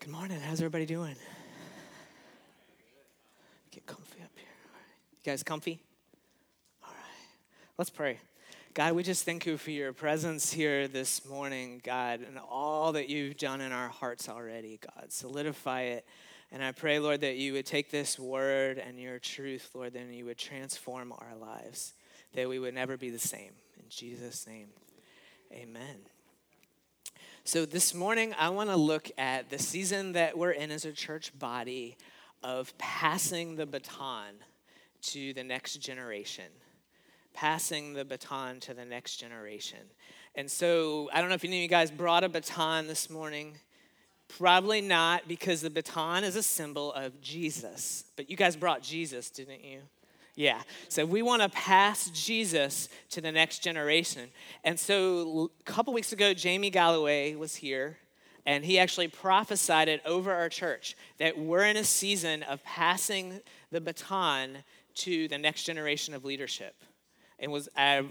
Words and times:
Good 0.00 0.12
morning. 0.12 0.40
How's 0.40 0.60
everybody 0.60 0.86
doing? 0.86 1.14
Get 3.70 3.84
comfy 3.84 4.22
up 4.22 4.30
here. 4.34 4.46
You 5.12 5.30
guys 5.30 5.42
comfy? 5.42 5.78
All 6.82 6.88
right. 6.88 7.28
Let's 7.76 7.90
pray. 7.90 8.18
God, 8.72 8.94
we 8.94 9.02
just 9.02 9.26
thank 9.26 9.44
you 9.44 9.58
for 9.58 9.72
your 9.72 9.92
presence 9.92 10.50
here 10.50 10.88
this 10.88 11.26
morning, 11.26 11.82
God, 11.84 12.20
and 12.26 12.38
all 12.38 12.92
that 12.92 13.10
you've 13.10 13.36
done 13.36 13.60
in 13.60 13.72
our 13.72 13.88
hearts 13.88 14.26
already, 14.26 14.80
God. 14.80 15.12
Solidify 15.12 15.82
it. 15.82 16.06
And 16.50 16.64
I 16.64 16.72
pray, 16.72 16.98
Lord, 16.98 17.20
that 17.20 17.36
you 17.36 17.52
would 17.52 17.66
take 17.66 17.90
this 17.90 18.18
word 18.18 18.78
and 18.78 18.98
your 18.98 19.18
truth, 19.18 19.68
Lord, 19.74 19.94
and 19.96 20.14
you 20.14 20.24
would 20.24 20.38
transform 20.38 21.12
our 21.12 21.36
lives, 21.38 21.92
that 22.32 22.48
we 22.48 22.58
would 22.58 22.72
never 22.72 22.96
be 22.96 23.10
the 23.10 23.18
same. 23.18 23.52
In 23.78 23.84
Jesus' 23.90 24.46
name, 24.46 24.68
amen. 25.52 25.98
So, 27.44 27.64
this 27.64 27.94
morning, 27.94 28.34
I 28.38 28.50
want 28.50 28.68
to 28.68 28.76
look 28.76 29.10
at 29.16 29.48
the 29.48 29.58
season 29.58 30.12
that 30.12 30.36
we're 30.36 30.50
in 30.50 30.70
as 30.70 30.84
a 30.84 30.92
church 30.92 31.36
body 31.38 31.96
of 32.42 32.76
passing 32.76 33.56
the 33.56 33.64
baton 33.64 34.34
to 35.02 35.32
the 35.32 35.42
next 35.42 35.78
generation. 35.78 36.44
Passing 37.32 37.94
the 37.94 38.04
baton 38.04 38.60
to 38.60 38.74
the 38.74 38.84
next 38.84 39.16
generation. 39.16 39.78
And 40.34 40.50
so, 40.50 41.08
I 41.14 41.20
don't 41.20 41.30
know 41.30 41.34
if 41.34 41.44
any 41.44 41.56
of 41.56 41.62
you 41.62 41.68
guys 41.68 41.90
brought 41.90 42.24
a 42.24 42.28
baton 42.28 42.86
this 42.86 43.08
morning. 43.08 43.54
Probably 44.28 44.82
not, 44.82 45.26
because 45.26 45.62
the 45.62 45.70
baton 45.70 46.24
is 46.24 46.36
a 46.36 46.42
symbol 46.42 46.92
of 46.92 47.22
Jesus. 47.22 48.04
But 48.16 48.28
you 48.28 48.36
guys 48.36 48.54
brought 48.54 48.82
Jesus, 48.82 49.30
didn't 49.30 49.64
you? 49.64 49.80
Yeah. 50.34 50.62
So 50.88 51.04
we 51.04 51.22
want 51.22 51.42
to 51.42 51.48
pass 51.48 52.10
Jesus 52.10 52.88
to 53.10 53.20
the 53.20 53.32
next 53.32 53.60
generation. 53.60 54.30
And 54.64 54.78
so 54.78 55.50
a 55.60 55.64
couple 55.64 55.92
weeks 55.92 56.12
ago, 56.12 56.32
Jamie 56.34 56.70
Galloway 56.70 57.34
was 57.34 57.56
here, 57.56 57.98
and 58.46 58.64
he 58.64 58.78
actually 58.78 59.08
prophesied 59.08 59.88
it 59.88 60.00
over 60.06 60.32
our 60.32 60.48
church 60.48 60.96
that 61.18 61.38
we're 61.38 61.64
in 61.64 61.76
a 61.76 61.84
season 61.84 62.42
of 62.44 62.62
passing 62.64 63.40
the 63.70 63.80
baton 63.80 64.58
to 64.94 65.28
the 65.28 65.38
next 65.38 65.64
generation 65.64 66.14
of 66.14 66.24
leadership 66.24 66.74
and 67.40 67.50
was 67.50 67.68
I 67.76 68.04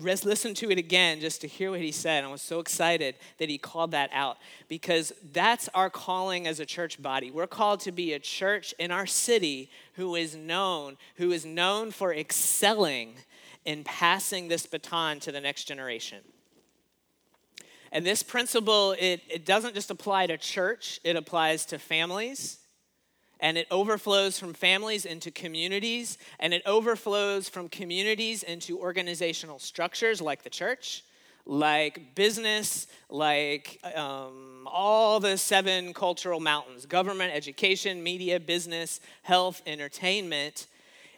listened 0.00 0.56
to 0.56 0.70
it 0.70 0.78
again 0.78 1.20
just 1.20 1.40
to 1.40 1.46
hear 1.46 1.70
what 1.70 1.80
he 1.80 1.92
said. 1.92 2.24
I 2.24 2.28
was 2.28 2.42
so 2.42 2.60
excited 2.60 3.16
that 3.38 3.48
he 3.48 3.58
called 3.58 3.92
that 3.92 4.10
out 4.12 4.38
because 4.68 5.12
that's 5.32 5.68
our 5.74 5.90
calling 5.90 6.46
as 6.46 6.60
a 6.60 6.66
church 6.66 7.02
body. 7.02 7.30
We're 7.30 7.46
called 7.46 7.80
to 7.80 7.92
be 7.92 8.12
a 8.12 8.18
church 8.18 8.74
in 8.78 8.90
our 8.90 9.06
city 9.06 9.70
who 9.94 10.14
is 10.14 10.36
known, 10.36 10.96
who 11.16 11.32
is 11.32 11.44
known 11.44 11.90
for 11.90 12.14
excelling 12.14 13.14
in 13.64 13.84
passing 13.84 14.48
this 14.48 14.66
baton 14.66 15.20
to 15.20 15.32
the 15.32 15.40
next 15.40 15.64
generation. 15.64 16.20
And 17.92 18.04
this 18.04 18.22
principle, 18.22 18.96
it, 18.98 19.22
it 19.28 19.46
doesn't 19.46 19.74
just 19.74 19.90
apply 19.90 20.26
to 20.26 20.36
church, 20.36 21.00
it 21.04 21.16
applies 21.16 21.64
to 21.66 21.78
families 21.78 22.58
and 23.40 23.58
it 23.58 23.66
overflows 23.70 24.38
from 24.38 24.54
families 24.54 25.04
into 25.04 25.30
communities, 25.30 26.18
and 26.38 26.54
it 26.54 26.62
overflows 26.66 27.48
from 27.48 27.68
communities 27.68 28.42
into 28.42 28.78
organizational 28.78 29.58
structures 29.58 30.20
like 30.20 30.42
the 30.42 30.50
church, 30.50 31.04
like 31.46 32.14
business, 32.14 32.86
like 33.10 33.80
um, 33.94 34.66
all 34.66 35.20
the 35.20 35.36
seven 35.36 35.92
cultural 35.92 36.40
mountains 36.40 36.86
government, 36.86 37.34
education, 37.34 38.02
media, 38.02 38.40
business, 38.40 39.00
health, 39.22 39.62
entertainment. 39.66 40.66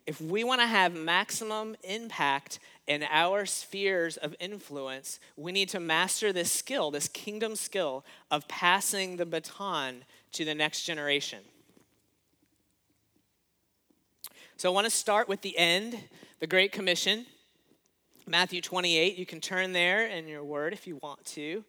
If 0.07 0.21
we 0.21 0.45
want 0.45 0.61
to 0.61 0.67
have 0.67 0.95
maximum 0.95 1.77
impact 1.83 2.61
in 2.87 3.03
our 3.11 3.45
spheres 3.47 4.17
of 4.17 4.35
influence, 4.39 5.19
we 5.37 5.51
need 5.51 5.69
to 5.71 5.81
master 5.81 6.33
this 6.33 6.53
skill, 6.53 6.91
this 6.91 7.09
kingdom 7.09 7.57
skill 7.57 8.05
of 8.31 8.47
passing 8.47 9.17
the 9.17 9.27
baton 9.27 10.05
to 10.33 10.45
the 10.45 10.55
next 10.55 10.85
generation. 10.85 11.41
So 14.59 14.71
I 14.71 14.75
want 14.75 14.87
to 14.87 14.91
start 14.91 15.29
with 15.29 15.43
the 15.43 15.57
end, 15.59 15.99
the 16.41 16.47
Great 16.47 16.73
Commission. 16.73 17.27
Matthew 18.27 18.63
28, 18.63 19.19
you 19.19 19.27
can 19.27 19.39
turn 19.39 19.75
there 19.75 20.07
in 20.07 20.27
your 20.27 20.43
word 20.45 20.73
if 20.73 20.87
you 20.87 20.99
want 21.03 21.23
to. 21.27 21.63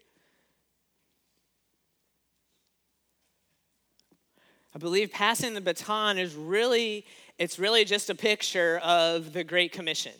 I 4.73 4.79
believe 4.79 5.11
passing 5.11 5.53
the 5.53 5.59
baton 5.59 6.17
is 6.17 6.33
really 6.33 7.05
it's 7.37 7.59
really 7.59 7.83
just 7.83 8.09
a 8.09 8.15
picture 8.15 8.79
of 8.81 9.33
the 9.33 9.43
great 9.43 9.73
commission. 9.73 10.13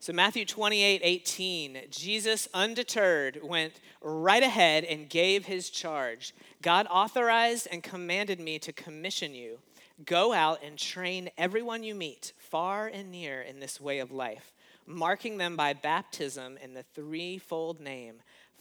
So 0.00 0.12
Matthew 0.12 0.44
28, 0.44 1.00
18, 1.02 1.78
Jesus 1.88 2.48
undeterred 2.52 3.40
went 3.42 3.80
right 4.02 4.42
ahead 4.42 4.84
and 4.84 5.08
gave 5.08 5.46
his 5.46 5.70
charge. 5.70 6.34
God 6.60 6.86
authorized 6.90 7.66
and 7.72 7.82
commanded 7.82 8.40
me 8.40 8.58
to 8.58 8.74
commission 8.74 9.34
you 9.34 9.58
Go 10.04 10.32
out 10.32 10.60
and 10.64 10.76
train 10.76 11.30
everyone 11.38 11.84
you 11.84 11.94
meet, 11.94 12.32
far 12.36 12.88
and 12.88 13.12
near, 13.12 13.40
in 13.42 13.60
this 13.60 13.80
way 13.80 14.00
of 14.00 14.10
life, 14.10 14.52
marking 14.86 15.38
them 15.38 15.56
by 15.56 15.72
baptism 15.72 16.58
in 16.62 16.74
the 16.74 16.82
threefold 16.94 17.80
name 17.80 18.16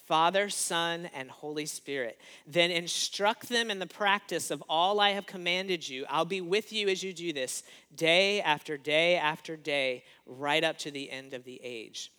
Father, 0.06 0.50
Son, 0.50 1.10
and 1.14 1.32
Holy 1.32 1.66
Spirit. 1.66 2.20
Then 2.46 2.72
instruct 2.72 3.48
them 3.48 3.72
in 3.72 3.80
the 3.80 3.88
practice 3.88 4.52
of 4.52 4.62
all 4.68 5.00
I 5.00 5.12
have 5.12 5.26
commanded 5.26 5.88
you. 5.88 6.06
I'll 6.10 6.26
be 6.26 6.42
with 6.42 6.74
you 6.74 6.90
as 6.90 7.02
you 7.04 7.14
do 7.14 7.32
this, 7.32 7.64
day 7.96 8.42
after 8.42 8.78
day 8.78 9.16
after 9.16 9.56
day, 9.56 10.04
right 10.26 10.64
up 10.64 10.78
to 10.80 10.92
the 10.92 11.10
end 11.10 11.34
of 11.34 11.46
the 11.46 11.60
age. 11.64 12.12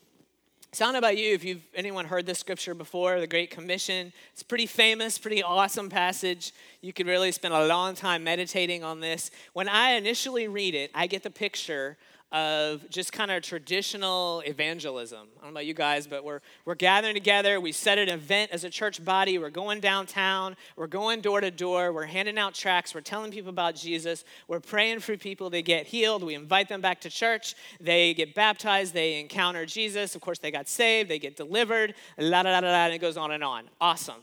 So 0.75 0.85
I 0.85 0.87
don't 0.89 0.95
know 0.95 0.99
about 0.99 1.17
you 1.17 1.33
if 1.35 1.45
you've 1.45 1.63
anyone 1.77 2.05
heard 2.05 2.27
this 2.27 2.41
scripture 2.41 2.75
before, 2.75 3.21
the 3.21 3.29
Great 3.29 3.49
Commission. 3.49 4.13
It's 4.33 4.43
pretty 4.43 4.67
famous, 4.67 5.19
pretty 5.19 5.41
awesome 5.41 5.89
passage. 5.89 6.53
You 6.81 6.93
could 6.93 7.07
really 7.07 7.31
spend 7.31 7.55
a 7.55 7.65
long 7.69 7.95
time 7.95 8.25
meditating 8.25 8.83
on 8.83 8.99
this. 8.99 9.31
When 9.53 9.69
I 9.69 9.93
initially 9.93 10.49
read 10.49 10.75
it, 10.75 10.91
I 10.93 11.07
get 11.07 11.23
the 11.23 11.31
picture 11.31 11.97
of 12.33 12.89
just 12.91 13.13
kind 13.13 13.31
of 13.31 13.43
traditional 13.43 14.43
evangelism. 14.45 15.29
I 15.39 15.45
don't 15.45 15.45
know 15.45 15.51
about 15.51 15.67
you 15.67 15.75
guys, 15.75 16.07
but 16.07 16.25
we're, 16.25 16.41
we're 16.65 16.75
gathering 16.75 17.15
together. 17.15 17.61
We 17.61 17.71
set 17.71 17.97
an 17.97 18.09
event 18.09 18.51
as 18.51 18.65
a 18.65 18.71
church 18.71 19.05
body. 19.05 19.39
We're 19.39 19.51
going 19.51 19.81
downtown. 19.81 20.57
We're 20.77 20.89
going 20.89 21.21
door 21.21 21.41
to 21.41 21.51
door. 21.51 21.93
We're 21.93 22.07
handing 22.07 22.37
out 22.37 22.55
tracts. 22.55 22.93
We're 22.93 23.03
telling 23.03 23.31
people 23.31 23.51
about 23.51 23.77
Jesus. 23.77 24.25
We're 24.49 24.61
praying 24.61 25.01
for 25.01 25.17
people 25.17 25.51
to 25.53 25.63
get 25.63 25.87
healed. 25.87 26.25
We 26.25 26.35
invite 26.35 26.69
them 26.69 26.81
back 26.81 27.01
to 27.03 27.11
church. 27.11 27.55
They 27.81 28.15
get 28.15 28.35
baptized. 28.35 28.95
They 28.95 29.21
encounter 29.21 29.65
Jesus. 29.65 30.17
Of 30.17 30.21
course, 30.21 30.41
they 30.41 30.51
got 30.51 30.69
saved. 30.69 31.09
They 31.09 31.21
get 31.21 31.37
delivered. 31.37 31.95
La 32.19 32.43
da 32.43 32.61
da 32.61 32.63
da, 32.63 32.85
and 32.87 32.95
it 32.95 32.99
goes 32.99 33.17
on 33.17 33.31
and 33.31 33.45
on. 33.45 33.71
Awesome. 33.81 34.23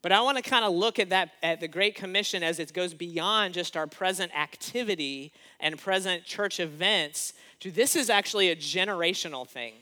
But 0.00 0.12
I 0.12 0.20
want 0.20 0.36
to 0.36 0.42
kind 0.42 0.64
of 0.64 0.72
look 0.72 0.98
at 0.98 1.10
that 1.10 1.30
at 1.42 1.60
the 1.60 1.68
Great 1.68 1.94
Commission 1.94 2.42
as 2.42 2.58
it 2.60 2.72
goes 2.72 2.94
beyond 2.94 3.54
just 3.54 3.76
our 3.76 3.86
present 3.86 4.34
activity 4.36 5.32
and 5.58 5.78
present 5.78 6.24
church 6.24 6.60
events 6.60 7.32
to 7.60 7.70
this 7.72 7.96
is 7.96 8.08
actually 8.08 8.50
a 8.50 8.56
generational 8.56 9.46
thing. 9.46 9.74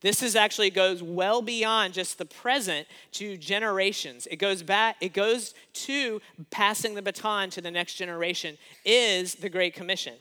This 0.00 0.22
is 0.22 0.34
actually 0.34 0.70
goes 0.70 1.02
well 1.02 1.42
beyond 1.42 1.94
just 1.94 2.18
the 2.18 2.24
present 2.24 2.88
to 3.12 3.36
generations. 3.36 4.26
It 4.26 4.36
goes 4.36 4.62
back, 4.62 4.96
it 5.00 5.12
goes 5.12 5.54
to 5.74 6.20
passing 6.50 6.94
the 6.94 7.02
baton 7.02 7.50
to 7.50 7.60
the 7.60 7.70
next 7.70 7.94
generation 7.94 8.58
is 8.84 9.36
the 9.36 9.48
Great 9.48 9.74
Commission. 9.74 10.14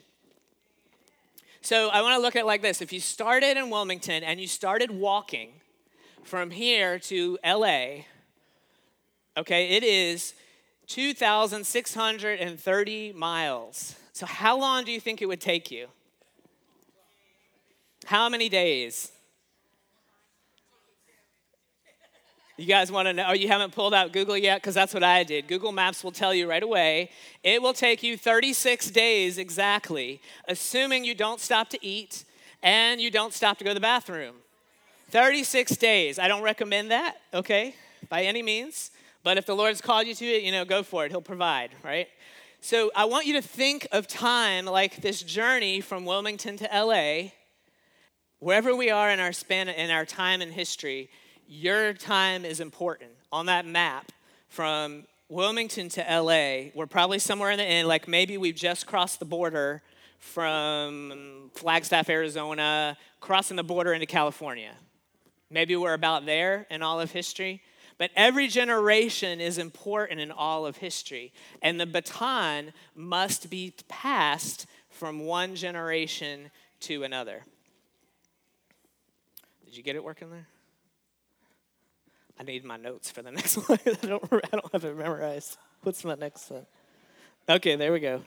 So 1.61 1.89
I 1.89 2.01
want 2.01 2.15
to 2.15 2.21
look 2.21 2.35
at 2.35 2.41
it 2.41 2.45
like 2.45 2.61
this. 2.61 2.81
If 2.81 2.93
you 2.93 2.99
started 2.99 3.57
in 3.57 3.69
Wilmington 3.69 4.23
and 4.23 4.39
you 4.39 4.47
started 4.47 4.91
walking 4.91 5.49
from 6.23 6.51
here 6.51 6.99
to 6.99 7.39
LA, 7.43 8.03
okay, 9.37 9.69
it 9.69 9.83
is 9.83 10.33
2,630 10.87 13.13
miles. 13.13 13.95
So, 14.13 14.25
how 14.25 14.59
long 14.59 14.83
do 14.83 14.91
you 14.91 14.99
think 14.99 15.21
it 15.21 15.27
would 15.27 15.41
take 15.41 15.71
you? 15.71 15.87
How 18.05 18.29
many 18.29 18.49
days? 18.49 19.11
You 22.57 22.65
guys 22.67 22.91
want 22.91 23.07
to 23.07 23.13
know? 23.13 23.25
Oh, 23.29 23.33
you 23.33 23.47
haven't 23.47 23.73
pulled 23.73 23.93
out 23.93 24.11
Google 24.11 24.37
yet? 24.37 24.61
Because 24.61 24.75
that's 24.75 24.93
what 24.93 25.03
I 25.03 25.23
did. 25.23 25.47
Google 25.47 25.71
Maps 25.71 26.03
will 26.03 26.11
tell 26.11 26.33
you 26.33 26.47
right 26.47 26.61
away. 26.61 27.09
It 27.43 27.61
will 27.61 27.73
take 27.73 28.03
you 28.03 28.17
36 28.17 28.91
days 28.91 29.39
exactly, 29.39 30.21
assuming 30.47 31.03
you 31.03 31.15
don't 31.15 31.39
stop 31.39 31.69
to 31.69 31.83
eat 31.83 32.23
and 32.61 33.01
you 33.01 33.09
don't 33.09 33.33
stop 33.33 33.57
to 33.57 33.63
go 33.63 33.71
to 33.71 33.73
the 33.73 33.79
bathroom. 33.79 34.35
36 35.09 35.75
days. 35.77 36.19
I 36.19 36.27
don't 36.27 36.43
recommend 36.43 36.91
that, 36.91 37.15
okay, 37.33 37.75
by 38.09 38.23
any 38.23 38.43
means. 38.43 38.91
But 39.23 39.37
if 39.37 39.45
the 39.45 39.55
Lord's 39.55 39.81
called 39.81 40.07
you 40.07 40.15
to 40.15 40.25
it, 40.25 40.43
you 40.43 40.51
know, 40.51 40.65
go 40.65 40.83
for 40.83 41.05
it. 41.05 41.11
He'll 41.11 41.21
provide, 41.21 41.71
right? 41.83 42.07
So 42.59 42.91
I 42.95 43.05
want 43.05 43.25
you 43.25 43.33
to 43.33 43.41
think 43.41 43.87
of 43.91 44.07
time 44.07 44.65
like 44.65 45.01
this 45.01 45.21
journey 45.21 45.81
from 45.81 46.05
Wilmington 46.05 46.57
to 46.57 46.69
LA. 46.73 47.31
Wherever 48.39 48.75
we 48.75 48.89
are 48.89 49.09
in 49.09 49.19
our 49.19 49.31
span 49.31 49.69
in 49.69 49.91
our 49.91 50.05
time 50.05 50.41
in 50.41 50.51
history, 50.51 51.09
your 51.47 51.93
time 51.93 52.45
is 52.45 52.59
important. 52.59 53.11
On 53.31 53.45
that 53.45 53.65
map 53.65 54.11
from 54.47 55.05
Wilmington 55.29 55.89
to 55.89 56.01
LA, 56.01 56.71
we're 56.75 56.87
probably 56.87 57.19
somewhere 57.19 57.51
in 57.51 57.57
the 57.57 57.63
end, 57.63 57.87
like 57.87 58.07
maybe 58.07 58.37
we've 58.37 58.55
just 58.55 58.85
crossed 58.85 59.19
the 59.19 59.25
border 59.25 59.81
from 60.19 61.49
Flagstaff, 61.55 62.09
Arizona, 62.09 62.97
crossing 63.19 63.57
the 63.57 63.63
border 63.63 63.93
into 63.93 64.05
California. 64.05 64.73
Maybe 65.49 65.75
we're 65.75 65.93
about 65.93 66.25
there 66.25 66.67
in 66.69 66.81
all 66.81 66.99
of 66.99 67.11
history. 67.11 67.61
But 68.01 68.09
every 68.15 68.47
generation 68.47 69.39
is 69.39 69.59
important 69.59 70.19
in 70.19 70.31
all 70.31 70.65
of 70.65 70.77
history. 70.77 71.31
And 71.61 71.79
the 71.79 71.85
baton 71.85 72.73
must 72.95 73.51
be 73.51 73.75
passed 73.89 74.65
from 74.89 75.19
one 75.19 75.55
generation 75.55 76.49
to 76.79 77.03
another. 77.03 77.43
Did 79.65 79.77
you 79.77 79.83
get 79.83 79.95
it 79.95 80.03
working 80.03 80.31
there? 80.31 80.47
I 82.39 82.43
need 82.43 82.65
my 82.65 82.75
notes 82.75 83.11
for 83.11 83.21
the 83.21 83.29
next 83.31 83.57
one. 83.69 83.77
I, 83.85 84.07
don't, 84.07 84.23
I 84.33 84.47
don't 84.51 84.71
have 84.71 84.83
it 84.83 84.97
memorized. 84.97 85.57
What's 85.83 86.03
my 86.03 86.15
next 86.15 86.49
one? 86.49 86.65
Okay, 87.47 87.75
there 87.75 87.93
we 87.93 87.99
go. 87.99 88.23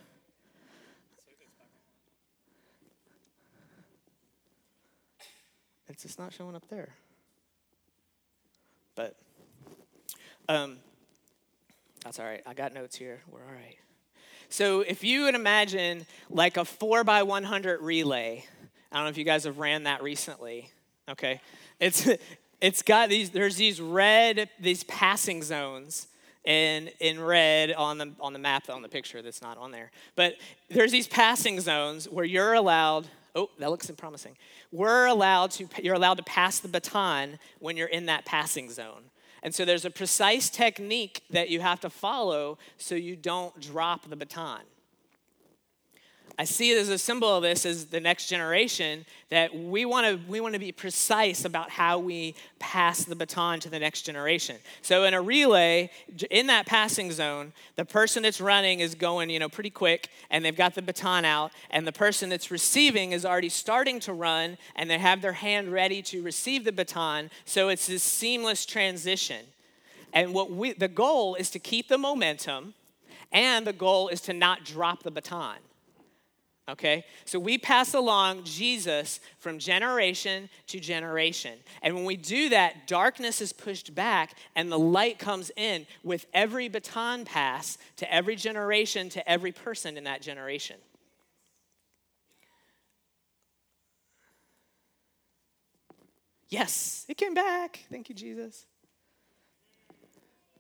It's 5.89 6.05
just 6.05 6.21
not 6.21 6.33
showing 6.33 6.55
up 6.55 6.69
there. 6.69 6.91
But 8.95 9.17
um, 10.49 10.77
that's 12.05 12.21
all 12.21 12.27
right. 12.27 12.43
I 12.47 12.55
got 12.55 12.75
notes 12.75 12.97
here. 12.97 13.21
We're 13.31 13.41
all 13.41 13.53
right. 13.53 13.77
So 14.51 14.83
if 14.83 15.03
you 15.03 15.25
would 15.25 15.35
imagine 15.35 16.07
like 16.31 16.57
a 16.57 16.65
four 16.65 17.03
by 17.03 17.23
100 17.23 17.81
relay, 17.81 18.45
I 18.93 18.97
don't 18.97 19.05
know 19.05 19.11
if 19.11 19.19
you 19.19 19.25
guys 19.25 19.45
have 19.45 19.59
ran 19.59 19.85
that 19.85 20.03
recently. 20.03 20.71
Okay, 21.09 21.41
it's 21.81 22.09
it's 22.61 22.83
got 22.83 23.09
these. 23.09 23.31
There's 23.31 23.57
these 23.57 23.81
red 23.81 24.49
these 24.61 24.85
passing 24.85 25.43
zones 25.43 26.09
in 26.45 26.91
in 27.01 27.21
red 27.21 27.73
on 27.73 27.99
the 27.99 28.13
on 28.21 28.33
the 28.33 28.39
map 28.39 28.69
on 28.69 28.83
the 28.83 28.89
picture 28.89 29.23
that's 29.23 29.43
not 29.43 29.59
on 29.59 29.71
there. 29.71 29.91
But 30.15 30.35
there's 30.69 30.93
these 30.93 31.09
passing 31.09 31.61
zones 31.61 32.09
where 32.09 32.25
you're 32.25 32.55
allowed. 32.55 33.07
Oh, 33.37 33.51
that 33.59 33.71
looks 33.71 33.91
promising. 33.97 34.37
We're 34.71 35.07
allowed 35.07 35.51
to. 35.53 35.69
You're 35.83 35.97
allowed 35.97 36.19
to 36.19 36.23
pass 36.23 36.61
the 36.61 36.69
baton 36.69 37.39
when 37.59 37.77
you're 37.77 37.89
in 37.89 38.07
that 38.07 38.25
passing 38.25 38.71
zone. 38.71 39.05
And 39.45 39.55
so 39.55 39.67
there's 39.67 39.85
a 39.85 39.91
precise 39.91 40.49
technique 40.49 41.23
that 41.31 41.51
you 41.51 41.61
have 41.61 41.79
to 41.81 41.91
follow 41.91 42.57
so 42.79 42.95
you 42.95 43.15
don't 43.15 43.61
drop 43.61 44.09
the 44.09 44.17
baton. 44.17 44.63
I 46.37 46.45
see 46.45 46.73
it 46.73 46.79
as 46.79 46.89
a 46.89 46.99
symbol 46.99 47.29
of 47.29 47.45
this 47.45 47.65
as 47.65 47.87
the 47.87 48.01
next 48.01 48.27
generation 48.27 49.07
that 49.31 49.55
we 49.55 49.85
want 49.85 50.07
to 50.07 50.29
we 50.29 50.41
want 50.41 50.55
to 50.55 50.59
be 50.59 50.73
precise 50.73 51.45
about 51.45 51.71
how 51.71 52.01
we 52.01 52.35
pass 52.59 53.05
the 53.05 53.15
baton 53.15 53.61
to 53.61 53.71
the 53.71 53.79
next 53.79 54.03
generation. 54.03 54.57
So 54.83 55.05
in 55.05 55.15
a 55.15 55.23
relay, 55.23 55.91
in 56.31 56.49
that 56.49 56.67
passing 56.67 57.13
zone, 57.13 57.53
the 57.77 57.85
person 57.85 58.25
that's 58.25 58.41
running 58.41 58.81
is 58.81 58.97
going, 58.97 59.31
you 59.31 59.39
know, 59.39 59.49
pretty 59.49 59.71
quick 59.71 60.09
and 60.29 60.45
they've 60.45 60.57
got 60.57 60.75
the 60.75 60.83
baton 60.83 61.25
out 61.25 61.53
and 61.71 61.87
the 61.87 61.93
person 61.93 62.31
that's 62.31 62.51
receiving 62.51 63.13
is 63.13 63.25
already 63.25 63.49
starting 63.49 64.01
to 64.01 64.13
run 64.13 64.59
and 64.75 64.91
they 64.91 64.99
have 64.99 65.23
their 65.23 65.35
hand 65.35 65.69
ready 65.69 66.03
to 66.03 66.21
receive 66.23 66.65
the 66.65 66.73
baton, 66.73 67.31
so 67.45 67.69
it's 67.69 67.87
this 67.87 68.03
seamless 68.03 68.67
transition. 68.67 69.47
And 70.13 70.35
what 70.35 70.51
we 70.51 70.73
the 70.73 70.89
goal 70.89 71.37
is 71.37 71.51
to 71.51 71.61
keep 71.61 71.89
the 71.89 71.99
momentum 71.99 72.75
and 73.31 73.65
the 73.65 73.73
goal 73.73 74.09
is 74.09 74.21
to 74.23 74.33
not 74.33 74.65
drop 74.65 75.05
the 75.05 75.13
baton 75.13 75.59
okay? 76.69 77.05
So 77.25 77.39
we 77.39 77.59
pass 77.59 77.95
along 77.95 78.45
Jesus 78.45 79.21
from 79.39 79.59
generation 79.59 80.49
to 80.69 80.81
generation. 80.81 81.59
And 81.83 81.95
when 81.95 82.05
we 82.05 82.17
do 82.17 82.49
that, 82.51 82.87
darkness 82.87 83.41
is 83.41 83.53
pushed 83.53 83.95
back 83.95 84.37
and 84.55 84.71
the 84.71 84.79
light 84.79 85.19
comes 85.19 85.51
in 85.57 85.87
with 86.03 86.27
every 86.33 86.69
baton 86.69 87.25
pass 87.25 87.79
to 87.97 88.13
every 88.13 88.37
generation, 88.37 89.09
to 89.11 89.29
every 89.29 89.53
person 89.53 89.97
in 89.97 90.05
that 90.05 90.23
generation. 90.23 90.77
Yes, 96.49 97.05
it 97.09 97.17
came 97.17 97.35
back. 97.35 97.81
Thank 97.91 98.09
you, 98.09 98.15
Jesus. 98.15 98.67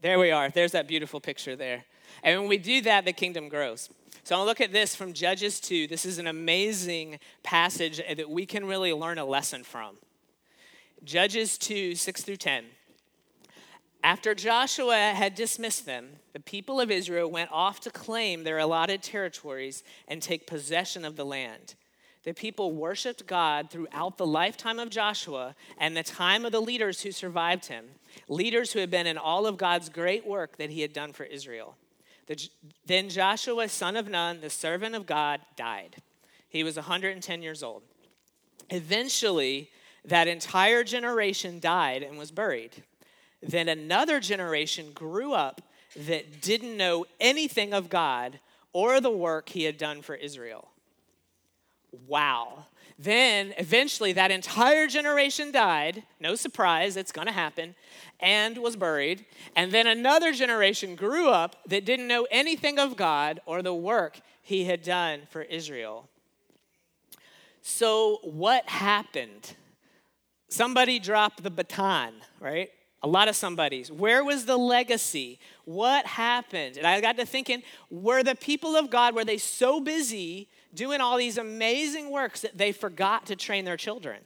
There 0.01 0.19
we 0.19 0.33
are. 0.33 0.51
There's 0.51 0.73
that 0.73 0.89
beautiful 0.89 1.21
picture 1.21 1.57
there. 1.57 1.85
And 2.23 2.41
when 2.41 2.49
we 2.49 2.59
do 2.59 2.83
that, 2.83 3.05
the 3.05 3.13
kingdom 3.13 3.49
grows. 3.49 3.89
So 4.23 4.37
I'll 4.37 4.47
look 4.47 4.61
at 4.61 4.73
this 4.73 4.95
from 4.95 5.13
Judges 5.13 5.61
2. 5.61 5.87
This 5.87 6.07
is 6.07 6.19
an 6.19 6.27
amazing 6.27 7.19
passage 7.43 8.01
that 8.17 8.31
we 8.31 8.47
can 8.47 8.65
really 8.65 8.93
learn 8.93 9.19
a 9.19 9.25
lesson 9.25 9.65
from. 9.65 9.97
Judges 11.03 11.59
2, 11.59 11.95
6 11.95 12.23
through 12.23 12.37
10. 12.37 12.65
After 14.03 14.35
Joshua 14.35 15.13
had 15.15 15.35
dismissed 15.35 15.87
them, 15.87 16.17
the 16.35 16.41
people 16.41 16.81
of 16.81 16.91
Israel 16.91 17.31
went 17.31 17.51
off 17.51 17.81
to 17.81 17.91
claim 17.91 18.45
their 18.45 18.59
allotted 18.59 19.03
territories 19.03 19.83
and 20.09 20.23
take 20.23 20.47
possession 20.47 21.05
of 21.05 21.17
the 21.17 21.25
land. 21.25 21.75
The 22.25 22.35
people 22.35 22.73
worshiped 22.73 23.27
God 23.27 23.71
throughout 23.71 24.17
the 24.17 24.27
lifetime 24.27 24.79
of 24.79 24.89
Joshua 24.89 25.55
and 25.79 25.95
the 25.95 26.03
time 26.03 26.47
of 26.47 26.53
the 26.53 26.61
leaders 26.61 27.03
who 27.03 27.13
survived 27.13 27.67
him, 27.67 27.85
leaders 28.29 28.73
who 28.73 28.81
had 28.81 28.91
been 28.91 29.07
in 29.07 29.19
all 29.19 29.47
of 29.47 29.59
God's 29.59 29.91
great 29.91 30.27
work 30.27 30.57
that 30.57 30.71
he 30.71 30.81
had 30.81 30.95
done 30.95 31.13
for 31.13 31.25
Israel. 31.25 31.77
The, 32.27 32.49
then 32.87 33.09
Joshua, 33.09 33.69
son 33.69 33.97
of 33.97 34.09
Nun, 34.09 34.41
the 34.41 34.51
servant 34.51 34.95
of 34.95 35.07
God, 35.07 35.41
died. 35.57 35.97
He 36.49 36.65
was 36.65 36.77
110 36.77 37.43
years 37.43 37.63
old. 37.63 37.83
Eventually, 38.71 39.71
that 40.05 40.29
entire 40.29 40.85
generation 40.85 41.61
died 41.61 42.03
and 42.03 42.19
was 42.19 42.31
buried. 42.31 42.83
Then 43.43 43.69
another 43.69 44.21
generation 44.21 44.93
grew 44.93 45.33
up 45.33 45.61
that 45.97 46.41
didn't 46.41 46.77
know 46.77 47.07
anything 47.21 47.73
of 47.73 47.89
God 47.89 48.41
or 48.73 49.01
the 49.01 49.11
work 49.11 49.51
he 49.51 49.65
had 49.65 49.79
done 49.79 50.03
for 50.03 50.15
Israel. 50.15 50.71
Wow. 52.07 52.67
Then 52.99 53.55
eventually 53.59 54.13
that 54.13 54.31
entire 54.31 54.87
generation 54.87 55.51
died. 55.51 56.05
No 56.21 56.37
surprise, 56.37 56.97
it's 56.97 57.13
going 57.13 57.27
to 57.27 57.33
happen. 57.33 57.75
And 58.21 58.59
was 58.59 58.77
buried. 58.77 59.27
And 59.57 59.73
then 59.73 59.87
another 59.87 60.33
generation 60.33 60.95
grew 60.95 61.29
up 61.29 61.57
that 61.67 61.85
didn't 61.85 62.07
know 62.07 62.27
anything 62.31 62.79
of 62.79 62.97
God 62.97 63.41
or 63.47 63.63
the 63.63 63.75
work 63.75 64.21
he 64.43 64.65
had 64.65 64.83
done 64.83 65.23
for 65.31 65.43
Israel. 65.43 66.09
So, 67.63 68.19
what 68.23 68.69
happened? 68.69 69.55
Somebody 70.49 70.99
dropped 70.99 71.43
the 71.43 71.51
baton, 71.51 72.13
right? 72.39 72.69
A 73.03 73.09
lot 73.09 73.27
of 73.27 73.35
somebodies. 73.35 73.91
Where 73.91 74.23
was 74.23 74.45
the 74.45 74.57
legacy? 74.57 75.41
What 75.65 76.07
happened? 76.07 76.77
And 76.77 76.87
I 76.87 77.01
got 77.01 77.17
to 77.17 77.27
thinking, 77.27 77.63
were 77.91 78.23
the 78.23 78.35
people 78.35 78.77
of 78.77 78.91
God, 78.91 79.15
were 79.15 79.25
they 79.25 79.39
so 79.39 79.81
busy 79.81 80.49
doing 80.75 81.01
all 81.01 81.17
these 81.17 81.39
amazing 81.39 82.11
works 82.11 82.41
that 82.41 82.59
they 82.59 82.73
forgot 82.73 83.27
to 83.27 83.37
train 83.37 83.65
their 83.65 83.77
children? 83.77 84.19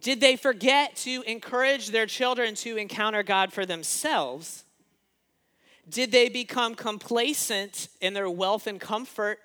Did 0.00 0.20
they 0.20 0.36
forget 0.36 0.96
to 0.96 1.22
encourage 1.26 1.88
their 1.88 2.06
children 2.06 2.54
to 2.56 2.76
encounter 2.76 3.22
God 3.22 3.52
for 3.52 3.66
themselves? 3.66 4.64
Did 5.88 6.12
they 6.12 6.28
become 6.28 6.74
complacent 6.74 7.88
in 8.00 8.14
their 8.14 8.30
wealth 8.30 8.66
and 8.66 8.80
comfort, 8.80 9.38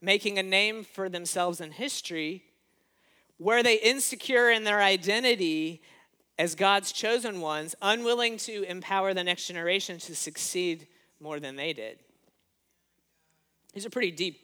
making 0.00 0.38
a 0.38 0.42
name 0.42 0.84
for 0.84 1.08
themselves 1.08 1.60
in 1.60 1.72
history? 1.72 2.44
Were 3.38 3.62
they 3.62 3.76
insecure 3.76 4.50
in 4.50 4.64
their 4.64 4.80
identity 4.80 5.82
as 6.38 6.54
God's 6.54 6.92
chosen 6.92 7.40
ones, 7.40 7.74
unwilling 7.82 8.36
to 8.38 8.62
empower 8.64 9.14
the 9.14 9.24
next 9.24 9.48
generation 9.48 9.98
to 9.98 10.14
succeed 10.14 10.86
more 11.20 11.40
than 11.40 11.56
they 11.56 11.72
did? 11.72 11.98
These 13.78 13.86
are 13.86 13.90
pretty 13.90 14.10
deep 14.10 14.40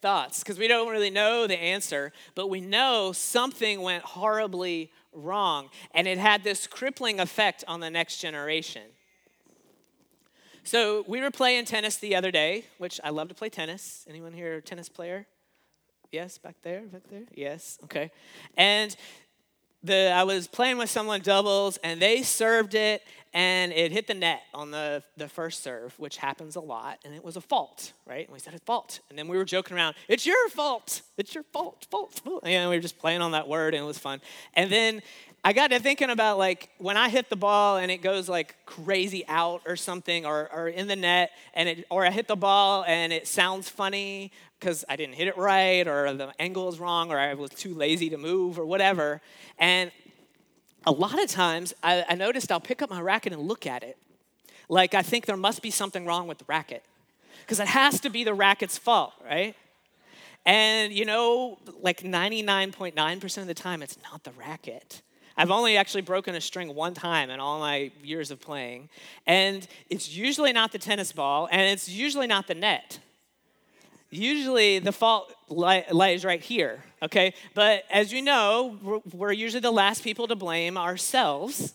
thoughts 0.00 0.40
because 0.40 0.58
we 0.58 0.66
don't 0.66 0.90
really 0.90 1.08
know 1.08 1.46
the 1.46 1.56
answer, 1.56 2.10
but 2.34 2.48
we 2.48 2.60
know 2.60 3.12
something 3.12 3.80
went 3.80 4.02
horribly 4.02 4.90
wrong 5.12 5.68
and 5.94 6.08
it 6.08 6.18
had 6.18 6.42
this 6.42 6.66
crippling 6.66 7.20
effect 7.20 7.62
on 7.68 7.78
the 7.78 7.90
next 7.90 8.18
generation. 8.18 8.82
So 10.64 11.04
we 11.06 11.20
were 11.20 11.30
playing 11.30 11.66
tennis 11.66 11.96
the 11.98 12.16
other 12.16 12.32
day, 12.32 12.64
which 12.78 13.00
I 13.04 13.10
love 13.10 13.28
to 13.28 13.36
play 13.36 13.48
tennis. 13.48 14.04
Anyone 14.10 14.32
here 14.32 14.54
a 14.54 14.60
tennis 14.60 14.88
player? 14.88 15.28
Yes, 16.10 16.38
back 16.38 16.56
there, 16.62 16.80
back 16.80 17.02
there. 17.08 17.22
Yes, 17.36 17.78
okay. 17.84 18.10
And 18.56 18.96
the 19.84 20.10
I 20.10 20.24
was 20.24 20.48
playing 20.48 20.78
with 20.78 20.90
someone 20.90 21.20
doubles 21.20 21.76
and 21.84 22.02
they 22.02 22.22
served 22.24 22.74
it 22.74 23.02
and 23.34 23.72
it 23.72 23.92
hit 23.92 24.06
the 24.06 24.14
net 24.14 24.42
on 24.52 24.70
the, 24.70 25.02
the 25.16 25.28
first 25.28 25.62
serve, 25.62 25.98
which 25.98 26.18
happens 26.18 26.56
a 26.56 26.60
lot, 26.60 26.98
and 27.04 27.14
it 27.14 27.24
was 27.24 27.36
a 27.36 27.40
fault, 27.40 27.92
right? 28.06 28.26
And 28.26 28.32
we 28.32 28.38
said, 28.38 28.54
it's 28.54 28.64
fault. 28.64 29.00
And 29.08 29.18
then 29.18 29.28
we 29.28 29.36
were 29.36 29.44
joking 29.44 29.76
around, 29.76 29.94
it's 30.08 30.26
your 30.26 30.48
fault. 30.50 31.02
It's 31.16 31.34
your 31.34 31.44
fault, 31.44 31.86
fault, 31.90 32.14
fault. 32.14 32.42
And 32.44 32.68
we 32.70 32.76
were 32.76 32.82
just 32.82 32.98
playing 32.98 33.22
on 33.22 33.32
that 33.32 33.48
word, 33.48 33.74
and 33.74 33.82
it 33.82 33.86
was 33.86 33.98
fun. 33.98 34.20
And 34.54 34.70
then 34.70 35.02
I 35.44 35.52
got 35.52 35.70
to 35.70 35.80
thinking 35.80 36.10
about 36.10 36.38
like 36.38 36.68
when 36.78 36.96
I 36.96 37.08
hit 37.08 37.28
the 37.28 37.36
ball 37.36 37.76
and 37.76 37.90
it 37.90 38.00
goes 38.00 38.28
like 38.28 38.54
crazy 38.64 39.26
out 39.26 39.62
or 39.66 39.76
something, 39.76 40.24
or, 40.24 40.48
or 40.52 40.68
in 40.68 40.86
the 40.86 40.96
net, 40.96 41.30
and 41.54 41.68
it, 41.68 41.86
or 41.90 42.06
I 42.06 42.10
hit 42.10 42.28
the 42.28 42.36
ball 42.36 42.84
and 42.86 43.12
it 43.12 43.26
sounds 43.26 43.68
funny 43.68 44.30
because 44.60 44.84
I 44.88 44.94
didn't 44.94 45.16
hit 45.16 45.26
it 45.26 45.36
right, 45.36 45.88
or 45.88 46.14
the 46.14 46.32
angle 46.40 46.68
is 46.68 46.78
wrong, 46.78 47.10
or 47.10 47.18
I 47.18 47.34
was 47.34 47.50
too 47.50 47.74
lazy 47.74 48.10
to 48.10 48.16
move, 48.16 48.60
or 48.60 48.64
whatever. 48.64 49.20
And 49.58 49.90
a 50.86 50.92
lot 50.92 51.22
of 51.22 51.28
times 51.28 51.74
I, 51.82 52.04
I 52.08 52.14
noticed 52.14 52.50
I'll 52.50 52.60
pick 52.60 52.82
up 52.82 52.90
my 52.90 53.00
racket 53.00 53.32
and 53.32 53.42
look 53.42 53.66
at 53.66 53.82
it. 53.82 53.96
Like 54.68 54.94
I 54.94 55.02
think 55.02 55.26
there 55.26 55.36
must 55.36 55.62
be 55.62 55.70
something 55.70 56.06
wrong 56.06 56.26
with 56.26 56.38
the 56.38 56.44
racket. 56.46 56.82
Because 57.40 57.60
it 57.60 57.68
has 57.68 58.00
to 58.00 58.10
be 58.10 58.24
the 58.24 58.34
racket's 58.34 58.78
fault, 58.78 59.12
right? 59.24 59.54
And 60.44 60.92
you 60.92 61.04
know, 61.04 61.58
like 61.80 62.00
99.9% 62.02 63.38
of 63.38 63.46
the 63.46 63.54
time, 63.54 63.82
it's 63.82 63.98
not 64.02 64.24
the 64.24 64.32
racket. 64.32 65.02
I've 65.36 65.50
only 65.50 65.76
actually 65.76 66.02
broken 66.02 66.34
a 66.34 66.40
string 66.40 66.74
one 66.74 66.94
time 66.94 67.30
in 67.30 67.40
all 67.40 67.58
my 67.58 67.90
years 68.02 68.30
of 68.30 68.40
playing. 68.40 68.90
And 69.26 69.66
it's 69.88 70.14
usually 70.14 70.52
not 70.52 70.72
the 70.72 70.78
tennis 70.78 71.12
ball, 71.12 71.48
and 71.50 71.62
it's 71.62 71.88
usually 71.88 72.26
not 72.26 72.46
the 72.46 72.54
net. 72.54 72.98
Usually 74.14 74.78
the 74.78 74.92
fault 74.92 75.34
lies 75.48 76.22
right 76.22 76.42
here, 76.42 76.84
okay? 77.02 77.32
But 77.54 77.84
as 77.90 78.12
you 78.12 78.20
know, 78.20 79.00
we're 79.10 79.32
usually 79.32 79.62
the 79.62 79.70
last 79.70 80.04
people 80.04 80.28
to 80.28 80.36
blame 80.36 80.76
ourselves. 80.76 81.72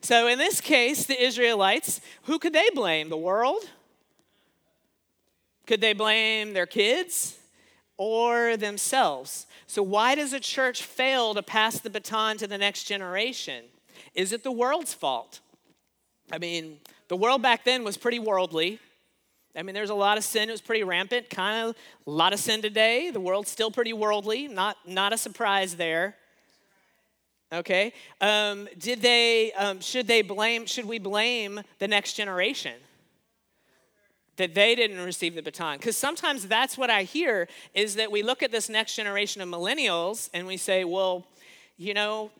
So 0.00 0.28
in 0.28 0.38
this 0.38 0.62
case, 0.62 1.04
the 1.04 1.22
Israelites, 1.22 2.00
who 2.22 2.38
could 2.38 2.54
they 2.54 2.70
blame? 2.74 3.10
The 3.10 3.18
world? 3.18 3.68
Could 5.66 5.82
they 5.82 5.92
blame 5.92 6.54
their 6.54 6.64
kids 6.64 7.36
or 7.98 8.56
themselves? 8.56 9.46
So, 9.66 9.82
why 9.82 10.14
does 10.14 10.32
a 10.32 10.40
church 10.40 10.82
fail 10.82 11.34
to 11.34 11.42
pass 11.42 11.80
the 11.80 11.90
baton 11.90 12.38
to 12.38 12.46
the 12.46 12.56
next 12.56 12.84
generation? 12.84 13.64
Is 14.14 14.32
it 14.32 14.42
the 14.42 14.52
world's 14.52 14.94
fault? 14.94 15.40
I 16.32 16.38
mean, 16.38 16.78
the 17.08 17.16
world 17.16 17.42
back 17.42 17.64
then 17.64 17.84
was 17.84 17.98
pretty 17.98 18.18
worldly. 18.18 18.78
I 19.58 19.62
mean, 19.62 19.74
there's 19.74 19.90
a 19.90 19.94
lot 19.94 20.16
of 20.18 20.24
sin. 20.24 20.48
It 20.48 20.52
was 20.52 20.60
pretty 20.60 20.84
rampant. 20.84 21.28
Kind 21.30 21.68
of 21.68 21.76
a 22.06 22.10
lot 22.10 22.32
of 22.32 22.38
sin 22.38 22.62
today. 22.62 23.10
The 23.10 23.18
world's 23.18 23.50
still 23.50 23.72
pretty 23.72 23.92
worldly. 23.92 24.46
Not, 24.46 24.76
not 24.86 25.12
a 25.12 25.18
surprise 25.18 25.74
there. 25.74 26.14
Okay. 27.52 27.92
Um, 28.20 28.68
did 28.78 29.02
they? 29.02 29.52
Um, 29.54 29.80
should 29.80 30.06
they 30.06 30.22
blame? 30.22 30.66
Should 30.66 30.84
we 30.84 30.98
blame 30.98 31.60
the 31.80 31.88
next 31.88 32.14
generation? 32.14 32.74
that 34.36 34.54
they 34.54 34.76
didn't 34.76 35.04
receive 35.04 35.34
the 35.34 35.42
baton. 35.42 35.78
Because 35.78 35.96
sometimes 35.96 36.46
that's 36.46 36.78
what 36.78 36.90
I 36.90 37.02
hear 37.02 37.48
is 37.74 37.96
that 37.96 38.12
we 38.12 38.22
look 38.22 38.40
at 38.44 38.52
this 38.52 38.68
next 38.68 38.94
generation 38.94 39.42
of 39.42 39.48
millennials 39.48 40.30
and 40.32 40.46
we 40.46 40.56
say, 40.56 40.84
well, 40.84 41.26
you 41.76 41.92
know, 41.92 42.30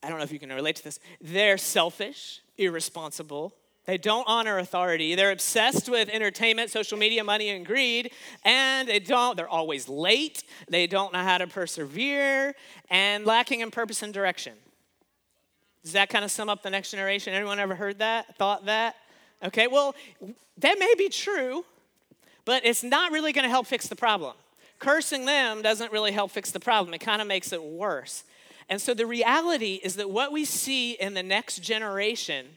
I 0.00 0.08
don't 0.08 0.18
know 0.18 0.24
if 0.24 0.30
you 0.30 0.38
can 0.38 0.50
relate 0.50 0.76
to 0.76 0.84
this. 0.84 1.00
They're 1.20 1.58
selfish, 1.58 2.42
irresponsible. 2.56 3.52
They 3.88 3.96
don't 3.96 4.26
honor 4.28 4.58
authority. 4.58 5.14
They're 5.14 5.30
obsessed 5.30 5.88
with 5.88 6.10
entertainment, 6.10 6.68
social 6.70 6.98
media, 6.98 7.24
money, 7.24 7.48
and 7.48 7.64
greed. 7.64 8.12
And 8.44 8.86
they 8.86 8.98
don't, 8.98 9.34
they're 9.34 9.48
always 9.48 9.88
late. 9.88 10.44
They 10.68 10.86
don't 10.86 11.10
know 11.14 11.22
how 11.22 11.38
to 11.38 11.46
persevere 11.46 12.54
and 12.90 13.24
lacking 13.24 13.60
in 13.60 13.70
purpose 13.70 14.02
and 14.02 14.12
direction. 14.12 14.52
Does 15.82 15.92
that 15.92 16.10
kind 16.10 16.22
of 16.22 16.30
sum 16.30 16.50
up 16.50 16.62
the 16.62 16.68
next 16.68 16.90
generation? 16.90 17.32
Anyone 17.32 17.58
ever 17.58 17.74
heard 17.74 18.00
that? 18.00 18.36
Thought 18.36 18.66
that? 18.66 18.94
Okay, 19.42 19.68
well, 19.68 19.94
that 20.58 20.78
may 20.78 20.94
be 20.98 21.08
true, 21.08 21.64
but 22.44 22.66
it's 22.66 22.82
not 22.82 23.10
really 23.10 23.32
going 23.32 23.44
to 23.44 23.48
help 23.48 23.66
fix 23.66 23.86
the 23.86 23.96
problem. 23.96 24.34
Cursing 24.80 25.24
them 25.24 25.62
doesn't 25.62 25.92
really 25.92 26.12
help 26.12 26.30
fix 26.30 26.50
the 26.50 26.60
problem, 26.60 26.92
it 26.92 26.98
kind 26.98 27.22
of 27.22 27.26
makes 27.26 27.54
it 27.54 27.62
worse. 27.62 28.24
And 28.68 28.82
so 28.82 28.92
the 28.92 29.06
reality 29.06 29.80
is 29.82 29.96
that 29.96 30.10
what 30.10 30.30
we 30.30 30.44
see 30.44 30.92
in 30.92 31.14
the 31.14 31.22
next 31.22 31.60
generation 31.60 32.48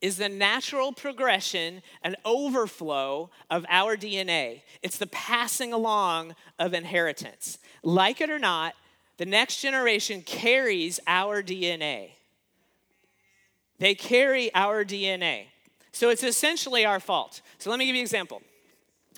is 0.00 0.16
the 0.16 0.28
natural 0.28 0.92
progression 0.92 1.82
and 2.02 2.16
overflow 2.24 3.30
of 3.50 3.66
our 3.68 3.96
DNA. 3.96 4.62
It's 4.82 4.98
the 4.98 5.08
passing 5.08 5.72
along 5.72 6.36
of 6.58 6.72
inheritance. 6.72 7.58
Like 7.82 8.20
it 8.20 8.30
or 8.30 8.38
not, 8.38 8.74
the 9.16 9.26
next 9.26 9.60
generation 9.60 10.22
carries 10.22 11.00
our 11.06 11.42
DNA. 11.42 12.10
They 13.78 13.94
carry 13.94 14.54
our 14.54 14.84
DNA. 14.84 15.46
So 15.92 16.10
it's 16.10 16.22
essentially 16.22 16.84
our 16.84 17.00
fault. 17.00 17.42
So 17.58 17.70
let 17.70 17.78
me 17.78 17.86
give 17.86 17.96
you 17.96 18.00
an 18.00 18.04
example. 18.04 18.42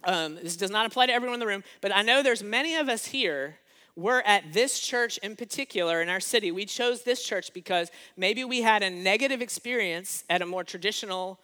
Um, 0.04 0.37
this 0.37 0.56
does 0.56 0.70
not 0.70 0.87
apply 0.87 1.06
to 1.06 1.12
everyone 1.12 1.34
in 1.34 1.40
the 1.40 1.46
room, 1.46 1.62
but 1.82 1.94
I 1.94 2.00
know 2.02 2.22
there's 2.22 2.42
many 2.42 2.76
of 2.76 2.88
us 2.88 3.06
here. 3.06 3.58
We're 3.97 4.20
at 4.20 4.52
this 4.52 4.78
church 4.78 5.18
in 5.18 5.37
particular 5.37 6.00
in 6.00 6.09
our 6.09 6.20
city. 6.20 6.50
We 6.50 6.64
chose 6.64 7.02
this 7.02 7.23
church 7.23 7.52
because 7.52 7.90
maybe 8.16 8.44
we 8.44 8.62
had 8.62 8.82
a 8.82 8.90
negative 8.90 9.42
experience 9.42 10.25
at 10.30 10.42
a 10.42 10.47
more 10.47 10.64
traditional 10.64 11.40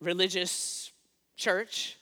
religious 0.00 0.92
church, 1.36 1.98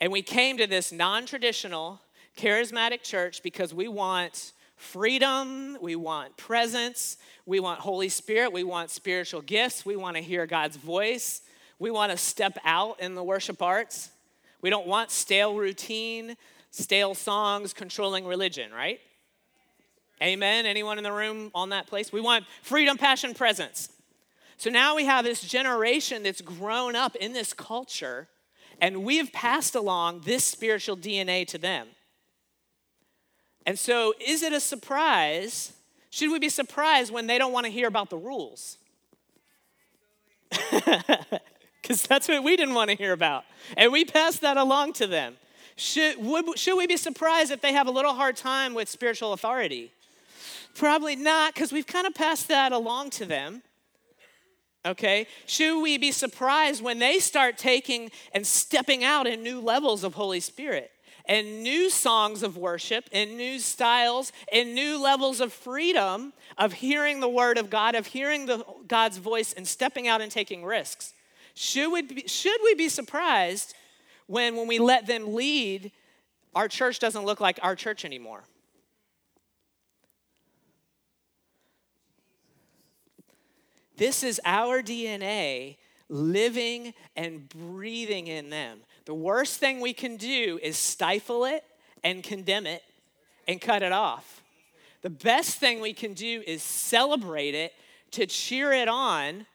and 0.00 0.10
we 0.10 0.22
came 0.22 0.56
to 0.58 0.66
this 0.66 0.90
non 0.90 1.26
traditional, 1.26 2.00
charismatic 2.36 3.02
church 3.02 3.42
because 3.42 3.72
we 3.72 3.88
want 3.88 4.52
freedom, 4.76 5.78
we 5.80 5.96
want 5.96 6.36
presence, 6.36 7.16
we 7.46 7.60
want 7.60 7.80
Holy 7.80 8.08
Spirit, 8.08 8.52
we 8.52 8.64
want 8.64 8.90
spiritual 8.90 9.40
gifts, 9.40 9.86
we 9.86 9.96
want 9.96 10.16
to 10.16 10.22
hear 10.22 10.46
God's 10.46 10.76
voice, 10.76 11.42
we 11.78 11.90
want 11.90 12.10
to 12.10 12.18
step 12.18 12.58
out 12.64 13.00
in 13.00 13.14
the 13.14 13.22
worship 13.22 13.62
arts. 13.62 14.10
We 14.60 14.70
don't 14.70 14.86
want 14.86 15.10
stale 15.10 15.54
routine, 15.54 16.36
stale 16.74 17.14
songs 17.14 17.72
controlling 17.72 18.26
religion, 18.26 18.72
right? 18.72 19.00
Amen. 20.22 20.66
Anyone 20.66 20.98
in 20.98 21.04
the 21.04 21.12
room 21.12 21.50
on 21.54 21.68
that 21.70 21.86
place? 21.86 22.12
We 22.12 22.20
want 22.20 22.44
freedom, 22.62 22.98
passion, 22.98 23.34
presence. 23.34 23.90
So 24.56 24.70
now 24.70 24.96
we 24.96 25.04
have 25.04 25.24
this 25.24 25.40
generation 25.40 26.22
that's 26.22 26.40
grown 26.40 26.96
up 26.96 27.14
in 27.16 27.32
this 27.32 27.52
culture, 27.52 28.28
and 28.80 29.04
we 29.04 29.18
have 29.18 29.32
passed 29.32 29.74
along 29.74 30.22
this 30.24 30.44
spiritual 30.44 30.96
DNA 30.96 31.46
to 31.48 31.58
them. 31.58 31.88
And 33.66 33.78
so, 33.78 34.14
is 34.24 34.42
it 34.42 34.52
a 34.52 34.60
surprise? 34.60 35.72
Should 36.10 36.30
we 36.30 36.38
be 36.38 36.48
surprised 36.48 37.12
when 37.12 37.26
they 37.26 37.38
don't 37.38 37.52
want 37.52 37.66
to 37.66 37.72
hear 37.72 37.88
about 37.88 38.10
the 38.10 38.18
rules? 38.18 38.78
Because 41.84 42.06
that's 42.06 42.28
what 42.28 42.42
we 42.42 42.56
didn't 42.56 42.72
want 42.72 42.88
to 42.88 42.96
hear 42.96 43.12
about. 43.12 43.44
And 43.76 43.92
we 43.92 44.06
passed 44.06 44.40
that 44.40 44.56
along 44.56 44.94
to 44.94 45.06
them. 45.06 45.36
Should, 45.76 46.24
would, 46.24 46.58
should 46.58 46.76
we 46.76 46.86
be 46.86 46.96
surprised 46.96 47.50
if 47.50 47.60
they 47.60 47.72
have 47.72 47.86
a 47.86 47.90
little 47.90 48.14
hard 48.14 48.36
time 48.36 48.74
with 48.74 48.88
spiritual 48.88 49.32
authority? 49.32 49.92
Probably 50.74 51.16
not, 51.16 51.54
because 51.54 51.72
we've 51.72 51.86
kind 51.86 52.06
of 52.06 52.14
passed 52.14 52.48
that 52.48 52.72
along 52.72 53.10
to 53.10 53.24
them. 53.24 53.62
Okay? 54.86 55.26
Should 55.46 55.80
we 55.80 55.98
be 55.98 56.12
surprised 56.12 56.82
when 56.82 56.98
they 56.98 57.18
start 57.18 57.58
taking 57.58 58.10
and 58.32 58.46
stepping 58.46 59.02
out 59.02 59.26
in 59.26 59.42
new 59.42 59.60
levels 59.60 60.04
of 60.04 60.14
Holy 60.14 60.40
Spirit? 60.40 60.90
and 61.26 61.62
new 61.62 61.88
songs 61.88 62.42
of 62.42 62.56
worship 62.56 63.08
and 63.10 63.36
new 63.36 63.58
styles 63.58 64.30
and 64.52 64.74
new 64.74 65.02
levels 65.02 65.40
of 65.40 65.52
freedom 65.52 66.32
of 66.58 66.74
hearing 66.74 67.20
the 67.20 67.28
word 67.28 67.56
of 67.56 67.70
God, 67.70 67.94
of 67.94 68.06
hearing 68.06 68.46
the, 68.46 68.64
God's 68.86 69.18
voice 69.18 69.52
and 69.54 69.66
stepping 69.66 70.06
out 70.06 70.20
and 70.20 70.30
taking 70.30 70.64
risks. 70.64 71.14
Should 71.54 71.90
we, 71.92 72.02
be, 72.02 72.24
should 72.26 72.60
we 72.62 72.74
be 72.74 72.88
surprised 72.88 73.74
when, 74.26 74.56
when 74.56 74.66
we 74.66 74.78
let 74.78 75.06
them 75.06 75.34
lead, 75.34 75.92
our 76.54 76.68
church 76.68 76.98
doesn't 76.98 77.24
look 77.24 77.40
like 77.40 77.58
our 77.62 77.76
church 77.76 78.04
anymore? 78.04 78.44
This 83.96 84.22
is 84.22 84.40
our 84.44 84.82
DNA 84.82 85.76
living 86.08 86.94
and 87.16 87.48
breathing 87.48 88.26
in 88.26 88.50
them. 88.50 88.80
The 89.04 89.14
worst 89.14 89.58
thing 89.60 89.80
we 89.80 89.92
can 89.92 90.16
do 90.16 90.58
is 90.62 90.76
stifle 90.76 91.44
it 91.44 91.64
and 92.02 92.22
condemn 92.22 92.66
it 92.66 92.82
and 93.46 93.60
cut 93.60 93.82
it 93.82 93.92
off. 93.92 94.42
The 95.02 95.10
best 95.10 95.58
thing 95.58 95.80
we 95.80 95.92
can 95.92 96.14
do 96.14 96.42
is 96.46 96.62
celebrate 96.62 97.54
it, 97.54 97.72
to 98.12 98.26
cheer 98.26 98.72
it 98.72 98.88
on, 98.88 99.46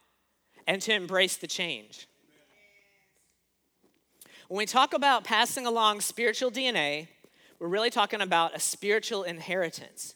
and 0.68 0.82
to 0.84 0.94
embrace 0.94 1.38
the 1.38 1.48
change. 1.48 2.09
When 4.50 4.58
we 4.58 4.66
talk 4.66 4.96
about 4.96 5.24
passing 5.24 5.68
along 5.68 6.02
spiritual 6.02 6.50
DNA, 6.50 7.08
we're 7.60 7.68
really 7.68 7.92
talking 7.92 8.20
about 8.20 8.56
a 8.56 8.60
spiritual 8.60 9.22
inheritance. 9.22 10.16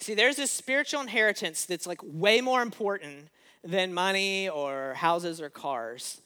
See, 0.00 0.14
there's 0.14 0.34
this 0.34 0.50
spiritual 0.50 1.00
inheritance 1.00 1.64
that's 1.64 1.86
like 1.86 2.00
way 2.02 2.40
more 2.40 2.60
important 2.60 3.28
than 3.62 3.94
money 3.94 4.48
or 4.48 4.94
houses 4.94 5.40
or 5.40 5.48
cars. 5.48 6.20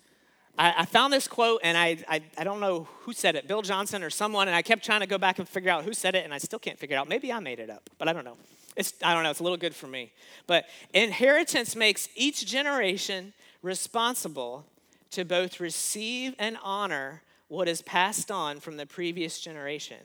I, 0.57 0.73
I 0.79 0.85
found 0.87 1.13
this 1.13 1.29
quote 1.29 1.61
and 1.63 1.77
I, 1.77 1.99
I, 2.09 2.23
I 2.39 2.45
don't 2.45 2.59
know 2.59 2.89
who 3.01 3.13
said 3.13 3.37
it, 3.37 3.47
Bill 3.47 3.61
Johnson 3.61 4.03
or 4.03 4.09
someone, 4.09 4.49
and 4.49 4.57
I 4.57 4.63
kept 4.63 4.83
trying 4.83 5.01
to 5.01 5.07
go 5.07 5.19
back 5.19 5.39
and 5.39 5.47
figure 5.47 5.71
out 5.71 5.85
who 5.85 5.93
said 5.93 6.15
it, 6.15 6.25
and 6.25 6.33
I 6.33 6.39
still 6.39 6.59
can't 6.59 6.79
figure 6.79 6.97
it 6.97 7.01
out. 7.01 7.07
Maybe 7.07 7.31
I 7.31 7.39
made 7.41 7.59
it 7.59 7.69
up, 7.69 7.91
but 7.99 8.09
I 8.09 8.15
don't 8.15 8.25
know. 8.25 8.39
It's, 8.77 8.95
I 9.05 9.13
don't 9.13 9.25
know, 9.25 9.31
it's 9.31 9.41
a 9.41 9.43
little 9.43 9.59
good 9.59 9.75
for 9.75 9.89
me. 9.89 10.11
But 10.47 10.65
inheritance 10.95 11.77
makes 11.77 12.09
each 12.17 12.47
generation 12.47 13.35
responsible 13.61 14.65
to 15.11 15.27
both 15.27 15.61
receive 15.61 16.35
and 16.39 16.57
honor 16.63 17.21
what 17.53 17.69
is 17.69 17.83
passed 17.83 18.31
on 18.31 18.59
from 18.59 18.79
the 18.79 18.87
previous 18.87 19.39
generation 19.39 19.99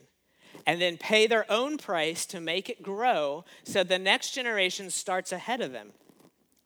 and 0.66 0.82
then 0.82 0.98
pay 0.98 1.26
their 1.26 1.50
own 1.50 1.78
price 1.78 2.26
to 2.26 2.40
make 2.40 2.68
it 2.68 2.82
grow 2.82 3.42
so 3.64 3.82
the 3.82 3.98
next 3.98 4.32
generation 4.32 4.90
starts 4.90 5.32
ahead 5.32 5.62
of 5.62 5.72
them. 5.72 5.92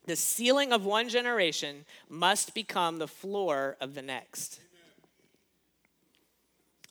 The 0.07 0.17
ceiling 0.17 0.73
of 0.73 0.85
one 0.85 1.09
generation 1.09 1.85
must 2.09 2.53
become 2.53 2.99
the 2.99 3.07
floor 3.07 3.77
of 3.81 3.95
the 3.95 4.03
next. 4.03 4.59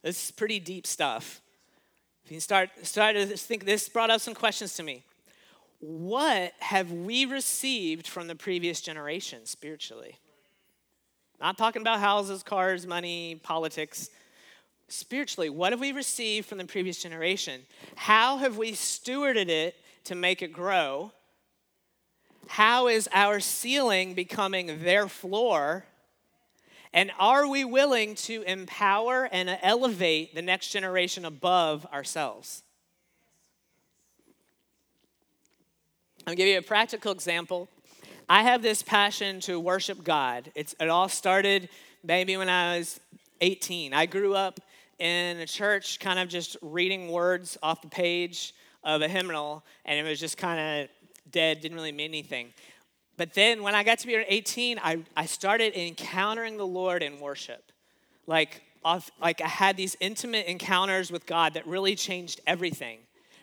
This 0.01 0.23
is 0.23 0.31
pretty 0.31 0.61
deep 0.61 0.87
stuff. 0.87 1.41
If 2.23 2.31
you 2.31 2.39
start, 2.39 2.69
start 2.83 3.17
to 3.17 3.25
think, 3.25 3.65
this 3.65 3.89
brought 3.89 4.09
up 4.09 4.21
some 4.21 4.33
questions 4.35 4.73
to 4.75 4.83
me. 4.83 5.03
What 5.81 6.53
have 6.59 6.93
we 6.93 7.25
received 7.25 8.07
from 8.07 8.27
the 8.27 8.35
previous 8.35 8.79
generation 8.79 9.45
spiritually? 9.45 10.15
Not 11.41 11.57
talking 11.57 11.81
about 11.81 11.99
houses, 11.99 12.43
cars, 12.43 12.85
money, 12.85 13.39
politics. 13.41 14.11
Spiritually, 14.87 15.49
what 15.49 15.73
have 15.73 15.79
we 15.79 15.91
received 15.91 16.47
from 16.47 16.59
the 16.59 16.65
previous 16.65 17.01
generation? 17.01 17.61
How 17.95 18.37
have 18.37 18.57
we 18.57 18.73
stewarded 18.73 19.49
it 19.49 19.75
to 20.03 20.13
make 20.13 20.43
it 20.43 20.53
grow? 20.53 21.11
How 22.47 22.87
is 22.87 23.09
our 23.11 23.39
ceiling 23.39 24.13
becoming 24.13 24.83
their 24.83 25.07
floor? 25.07 25.85
And 26.93 27.11
are 27.17 27.47
we 27.47 27.65
willing 27.65 28.13
to 28.15 28.43
empower 28.43 29.27
and 29.31 29.57
elevate 29.63 30.35
the 30.35 30.41
next 30.43 30.69
generation 30.69 31.25
above 31.25 31.87
ourselves? 31.91 32.61
I'll 36.27 36.35
give 36.35 36.47
you 36.47 36.59
a 36.59 36.61
practical 36.61 37.11
example. 37.11 37.67
I 38.31 38.43
have 38.43 38.61
this 38.61 38.81
passion 38.81 39.41
to 39.41 39.59
worship 39.59 40.05
God. 40.05 40.53
It's, 40.55 40.73
it 40.79 40.87
all 40.87 41.09
started 41.09 41.67
maybe 42.01 42.37
when 42.37 42.47
I 42.47 42.77
was 42.77 43.01
18. 43.41 43.93
I 43.93 44.05
grew 44.05 44.35
up 44.35 44.61
in 44.99 45.37
a 45.41 45.45
church, 45.45 45.99
kind 45.99 46.17
of 46.17 46.29
just 46.29 46.55
reading 46.61 47.11
words 47.11 47.57
off 47.61 47.81
the 47.81 47.89
page 47.89 48.53
of 48.85 49.01
a 49.01 49.09
hymnal, 49.09 49.65
and 49.83 49.99
it 49.99 50.09
was 50.09 50.17
just 50.17 50.37
kind 50.37 50.61
of 50.61 50.89
dead, 51.29 51.59
didn't 51.59 51.75
really 51.75 51.91
mean 51.91 52.11
anything. 52.11 52.53
But 53.17 53.33
then 53.33 53.63
when 53.63 53.75
I 53.75 53.83
got 53.83 53.99
to 53.99 54.07
be 54.07 54.15
18, 54.15 54.79
I, 54.81 55.03
I 55.17 55.25
started 55.25 55.77
encountering 55.77 56.55
the 56.55 56.65
Lord 56.65 57.03
in 57.03 57.19
worship. 57.19 57.73
Like, 58.27 58.61
off, 58.85 59.11
like 59.19 59.41
I 59.41 59.49
had 59.49 59.75
these 59.75 59.97
intimate 59.99 60.45
encounters 60.45 61.11
with 61.11 61.25
God 61.25 61.55
that 61.55 61.67
really 61.67 61.95
changed 61.95 62.39
everything. 62.47 62.99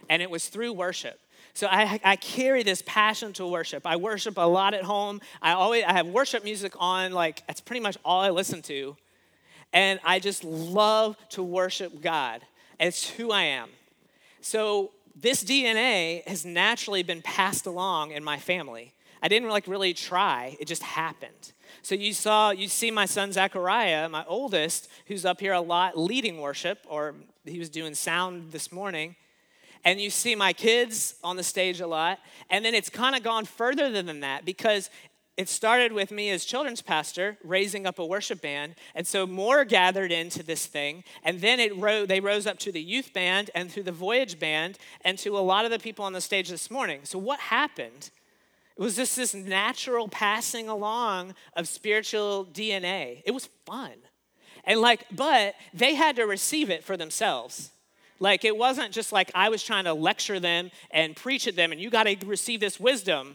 And 0.09 0.23
it 0.23 0.31
was 0.31 0.49
through 0.49 0.73
worship. 0.73 1.21
So 1.59 1.67
I, 1.69 1.99
I 2.05 2.15
carry 2.15 2.63
this 2.63 2.85
passion 2.87 3.33
to 3.33 3.45
worship. 3.45 3.85
I 3.85 3.97
worship 3.97 4.35
a 4.37 4.47
lot 4.47 4.75
at 4.75 4.85
home. 4.85 5.21
I 5.43 5.55
always 5.55 5.83
I 5.83 5.93
have 5.93 6.07
worship 6.07 6.45
music 6.45 6.73
on, 6.79 7.11
like 7.11 7.45
that's 7.49 7.61
pretty 7.61 7.81
much 7.81 7.99
all 8.05 8.21
I 8.21 8.31
listen 8.31 8.63
to. 8.63 8.97
And 9.73 9.99
I 10.05 10.21
just 10.21 10.45
love 10.45 11.17
to 11.31 11.43
worship 11.43 12.01
God. 12.01 12.43
It's 12.79 13.11
who 13.11 13.33
I 13.33 13.43
am. 13.43 13.71
So 14.41 14.93
this 15.17 15.43
DNA 15.43 16.25
has 16.29 16.45
naturally 16.45 17.03
been 17.03 17.23
passed 17.23 17.67
along 17.67 18.13
in 18.13 18.23
my 18.23 18.37
family. 18.39 18.95
I 19.21 19.27
didn't 19.27 19.49
like 19.49 19.67
really 19.67 19.95
try, 19.95 20.57
it 20.61 20.67
just 20.67 20.85
happened. 20.85 21.55
So 21.83 21.97
you 21.97 22.13
saw, 22.13 22.51
you 22.51 22.69
see 22.69 22.93
my 22.93 23.07
son 23.07 23.33
Zachariah, 23.33 24.09
my 24.09 24.25
oldest, 24.29 24.89
who's 25.07 25.25
up 25.25 25.41
here 25.41 25.55
a 25.55 25.61
lot 25.61 25.99
leading 25.99 26.41
worship, 26.41 26.87
or 26.89 27.17
he 27.45 27.59
was 27.59 27.69
doing 27.69 27.97
sound 27.97 28.53
this 28.53 28.71
morning. 28.71 29.17
And 29.85 30.01
you 30.01 30.11
see 30.11 30.35
my 30.35 30.53
kids 30.53 31.15
on 31.23 31.37
the 31.37 31.43
stage 31.43 31.81
a 31.81 31.87
lot. 31.87 32.19
And 32.51 32.65
then 32.65 32.75
it's 32.75 32.91
kind 32.91 33.15
of 33.15 33.23
gone 33.23 33.45
further 33.45 33.91
than 33.91 34.21
that 34.21 34.45
because 34.45 34.91
it 35.39 35.49
started 35.49 35.93
with 35.93 36.11
me 36.11 36.31
as 36.31 36.45
children's 36.45 36.83
pastor 36.83 37.39
raising 37.45 37.87
up 37.87 38.01
a 38.01 38.05
worship 38.05 38.43
band 38.43 38.75
and 38.97 39.07
so 39.07 39.25
more 39.25 39.65
gathered 39.65 40.11
into 40.11 40.43
this 40.43 40.67
thing 40.67 41.05
and 41.23 41.41
then 41.41 41.61
it 41.61 41.77
ro- 41.77 42.05
they 42.05 42.19
rose 42.19 42.45
up 42.45 42.59
to 42.59 42.73
the 42.73 42.83
youth 42.83 43.13
band 43.13 43.49
and 43.55 43.71
to 43.71 43.85
the 43.85 43.93
voyage 43.93 44.41
band 44.41 44.79
and 45.03 45.17
to 45.17 45.39
a 45.39 45.41
lot 45.41 45.65
of 45.65 45.71
the 45.71 45.79
people 45.79 46.05
on 46.05 46.13
the 46.13 46.21
stage 46.21 46.49
this 46.49 46.73
morning. 46.73 47.03
So 47.05 47.21
what 47.21 47.39
happened? 47.39 48.11
It 48.77 48.83
was 48.83 48.97
just 48.97 49.15
this 49.15 49.33
natural 49.33 50.09
passing 50.09 50.69
along 50.69 51.35
of 51.55 51.69
spiritual 51.69 52.45
dna 52.53 53.23
it 53.25 53.31
was 53.31 53.49
fun. 53.65 53.93
And 54.65 54.81
like 54.81 55.07
but 55.13 55.55
they 55.73 55.95
had 55.95 56.17
to 56.17 56.25
receive 56.25 56.69
it 56.69 56.83
for 56.83 56.97
themselves 56.97 57.71
like 58.21 58.45
it 58.45 58.57
wasn't 58.57 58.93
just 58.93 59.13
like 59.13 59.31
i 59.35 59.49
was 59.49 59.63
trying 59.63 59.85
to 59.85 59.93
lecture 59.93 60.41
them 60.41 60.71
and 60.91 61.17
preach 61.17 61.47
at 61.47 61.57
them 61.57 61.73
and 61.73 61.81
you 61.81 61.91
got 61.91 62.05
to 62.05 62.17
receive 62.27 62.61
this 62.61 62.79
wisdom 62.79 63.35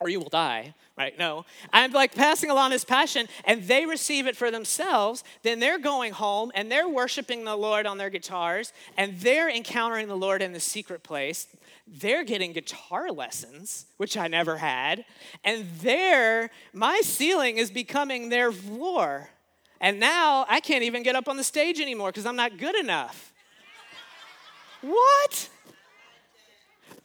or 0.00 0.08
you 0.08 0.20
will 0.20 0.28
die, 0.28 0.74
right? 0.96 1.18
No. 1.18 1.44
I'm 1.72 1.92
like 1.92 2.14
passing 2.14 2.50
along 2.50 2.70
this 2.70 2.84
passion, 2.84 3.28
and 3.44 3.62
they 3.64 3.86
receive 3.86 4.26
it 4.26 4.36
for 4.36 4.50
themselves. 4.50 5.24
Then 5.42 5.58
they're 5.58 5.78
going 5.78 6.12
home 6.12 6.52
and 6.54 6.70
they're 6.70 6.88
worshiping 6.88 7.44
the 7.44 7.56
Lord 7.56 7.86
on 7.86 7.98
their 7.98 8.10
guitars, 8.10 8.72
and 8.96 9.18
they're 9.20 9.48
encountering 9.48 10.08
the 10.08 10.16
Lord 10.16 10.42
in 10.42 10.52
the 10.52 10.60
secret 10.60 11.02
place. 11.02 11.48
They're 11.86 12.24
getting 12.24 12.52
guitar 12.52 13.10
lessons, 13.10 13.86
which 13.96 14.16
I 14.16 14.26
never 14.28 14.56
had, 14.56 15.04
and 15.44 15.66
there, 15.80 16.50
my 16.72 17.00
ceiling 17.02 17.58
is 17.58 17.70
becoming 17.70 18.28
their 18.28 18.50
floor. 18.50 19.30
And 19.80 20.00
now 20.00 20.46
I 20.48 20.60
can't 20.60 20.84
even 20.84 21.02
get 21.02 21.16
up 21.16 21.28
on 21.28 21.36
the 21.36 21.44
stage 21.44 21.80
anymore 21.80 22.08
because 22.08 22.26
I'm 22.26 22.36
not 22.36 22.58
good 22.58 22.74
enough. 22.76 23.32
What? 24.86 25.48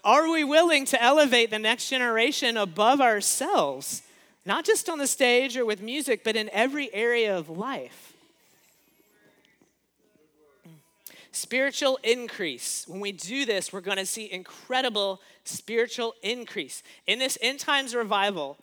Are 0.04 0.32
we 0.32 0.44
willing 0.44 0.86
to 0.86 1.02
elevate 1.02 1.52
the 1.52 1.60
next 1.60 1.90
generation 1.90 2.58
above 2.58 3.02
ourselves? 3.02 4.02
Not 4.46 4.66
just 4.66 4.90
on 4.90 4.98
the 4.98 5.08
stage 5.08 5.56
or 5.56 5.66
with 5.66 5.82
music, 5.82 6.24
but 6.24 6.36
in 6.36 6.50
every 6.52 6.92
area 6.94 7.38
of 7.38 7.50
life. 7.50 8.14
Spiritual 11.32 12.00
increase. 12.04 12.86
When 12.88 13.00
we 13.00 13.12
do 13.12 13.46
this, 13.46 13.72
we're 13.72 13.82
going 13.82 13.98
to 13.98 14.06
see 14.06 14.32
incredible 14.32 15.22
spiritual 15.44 16.14
increase. 16.22 16.84
In 17.08 17.20
this 17.20 17.38
end 17.42 17.60
times 17.60 17.96
revival, 17.96 18.58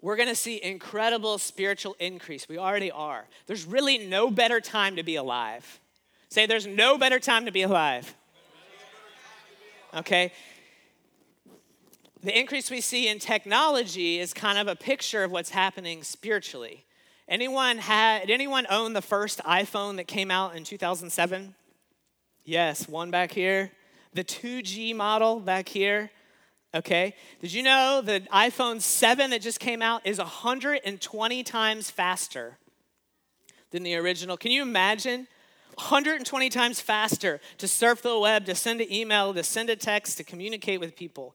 we're 0.00 0.16
going 0.16 0.28
to 0.28 0.34
see 0.34 0.62
incredible 0.62 1.38
spiritual 1.38 1.96
increase. 1.98 2.48
We 2.48 2.58
already 2.58 2.90
are. 2.90 3.24
There's 3.46 3.66
really 3.66 3.98
no 3.98 4.30
better 4.30 4.60
time 4.60 4.96
to 4.96 5.02
be 5.02 5.16
alive. 5.16 5.80
Say, 6.34 6.46
there's 6.46 6.66
no 6.66 6.98
better 6.98 7.20
time 7.20 7.46
to 7.46 7.52
be 7.52 7.62
alive 7.62 8.14
okay? 9.94 10.32
The 12.22 12.38
increase 12.38 12.70
we 12.70 12.80
see 12.80 13.08
in 13.08 13.18
technology 13.18 14.18
is 14.18 14.32
kind 14.32 14.58
of 14.58 14.66
a 14.66 14.76
picture 14.76 15.24
of 15.24 15.30
what's 15.30 15.50
happening 15.50 16.02
spiritually. 16.02 16.84
Anyone 17.28 17.78
had 17.78 18.30
anyone 18.30 18.66
own 18.68 18.92
the 18.92 19.02
first 19.02 19.40
iPhone 19.40 19.96
that 19.96 20.06
came 20.06 20.30
out 20.30 20.56
in 20.56 20.64
2007? 20.64 21.54
Yes, 22.44 22.88
one 22.88 23.10
back 23.10 23.32
here. 23.32 23.72
The 24.12 24.24
2G 24.24 24.94
model 24.94 25.40
back 25.40 25.68
here. 25.68 26.10
Okay. 26.74 27.14
Did 27.40 27.52
you 27.52 27.62
know 27.62 28.02
the 28.04 28.20
iPhone 28.32 28.80
7 28.80 29.30
that 29.30 29.40
just 29.40 29.60
came 29.60 29.80
out 29.80 30.06
is 30.06 30.18
120 30.18 31.42
times 31.44 31.90
faster 31.90 32.58
than 33.70 33.82
the 33.82 33.96
original? 33.96 34.36
Can 34.36 34.50
you 34.50 34.62
imagine 34.62 35.26
120 35.76 36.48
times 36.50 36.80
faster 36.80 37.40
to 37.58 37.68
surf 37.68 38.02
the 38.02 38.18
web, 38.18 38.44
to 38.46 38.54
send 38.54 38.80
an 38.80 38.92
email, 38.92 39.34
to 39.34 39.42
send 39.42 39.70
a 39.70 39.76
text, 39.76 40.16
to 40.18 40.24
communicate 40.24 40.80
with 40.80 40.96
people. 40.96 41.34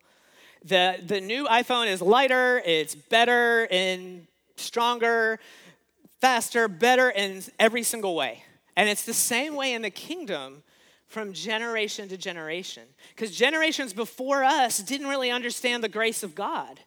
The, 0.63 0.97
the 1.05 1.21
new 1.21 1.45
iPhone 1.45 1.87
is 1.87 2.01
lighter, 2.01 2.61
it's 2.65 2.95
better 2.95 3.67
and 3.71 4.27
stronger, 4.57 5.39
faster, 6.19 6.67
better 6.67 7.09
in 7.09 7.43
every 7.59 7.83
single 7.83 8.15
way. 8.15 8.43
And 8.75 8.89
it's 8.89 9.03
the 9.03 9.13
same 9.13 9.55
way 9.55 9.73
in 9.73 9.81
the 9.81 9.89
kingdom 9.89 10.63
from 11.07 11.33
generation 11.33 12.07
to 12.09 12.17
generation. 12.17 12.83
Because 13.09 13.35
generations 13.35 13.93
before 13.93 14.43
us 14.43 14.79
didn't 14.79 15.07
really 15.07 15.31
understand 15.31 15.83
the 15.83 15.89
grace 15.89 16.23
of 16.23 16.35
God. 16.35 16.79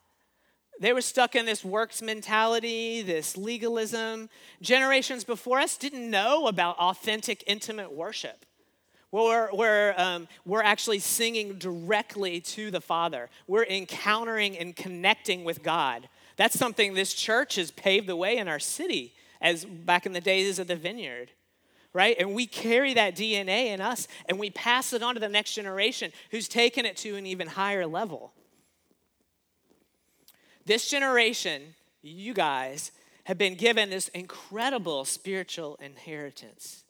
They 0.81 0.93
were 0.93 1.01
stuck 1.01 1.35
in 1.35 1.47
this 1.47 1.65
works 1.65 2.03
mentality, 2.03 3.03
this 3.03 3.37
legalism. 3.37 4.29
Generations 4.61 5.25
before 5.25 5.61
us 5.61 5.77
didn't 5.77 6.11
know 6.11 6.47
about 6.47 6.79
authentic, 6.79 7.45
intimate 7.47 7.93
worship. 7.93 8.45
Where, 9.11 9.49
where 9.49 10.01
um, 10.01 10.27
we're 10.47 10.63
actually 10.63 10.99
singing 10.99 11.59
directly 11.59 12.41
to 12.41 12.71
the 12.71 12.81
Father. 12.81 13.29
We're 13.47 13.67
encountering 13.67 14.57
and 14.57 14.75
connecting 14.75 15.45
with 15.45 15.63
God. 15.63 16.09
That's 16.37 16.59
something 16.59 16.95
this 16.95 17.13
church 17.13 17.57
has 17.57 17.71
paved 17.71 18.07
the 18.07 18.17
way 18.17 18.39
in 18.39 18.49
our 18.49 18.59
city, 18.59 19.13
as 19.41 19.67
back 19.67 20.07
in 20.07 20.15
the 20.15 20.21
days 20.21 20.59
of 20.59 20.67
the 20.67 20.77
vineyard 20.77 21.31
right? 21.93 22.17
And 22.19 22.35
we 22.35 22.47
carry 22.47 22.95
that 22.95 23.15
DNA 23.15 23.67
in 23.67 23.81
us 23.81 24.09
and 24.27 24.39
we 24.39 24.51
pass 24.51 24.93
it 24.93 25.03
on 25.03 25.15
to 25.15 25.21
the 25.21 25.29
next 25.29 25.55
generation 25.55 26.13
who's 26.31 26.49
taken 26.49 26.87
it 26.87 26.97
to 26.99 27.17
an 27.17 27.27
even 27.27 27.49
higher 27.49 27.87
level. 27.87 28.33
This 30.65 30.89
generation, 30.89 31.75
you 32.03 32.35
guys, 32.35 32.93
have 33.25 33.39
been 33.39 33.55
given 33.55 33.91
this 33.91 34.09
incredible 34.09 35.05
spiritual 35.05 35.77
inheritance. 35.81 36.85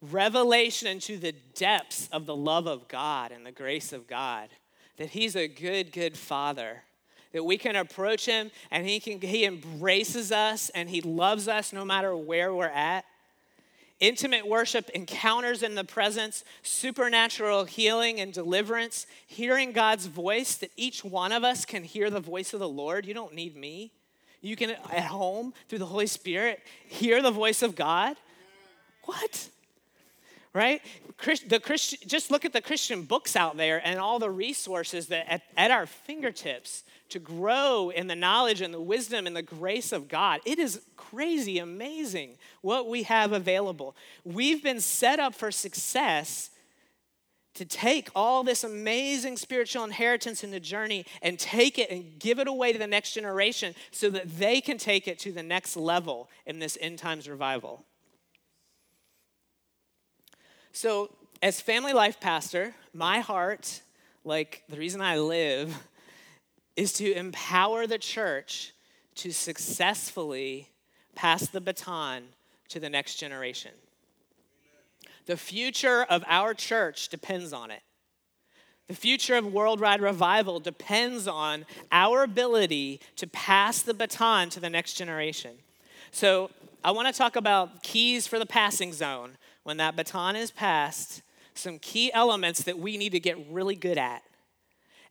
Revelation 0.00 0.88
into 0.88 1.18
the 1.18 1.32
depths 1.54 2.08
of 2.12 2.26
the 2.26 2.36
love 2.36 2.66
of 2.66 2.88
God 2.88 3.32
and 3.32 3.44
the 3.44 3.52
grace 3.52 3.92
of 3.92 4.06
God. 4.06 4.48
That 4.96 5.10
He's 5.10 5.36
a 5.36 5.48
good, 5.48 5.92
good 5.92 6.16
Father. 6.16 6.82
That 7.32 7.44
we 7.44 7.58
can 7.58 7.76
approach 7.76 8.26
Him 8.26 8.50
and 8.70 8.86
He, 8.86 9.00
can, 9.00 9.20
he 9.20 9.44
embraces 9.44 10.32
us 10.32 10.70
and 10.70 10.88
He 10.88 11.00
loves 11.00 11.48
us 11.48 11.72
no 11.72 11.84
matter 11.84 12.16
where 12.16 12.54
we're 12.54 12.66
at 12.66 13.04
intimate 14.00 14.46
worship, 14.46 14.88
encounters 14.90 15.62
in 15.62 15.74
the 15.74 15.84
presence, 15.84 16.44
supernatural 16.62 17.64
healing 17.64 18.20
and 18.20 18.32
deliverance, 18.32 19.06
hearing 19.26 19.72
God's 19.72 20.06
voice, 20.06 20.54
that 20.56 20.70
each 20.76 21.04
one 21.04 21.32
of 21.32 21.44
us 21.44 21.64
can 21.64 21.84
hear 21.84 22.10
the 22.10 22.20
voice 22.20 22.54
of 22.54 22.60
the 22.60 22.68
Lord. 22.68 23.06
You 23.06 23.14
don't 23.14 23.34
need 23.34 23.56
me. 23.56 23.92
You 24.40 24.54
can, 24.54 24.70
at 24.70 25.04
home, 25.04 25.52
through 25.68 25.80
the 25.80 25.86
Holy 25.86 26.06
Spirit, 26.06 26.60
hear 26.86 27.22
the 27.22 27.30
voice 27.30 27.62
of 27.62 27.74
God. 27.74 28.16
What? 29.04 29.48
Right? 30.54 30.80
The 31.46 31.60
Christian, 31.60 31.98
just 32.08 32.30
look 32.30 32.44
at 32.44 32.52
the 32.52 32.60
Christian 32.60 33.02
books 33.02 33.36
out 33.36 33.56
there 33.56 33.80
and 33.84 33.98
all 33.98 34.18
the 34.18 34.30
resources 34.30 35.08
that 35.08 35.30
at, 35.30 35.42
at 35.56 35.70
our 35.70 35.86
fingertips 35.86 36.84
to 37.10 37.18
grow 37.18 37.90
in 37.90 38.06
the 38.06 38.16
knowledge 38.16 38.60
and 38.60 38.72
the 38.72 38.80
wisdom 38.80 39.26
and 39.26 39.36
the 39.36 39.42
grace 39.42 39.92
of 39.92 40.08
God. 40.08 40.40
It 40.44 40.58
is 40.58 40.80
crazy, 40.96 41.58
amazing 41.58 42.36
what 42.62 42.88
we 42.88 43.04
have 43.04 43.32
available. 43.32 43.94
We've 44.24 44.62
been 44.62 44.80
set 44.80 45.18
up 45.20 45.34
for 45.34 45.50
success 45.50 46.50
to 47.54 47.64
take 47.64 48.08
all 48.14 48.44
this 48.44 48.62
amazing 48.62 49.36
spiritual 49.36 49.82
inheritance 49.82 50.44
in 50.44 50.52
the 50.52 50.60
journey 50.60 51.04
and 51.22 51.38
take 51.38 51.76
it 51.76 51.90
and 51.90 52.18
give 52.20 52.38
it 52.38 52.46
away 52.46 52.72
to 52.72 52.78
the 52.78 52.86
next 52.86 53.14
generation 53.14 53.74
so 53.90 54.08
that 54.10 54.38
they 54.38 54.60
can 54.60 54.78
take 54.78 55.08
it 55.08 55.18
to 55.18 55.32
the 55.32 55.42
next 55.42 55.76
level 55.76 56.30
in 56.46 56.60
this 56.60 56.78
end 56.80 56.98
times 56.98 57.28
revival. 57.28 57.84
So, 60.72 61.10
as 61.42 61.60
family 61.60 61.92
life 61.92 62.20
pastor, 62.20 62.74
my 62.92 63.20
heart, 63.20 63.82
like 64.24 64.62
the 64.68 64.76
reason 64.76 65.00
I 65.00 65.18
live, 65.18 65.74
is 66.76 66.92
to 66.94 67.12
empower 67.12 67.86
the 67.86 67.98
church 67.98 68.72
to 69.16 69.32
successfully 69.32 70.68
pass 71.14 71.48
the 71.48 71.60
baton 71.60 72.22
to 72.68 72.78
the 72.78 72.88
next 72.88 73.16
generation. 73.16 73.72
The 75.26 75.36
future 75.36 76.04
of 76.08 76.22
our 76.28 76.54
church 76.54 77.08
depends 77.08 77.52
on 77.52 77.70
it. 77.70 77.82
The 78.86 78.94
future 78.94 79.34
of 79.34 79.52
worldwide 79.52 80.00
revival 80.00 80.60
depends 80.60 81.26
on 81.26 81.66
our 81.92 82.22
ability 82.22 83.00
to 83.16 83.26
pass 83.26 83.82
the 83.82 83.92
baton 83.92 84.48
to 84.50 84.60
the 84.60 84.70
next 84.70 84.94
generation. 84.94 85.56
So, 86.10 86.50
I 86.84 86.92
want 86.92 87.12
to 87.12 87.18
talk 87.18 87.34
about 87.34 87.82
keys 87.82 88.26
for 88.26 88.38
the 88.38 88.46
passing 88.46 88.92
zone. 88.92 89.36
When 89.68 89.76
that 89.76 89.96
baton 89.96 90.34
is 90.34 90.50
passed, 90.50 91.20
some 91.52 91.78
key 91.78 92.10
elements 92.14 92.62
that 92.62 92.78
we 92.78 92.96
need 92.96 93.12
to 93.12 93.20
get 93.20 93.36
really 93.50 93.74
good 93.74 93.98
at. 93.98 94.22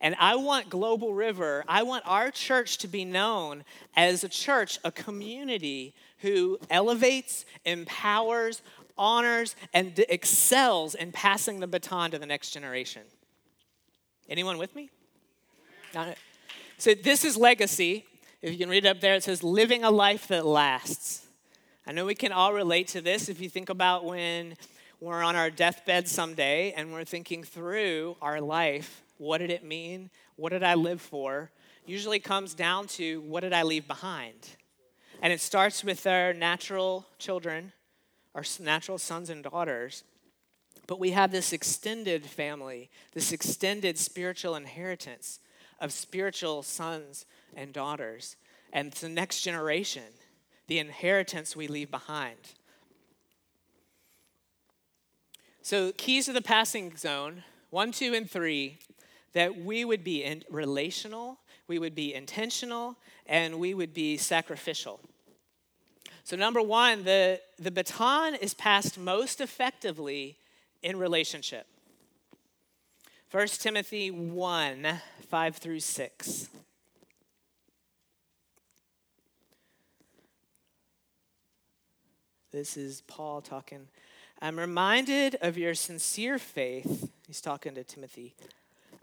And 0.02 0.16
I 0.20 0.36
want 0.36 0.68
Global 0.68 1.14
River, 1.14 1.64
I 1.68 1.84
want 1.84 2.04
our 2.08 2.32
church 2.32 2.80
to 2.80 2.88
be 2.88 3.06
known 3.06 3.66
as 3.96 4.24
a 4.24 4.28
church, 4.28 4.80
a 4.84 4.92
community 4.92 5.94
who 6.22 6.58
elevates, 6.72 7.46
empowers, 7.66 8.64
honors, 8.98 9.56
and 9.76 10.04
excels 10.10 10.96
in 10.96 11.12
passing 11.12 11.60
the 11.60 11.68
baton 11.68 12.10
to 12.10 12.18
the 12.18 12.26
next 12.26 12.50
generation. 12.50 13.04
Anyone 14.28 14.58
with 14.58 14.76
me? 14.76 14.90
So, 16.80 16.96
this 16.96 17.24
is 17.24 17.38
legacy. 17.38 18.06
If 18.42 18.54
you 18.54 18.58
can 18.58 18.70
read 18.70 18.86
it 18.86 18.90
up 18.90 19.02
there, 19.02 19.14
it 19.14 19.24
says, 19.24 19.44
living 19.44 19.84
a 19.84 19.92
life 19.92 20.28
that 20.30 20.48
lasts. 20.48 21.27
I 21.90 21.94
know 21.94 22.06
we 22.06 22.16
can 22.16 22.34
all 22.34 22.52
relate 22.52 22.90
to 22.90 23.02
this 23.02 23.30
if 23.30 23.40
you 23.40 23.48
think 23.48 23.70
about 23.70 24.04
when 24.04 24.58
we're 25.00 25.24
on 25.24 25.38
our 25.38 25.50
deathbed 25.50 26.10
someday 26.10 26.74
and 26.74 26.92
we're 26.92 27.06
thinking 27.06 27.46
through 27.46 28.18
our 28.22 28.42
life. 28.42 29.04
What 29.20 29.38
did 29.38 29.52
it 29.52 29.64
mean? 29.64 30.10
What 30.36 30.50
did 30.50 30.64
I 30.64 30.74
live 30.74 31.00
for? 31.00 31.50
Usually 31.86 32.20
comes 32.20 32.54
down 32.54 32.88
to 32.88 33.22
what 33.22 33.40
did 33.40 33.54
I 33.54 33.64
leave 33.64 33.88
behind? 33.88 34.50
And 35.22 35.32
it 35.32 35.40
starts 35.40 35.82
with 35.82 36.06
our 36.06 36.34
natural 36.34 37.06
children, 37.20 37.72
our 38.36 38.44
natural 38.60 38.98
sons 38.98 39.30
and 39.30 39.42
daughters. 39.42 40.04
But 40.88 41.00
we 41.00 41.12
have 41.12 41.32
this 41.32 41.54
extended 41.54 42.26
family, 42.26 42.90
this 43.14 43.32
extended 43.32 43.98
spiritual 43.98 44.56
inheritance 44.56 45.40
of 45.80 45.94
spiritual 45.94 46.64
sons 46.64 47.26
and 47.56 47.72
daughters. 47.72 48.36
And 48.74 48.92
the 48.92 49.08
next 49.08 49.42
generation, 49.42 50.04
the 50.68 50.80
inheritance 50.80 51.56
we 51.56 51.68
leave 51.68 51.90
behind. 51.90 52.38
So, 55.62 55.92
keys 55.94 56.26
to 56.26 56.34
the 56.34 56.42
passing 56.42 56.96
zone 56.96 57.44
one, 57.70 57.92
two, 57.92 58.14
and 58.14 58.30
three 58.30 58.80
that 59.34 59.58
we 59.58 59.84
would 59.84 60.04
be 60.04 60.24
in 60.24 60.44
relational, 60.50 61.40
we 61.68 61.80
would 61.80 61.94
be 61.94 62.14
intentional, 62.14 62.96
and 63.26 63.60
we 63.60 63.74
would 63.74 63.94
be 63.94 64.18
sacrificial. 64.18 65.00
So, 66.24 66.36
number 66.36 66.62
one, 66.62 67.04
the, 67.04 67.42
the 67.60 67.72
baton 67.72 68.36
is 68.36 68.54
passed 68.54 68.98
most 68.98 69.42
effectively 69.42 70.38
in 70.82 70.98
relationship. 70.98 71.68
1 73.32 73.48
Timothy 73.48 74.10
1 74.10 74.88
5 75.30 75.58
through 75.58 75.82
6. 75.82 76.50
This 82.52 82.78
is 82.78 83.02
Paul 83.02 83.42
talking. 83.42 83.90
I'm 84.42 84.58
reminded 84.58 85.36
of 85.42 85.58
your 85.58 85.76
sincere 85.76 86.40
faith. 86.40 87.12
He's 87.28 87.42
talking 87.42 87.76
to 87.76 87.84
Timothy. 87.84 88.36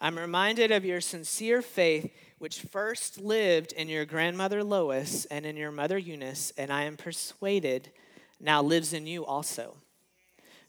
I'm 0.01 0.19
reminded 0.19 0.71
of 0.71 0.85
your 0.85 1.03
sincere 1.03 1.61
faith, 1.61 2.11
which 2.39 2.63
first 2.63 3.21
lived 3.21 3.73
in 3.73 3.91
your 3.91 4.07
grandmother 4.07 4.65
Lois 4.65 5.27
and 5.27 5.45
in 5.45 5.59
your 5.59 5.71
mother 5.71 5.99
Eunice, 5.99 6.53
and 6.57 6.73
I 6.73 6.85
am 6.85 6.97
persuaded 6.97 7.91
now 8.41 8.63
lives 8.63 8.95
in 8.95 9.07
you 9.07 9.27
also. 9.27 9.77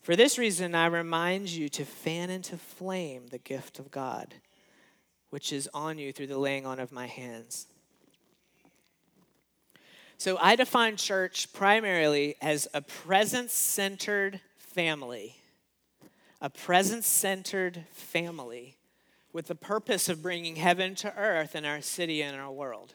For 0.02 0.18
this 0.18 0.38
reason, 0.38 0.76
I 0.76 0.88
remind 0.88 1.50
you 1.50 1.70
to 1.70 1.86
fan 1.86 2.30
into 2.30 2.58
flame 2.58 3.28
the 3.28 3.40
gift 3.40 3.80
of 3.80 3.90
God, 3.90 4.36
which 5.30 5.54
is 5.54 5.70
on 5.74 5.98
you 5.98 6.12
through 6.12 6.28
the 6.28 6.38
laying 6.38 6.66
on 6.66 6.80
of 6.82 6.92
my 6.92 7.08
hands. 7.08 7.68
So 10.17 10.38
I 10.39 10.56
define 10.56 10.95
church 10.95 11.51
primarily 11.51 12.36
as 12.41 12.67
a 12.73 12.82
presence 12.82 13.51
centered 13.51 14.39
family, 14.58 15.36
a 16.39 16.49
presence 16.49 17.06
centered 17.06 17.86
family 17.91 18.78
with 19.34 19.47
the 19.47 19.56
purpose 19.56 20.08
of 20.08 20.23
bringing 20.23 20.56
heaven 20.56 20.95
to 20.95 21.13
earth 21.17 21.56
in 21.56 21.65
our 21.65 21.82
city 21.82 22.23
and 22.23 22.39
our 22.39 22.51
world. 22.51 22.93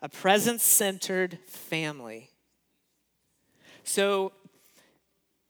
A 0.00 0.08
presence 0.08 0.62
centered 0.62 1.38
family. 1.46 2.30
So, 3.84 4.32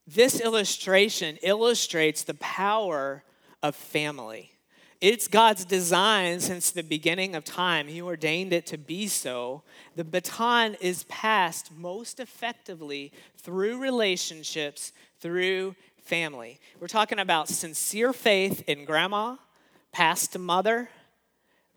this 0.06 0.40
illustration 0.40 1.38
illustrates 1.42 2.24
the 2.24 2.34
power 2.34 3.22
of 3.62 3.74
family. 3.74 4.53
It's 5.06 5.28
God's 5.28 5.66
design 5.66 6.40
since 6.40 6.70
the 6.70 6.82
beginning 6.82 7.34
of 7.34 7.44
time. 7.44 7.88
He 7.88 8.00
ordained 8.00 8.54
it 8.54 8.64
to 8.68 8.78
be 8.78 9.06
so. 9.06 9.62
The 9.96 10.02
baton 10.02 10.78
is 10.80 11.04
passed 11.10 11.70
most 11.76 12.20
effectively 12.20 13.12
through 13.36 13.82
relationships, 13.82 14.94
through 15.20 15.76
family. 16.02 16.58
We're 16.80 16.86
talking 16.86 17.18
about 17.18 17.50
sincere 17.50 18.14
faith 18.14 18.64
in 18.66 18.86
grandma, 18.86 19.36
passed 19.92 20.32
to 20.32 20.38
mother, 20.38 20.88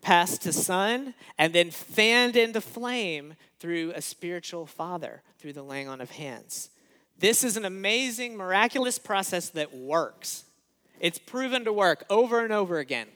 passed 0.02 0.44
to 0.44 0.54
son, 0.54 1.14
and 1.38 1.52
then 1.52 1.70
fanned 1.70 2.38
into 2.38 2.62
flame 2.62 3.34
through 3.60 3.92
a 3.94 4.02
spiritual 4.02 4.66
father, 4.66 5.22
through 5.38 5.52
the 5.52 5.64
laying 5.64 5.90
on 5.90 6.00
of 6.00 6.12
hands. 6.12 6.70
This 7.20 7.44
is 7.44 7.58
an 7.58 7.66
amazing, 7.66 8.38
miraculous 8.38 8.98
process 8.98 9.50
that 9.50 9.76
works. 9.76 10.46
It's 11.02 11.20
proven 11.20 11.66
to 11.66 11.74
work 11.74 12.06
over 12.10 12.42
and 12.42 12.54
over 12.54 12.80
again. 12.80 13.08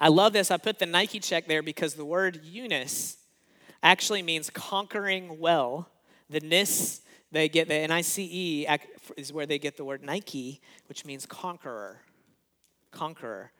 I 0.00 0.08
love 0.08 0.32
this. 0.32 0.50
I 0.50 0.56
put 0.56 0.78
the 0.78 0.86
Nike 0.86 1.20
check 1.20 1.46
there 1.46 1.62
because 1.62 1.94
the 1.94 2.06
word 2.06 2.40
Eunice 2.42 3.18
actually 3.82 4.22
means 4.22 4.48
conquering 4.48 5.38
well. 5.38 5.90
The 6.30 6.40
nis, 6.40 7.02
they 7.30 7.48
get 7.48 7.68
the 7.68 7.74
N 7.74 7.90
I 7.90 8.00
C 8.00 8.28
E 8.32 8.66
is 9.16 9.32
where 9.32 9.46
they 9.46 9.58
get 9.58 9.76
the 9.76 9.84
word 9.84 10.02
Nike, 10.02 10.60
which 10.88 11.04
means 11.04 11.26
conqueror. 11.26 12.00
Conqueror. 12.90 13.52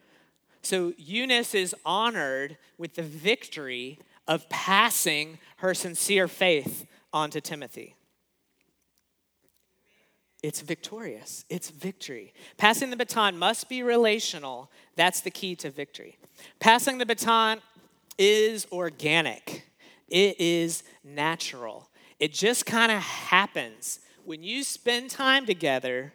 So 0.63 0.95
Eunice 0.97 1.55
is 1.55 1.75
honored 1.85 2.57
with 2.79 2.95
the 2.95 3.03
victory 3.03 3.99
of 4.27 4.49
passing 4.49 5.39
her 5.57 5.75
sincere 5.75 6.27
faith 6.27 6.87
onto 7.13 7.41
Timothy. 7.41 7.97
It's 10.43 10.61
victorious. 10.61 11.45
It's 11.51 11.71
victory. 11.71 12.33
Passing 12.57 12.91
the 12.91 12.97
baton 12.97 13.39
must 13.39 13.69
be 13.69 13.83
relational. 13.83 14.71
That's 14.97 15.21
the 15.21 15.31
key 15.31 15.55
to 15.57 15.71
victory. 15.71 16.19
Passing 16.61 16.99
the 16.99 17.07
baton 17.07 17.61
is 18.19 18.67
organic, 18.73 19.65
it 20.09 20.41
is 20.41 20.83
natural. 21.05 21.89
It 22.19 22.33
just 22.33 22.67
kind 22.67 22.93
of 22.93 22.99
happens. 22.99 24.01
When 24.25 24.43
you 24.43 24.63
spend 24.63 25.11
time 25.11 25.47
together, 25.47 26.13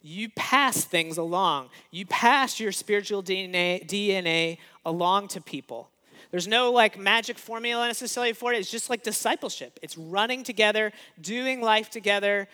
you 0.00 0.30
pass 0.30 0.84
things 0.84 1.18
along. 1.18 1.68
You 1.90 2.06
pass 2.06 2.58
your 2.58 2.72
spiritual 2.72 3.22
DNA, 3.22 3.86
DNA 3.86 4.58
along 4.84 5.28
to 5.28 5.40
people. 5.40 5.90
There's 6.30 6.48
no 6.48 6.72
like 6.72 6.98
magic 6.98 7.38
formula 7.38 7.86
necessarily 7.86 8.32
for 8.32 8.52
it. 8.52 8.58
It's 8.58 8.70
just 8.70 8.90
like 8.90 9.02
discipleship. 9.02 9.78
It's 9.82 9.96
running 9.96 10.42
together, 10.42 10.92
doing 11.20 11.60
life 11.60 11.90
together. 11.90 12.48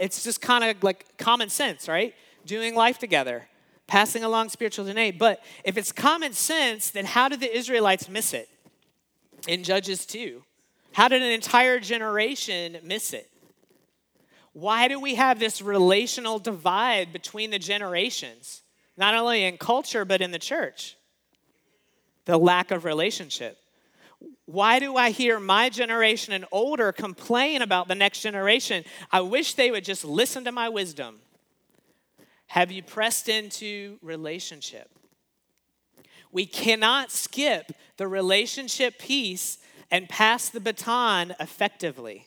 It's 0.00 0.24
just 0.24 0.40
kind 0.40 0.64
of 0.64 0.82
like 0.82 1.16
common 1.18 1.48
sense, 1.48 1.88
right? 1.88 2.14
Doing 2.46 2.74
life 2.74 2.98
together, 2.98 3.48
passing 3.86 4.24
along 4.24 4.48
spiritual 4.48 4.86
DNA. 4.86 5.16
But 5.16 5.42
if 5.64 5.76
it's 5.76 5.92
common 5.92 6.32
sense, 6.32 6.90
then 6.90 7.04
how 7.04 7.28
did 7.28 7.40
the 7.40 7.54
Israelites 7.54 8.08
miss 8.08 8.32
it 8.34 8.48
in 9.46 9.62
Judges 9.62 10.06
2? 10.06 10.42
How 10.92 11.08
did 11.08 11.22
an 11.22 11.30
entire 11.30 11.78
generation 11.78 12.78
miss 12.82 13.12
it? 13.12 13.30
Why 14.52 14.88
do 14.88 14.98
we 14.98 15.14
have 15.14 15.38
this 15.38 15.62
relational 15.62 16.40
divide 16.40 17.12
between 17.12 17.50
the 17.50 17.60
generations, 17.60 18.62
not 18.96 19.14
only 19.14 19.44
in 19.44 19.58
culture, 19.58 20.04
but 20.04 20.20
in 20.20 20.32
the 20.32 20.38
church? 20.38 20.96
The 22.28 22.38
lack 22.38 22.70
of 22.70 22.84
relationship. 22.84 23.56
Why 24.44 24.80
do 24.80 24.96
I 24.96 25.12
hear 25.12 25.40
my 25.40 25.70
generation 25.70 26.34
and 26.34 26.44
older 26.52 26.92
complain 26.92 27.62
about 27.62 27.88
the 27.88 27.94
next 27.94 28.20
generation? 28.20 28.84
I 29.10 29.22
wish 29.22 29.54
they 29.54 29.70
would 29.70 29.82
just 29.82 30.04
listen 30.04 30.44
to 30.44 30.52
my 30.52 30.68
wisdom. 30.68 31.20
Have 32.48 32.70
you 32.70 32.82
pressed 32.82 33.30
into 33.30 33.96
relationship? 34.02 34.90
We 36.30 36.44
cannot 36.44 37.10
skip 37.10 37.72
the 37.96 38.06
relationship 38.06 38.98
piece 38.98 39.56
and 39.90 40.06
pass 40.06 40.50
the 40.50 40.60
baton 40.60 41.34
effectively. 41.40 42.26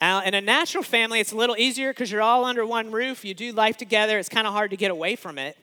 Now, 0.00 0.22
in 0.22 0.32
a 0.32 0.40
natural 0.40 0.82
family, 0.82 1.20
it's 1.20 1.32
a 1.32 1.36
little 1.36 1.58
easier 1.58 1.90
because 1.90 2.10
you're 2.10 2.22
all 2.22 2.46
under 2.46 2.64
one 2.64 2.90
roof. 2.90 3.22
You 3.22 3.34
do 3.34 3.52
life 3.52 3.76
together. 3.76 4.18
It's 4.18 4.30
kind 4.30 4.46
of 4.46 4.54
hard 4.54 4.70
to 4.70 4.78
get 4.78 4.90
away 4.90 5.14
from 5.14 5.36
it. 5.36 5.58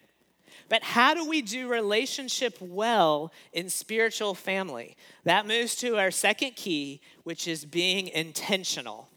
But 0.67 0.83
how 0.83 1.13
do 1.13 1.27
we 1.27 1.41
do 1.41 1.67
relationship 1.67 2.57
well 2.59 3.31
in 3.53 3.69
spiritual 3.69 4.33
family? 4.33 4.97
That 5.23 5.47
moves 5.47 5.75
to 5.77 5.97
our 5.97 6.11
second 6.11 6.55
key, 6.55 7.01
which 7.23 7.47
is 7.47 7.65
being 7.65 8.07
intentional. 8.07 9.09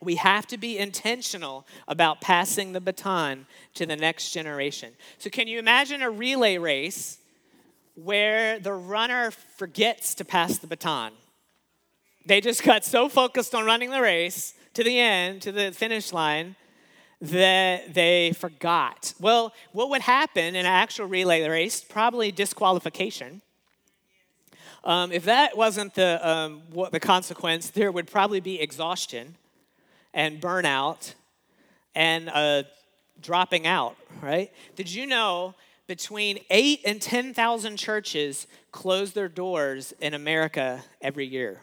We 0.00 0.16
have 0.16 0.46
to 0.48 0.58
be 0.58 0.78
intentional 0.78 1.66
about 1.88 2.20
passing 2.20 2.72
the 2.72 2.80
baton 2.80 3.46
to 3.74 3.86
the 3.86 3.96
next 3.96 4.30
generation. 4.32 4.92
So, 5.18 5.30
can 5.30 5.48
you 5.48 5.58
imagine 5.58 6.02
a 6.02 6.10
relay 6.10 6.58
race 6.58 7.18
where 7.94 8.58
the 8.58 8.72
runner 8.72 9.30
forgets 9.30 10.14
to 10.16 10.24
pass 10.24 10.58
the 10.58 10.66
baton? 10.66 11.12
They 12.26 12.40
just 12.40 12.62
got 12.62 12.84
so 12.84 13.08
focused 13.08 13.54
on 13.54 13.64
running 13.64 13.90
the 13.90 14.00
race 14.00 14.54
to 14.74 14.82
the 14.82 14.98
end, 14.98 15.42
to 15.42 15.52
the 15.52 15.72
finish 15.72 16.12
line, 16.12 16.56
that 17.24 17.94
they 17.94 18.32
forgot. 18.32 19.14
Well, 19.20 19.52
what 19.72 19.90
would 19.90 20.02
happen 20.02 20.54
in 20.54 20.56
an 20.56 20.66
actual 20.66 21.06
relay 21.06 21.46
race? 21.48 21.80
Probably 21.80 22.30
disqualification. 22.32 23.42
Um, 24.84 25.12
if 25.12 25.24
that 25.24 25.56
wasn't 25.56 25.94
the, 25.94 26.26
um, 26.28 26.62
what 26.70 26.92
the 26.92 27.00
consequence, 27.00 27.70
there 27.70 27.90
would 27.90 28.06
probably 28.10 28.40
be 28.40 28.60
exhaustion 28.60 29.36
and 30.12 30.40
burnout 30.40 31.14
and 31.94 32.28
uh, 32.28 32.64
dropping 33.20 33.66
out, 33.66 33.96
right? 34.20 34.52
Did 34.76 34.92
you 34.92 35.06
know 35.06 35.54
between 35.86 36.38
8 36.50 36.80
and 36.84 37.00
10,000 37.00 37.76
churches 37.78 38.46
close 38.72 39.12
their 39.12 39.28
doors 39.28 39.94
in 40.00 40.12
America 40.12 40.84
every 41.00 41.26
year? 41.26 41.62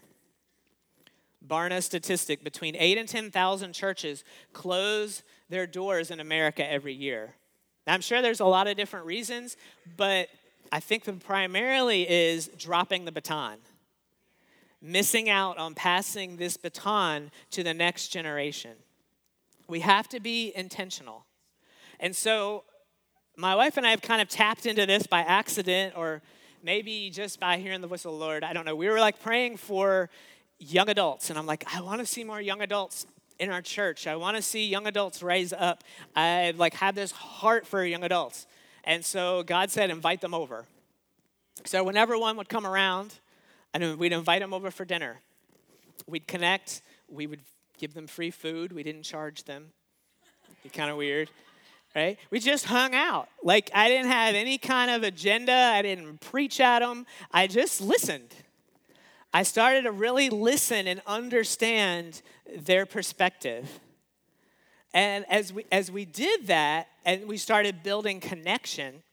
Barna 1.47 1.81
statistic 1.83 2.43
between 2.43 2.75
8 2.75 2.97
and 2.97 3.07
10,000 3.07 3.73
churches 3.73 4.23
close 4.53 5.21
their 5.51 5.67
doors 5.67 6.09
in 6.09 6.19
America 6.19 6.69
every 6.69 6.93
year. 6.93 7.35
Now, 7.85 7.93
I'm 7.93 8.01
sure 8.01 8.21
there's 8.21 8.39
a 8.39 8.45
lot 8.45 8.67
of 8.67 8.77
different 8.77 9.05
reasons, 9.05 9.57
but 9.97 10.29
I 10.71 10.79
think 10.79 11.03
the 11.03 11.13
primarily 11.13 12.09
is 12.09 12.49
dropping 12.57 13.05
the 13.05 13.11
baton, 13.11 13.57
missing 14.81 15.29
out 15.29 15.57
on 15.57 15.75
passing 15.75 16.37
this 16.37 16.57
baton 16.57 17.31
to 17.51 17.63
the 17.63 17.73
next 17.73 18.07
generation. 18.07 18.71
We 19.67 19.81
have 19.81 20.07
to 20.09 20.19
be 20.19 20.53
intentional. 20.55 21.25
And 21.99 22.15
so, 22.15 22.63
my 23.37 23.55
wife 23.55 23.77
and 23.77 23.85
I 23.85 23.91
have 23.91 24.01
kind 24.01 24.21
of 24.21 24.29
tapped 24.29 24.65
into 24.65 24.85
this 24.85 25.07
by 25.07 25.21
accident 25.21 25.93
or 25.97 26.21
maybe 26.63 27.09
just 27.09 27.39
by 27.39 27.57
hearing 27.57 27.81
the 27.81 27.87
voice 27.87 28.05
of 28.05 28.11
the 28.11 28.17
Lord. 28.17 28.43
I 28.43 28.53
don't 28.53 28.65
know. 28.65 28.75
We 28.75 28.89
were 28.89 28.99
like 28.99 29.21
praying 29.21 29.57
for 29.57 30.09
young 30.59 30.89
adults, 30.89 31.29
and 31.29 31.39
I'm 31.39 31.45
like, 31.45 31.65
I 31.73 31.81
want 31.81 31.99
to 31.99 32.05
see 32.05 32.23
more 32.23 32.39
young 32.39 32.61
adults 32.61 33.05
in 33.41 33.49
our 33.49 33.61
church. 33.61 34.07
I 34.07 34.15
want 34.15 34.37
to 34.37 34.41
see 34.41 34.67
young 34.67 34.87
adults 34.87 35.21
rise 35.21 35.51
up. 35.51 35.83
I 36.15 36.53
like 36.55 36.75
had 36.75 36.95
this 36.95 37.11
heart 37.11 37.67
for 37.67 37.83
young 37.83 38.03
adults. 38.03 38.47
And 38.83 39.03
so 39.03 39.43
God 39.43 39.69
said, 39.69 39.89
invite 39.89 40.21
them 40.21 40.33
over. 40.33 40.65
So 41.65 41.83
whenever 41.83 42.17
one 42.17 42.37
would 42.37 42.47
come 42.47 42.65
around, 42.65 43.15
and 43.73 43.97
we'd 43.97 44.13
invite 44.13 44.41
them 44.41 44.53
over 44.53 44.71
for 44.71 44.85
dinner. 44.85 45.17
We'd 46.07 46.27
connect. 46.27 46.81
We 47.09 47.27
would 47.27 47.41
give 47.77 47.93
them 47.93 48.07
free 48.07 48.31
food. 48.31 48.73
We 48.73 48.83
didn't 48.83 49.03
charge 49.03 49.43
them. 49.43 49.71
Be 50.63 50.69
kind 50.69 50.91
of 50.91 50.97
weird, 50.97 51.29
right? 51.95 52.19
We 52.29 52.39
just 52.39 52.65
hung 52.65 52.93
out. 52.93 53.29
Like 53.43 53.71
I 53.73 53.87
didn't 53.87 54.11
have 54.11 54.35
any 54.35 54.57
kind 54.57 54.91
of 54.91 55.03
agenda. 55.03 55.53
I 55.53 55.81
didn't 55.81 56.19
preach 56.19 56.59
at 56.59 56.79
them. 56.79 57.05
I 57.31 57.47
just 57.47 57.81
listened. 57.81 58.33
I 59.33 59.43
started 59.43 59.83
to 59.83 59.91
really 59.91 60.29
listen 60.29 60.87
and 60.87 61.01
understand 61.07 62.21
their 62.53 62.85
perspective. 62.85 63.79
And 64.93 65.25
as 65.29 65.53
we, 65.53 65.65
as 65.71 65.89
we 65.89 66.03
did 66.03 66.47
that 66.47 66.87
and 67.05 67.27
we 67.27 67.37
started 67.37 67.81
building 67.81 68.19
connection, 68.19 69.03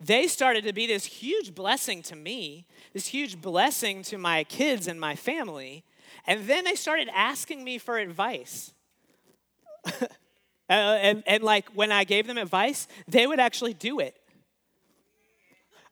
they 0.00 0.28
started 0.28 0.64
to 0.64 0.72
be 0.72 0.86
this 0.86 1.04
huge 1.04 1.54
blessing 1.54 2.02
to 2.02 2.16
me, 2.16 2.66
this 2.92 3.08
huge 3.08 3.40
blessing 3.40 4.02
to 4.04 4.18
my 4.18 4.44
kids 4.44 4.86
and 4.86 5.00
my 5.00 5.16
family. 5.16 5.84
And 6.26 6.46
then 6.46 6.64
they 6.64 6.74
started 6.74 7.08
asking 7.12 7.64
me 7.64 7.78
for 7.78 7.98
advice. 7.98 8.72
uh, 10.00 10.04
and, 10.68 11.24
and 11.26 11.42
like 11.42 11.68
when 11.70 11.90
I 11.90 12.04
gave 12.04 12.26
them 12.26 12.38
advice, 12.38 12.86
they 13.08 13.26
would 13.26 13.40
actually 13.40 13.74
do 13.74 13.98
it. 13.98 14.16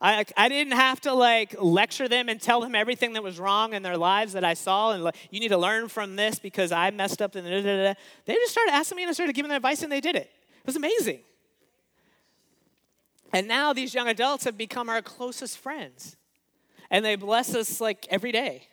I, 0.05 0.25
I 0.37 0.49
didn't 0.49 0.73
have 0.73 1.01
to 1.03 1.15
like 1.15 1.55
lecture 1.61 2.09
them 2.09 2.29
and 2.29 2.41
tell 2.41 2.61
them 2.61 2.75
everything 2.75 3.13
that 3.13 3.23
was 3.23 3.39
wrong 3.39 3.73
in 3.73 3.85
their 3.85 3.97
lives 3.97 4.33
that 4.33 4.43
I 4.43 4.55
saw 4.55 4.91
and 4.91 5.05
like, 5.05 5.15
you 5.31 5.39
need 5.39 5.51
to 5.51 5.59
learn 5.59 5.87
from 5.87 6.17
this 6.17 6.41
because 6.41 6.73
I 6.73 6.91
messed 6.91 7.23
up 7.23 7.37
and 7.37 7.47
da, 7.47 7.63
da, 7.63 7.85
da. 7.85 7.95
they 8.25 8.35
just 8.35 8.51
started 8.51 8.73
asking 8.73 8.97
me 8.97 9.05
and 9.05 9.11
I 9.11 9.13
started 9.13 9.35
giving 9.35 9.49
them 9.49 9.57
advice 9.57 9.85
and 9.85 9.93
they 9.93 10.01
did 10.01 10.17
it. 10.17 10.29
It 10.59 10.67
was 10.67 10.75
amazing. 10.75 11.21
And 13.33 13.47
now 13.47 13.73
these 13.73 13.95
young 13.95 14.09
adults 14.09 14.45
have 14.45 14.59
become 14.59 14.89
our 14.89 15.03
closest 15.03 15.57
friends 15.59 16.17
and 16.91 17.05
they 17.05 17.15
bless 17.15 17.55
us 17.55 17.81
like 17.81 18.09
every 18.11 18.33
day. 18.33 18.67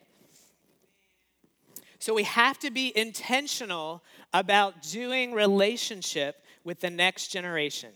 So 2.00 2.16
we 2.16 2.24
have 2.24 2.58
to 2.60 2.72
be 2.72 2.92
intentional 2.98 4.04
about 4.34 4.82
doing 4.82 5.34
relationship 5.34 6.44
with 6.64 6.80
the 6.80 6.90
next 6.90 7.28
generation. 7.28 7.92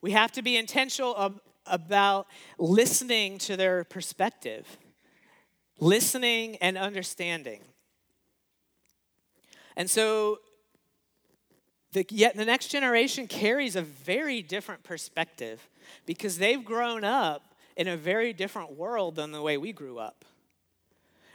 We 0.00 0.12
have 0.12 0.30
to 0.32 0.42
be 0.42 0.56
intentional 0.56 1.14
about 1.66 2.26
listening 2.58 3.38
to 3.38 3.56
their 3.56 3.84
perspective, 3.84 4.66
listening 5.80 6.56
and 6.56 6.76
understanding. 6.76 7.60
And 9.76 9.90
so, 9.90 10.38
the, 11.92 12.04
yet 12.10 12.36
the 12.36 12.44
next 12.44 12.68
generation 12.68 13.26
carries 13.26 13.76
a 13.76 13.82
very 13.82 14.42
different 14.42 14.82
perspective 14.82 15.68
because 16.06 16.38
they've 16.38 16.64
grown 16.64 17.04
up 17.04 17.54
in 17.76 17.88
a 17.88 17.96
very 17.96 18.32
different 18.32 18.76
world 18.76 19.16
than 19.16 19.32
the 19.32 19.42
way 19.42 19.56
we 19.56 19.72
grew 19.72 19.98
up. 19.98 20.24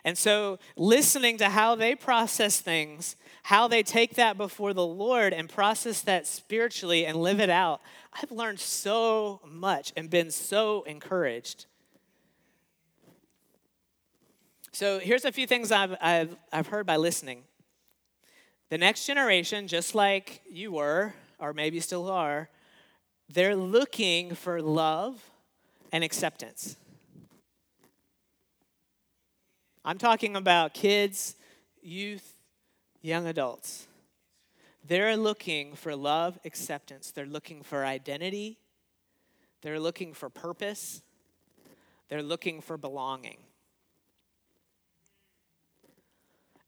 And 0.04 0.18
so, 0.18 0.60
listening 0.76 1.38
to 1.38 1.50
how 1.50 1.76
they 1.76 1.96
process 1.96 2.62
things, 2.62 3.16
how 3.44 3.68
they 3.68 3.84
take 3.84 4.16
that 4.16 4.38
before 4.38 4.74
the 4.74 4.86
Lord 4.86 5.34
and 5.34 5.50
process 5.50 6.02
that 6.02 6.26
spiritually 6.26 7.06
and 7.06 7.18
live 7.18 7.40
it 7.40 7.50
out, 7.50 7.82
I've 8.14 8.32
learned 8.32 8.60
so 8.60 9.42
much 9.46 9.92
and 9.98 10.10
been 10.10 10.32
so 10.32 10.84
encouraged. 10.84 11.66
So, 14.72 15.00
here's 15.00 15.26
a 15.26 15.32
few 15.32 15.48
things 15.48 15.72
I've, 15.72 15.96
I've, 16.02 16.36
I've 16.54 16.68
heard 16.68 16.86
by 16.86 16.96
listening. 16.96 17.44
The 18.70 18.78
next 18.78 19.06
generation, 19.06 19.68
just 19.68 19.96
like 19.96 20.42
you 20.50 20.72
were, 20.72 21.14
or 21.40 21.54
maybe 21.54 21.80
still 21.80 22.10
are, 22.10 22.50
they're 23.28 23.56
looking 23.56 24.34
for 24.36 24.62
love 24.62 25.22
and 25.92 26.04
acceptance. 26.04 26.78
I'm 29.90 29.98
talking 29.98 30.36
about 30.36 30.76
kids, 30.76 31.36
youth, 31.82 32.36
young 33.02 33.26
adults. 33.26 33.88
They're 34.86 35.18
looking 35.18 35.74
for 35.74 35.96
love, 35.96 36.38
acceptance. 36.46 37.10
They're 37.10 37.26
looking 37.26 37.64
for 37.64 37.84
identity. 37.84 38.60
They're 39.64 39.80
looking 39.80 40.14
for 40.14 40.30
purpose. 40.30 41.02
They're 42.08 42.22
looking 42.22 42.62
for 42.62 42.78
belonging. 42.78 43.38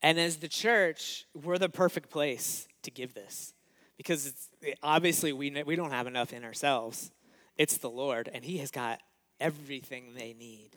And 0.02 0.20
as 0.20 0.38
the 0.38 0.48
church, 0.48 1.28
we're 1.44 1.60
the 1.60 1.70
perfect 1.70 2.10
place 2.10 2.68
to 2.82 2.90
give 2.90 3.14
this 3.14 3.54
because 3.98 4.34
obviously 4.82 5.32
we, 5.32 5.62
we 5.64 5.76
don't 5.76 5.92
have 5.92 6.08
enough 6.08 6.34
in 6.34 6.44
ourselves. 6.44 7.12
It's 7.56 7.78
the 7.78 7.88
Lord, 7.88 8.32
and 8.34 8.44
He 8.44 8.58
has 8.58 8.72
got 8.72 9.00
everything 9.40 10.16
they 10.16 10.34
need 10.34 10.72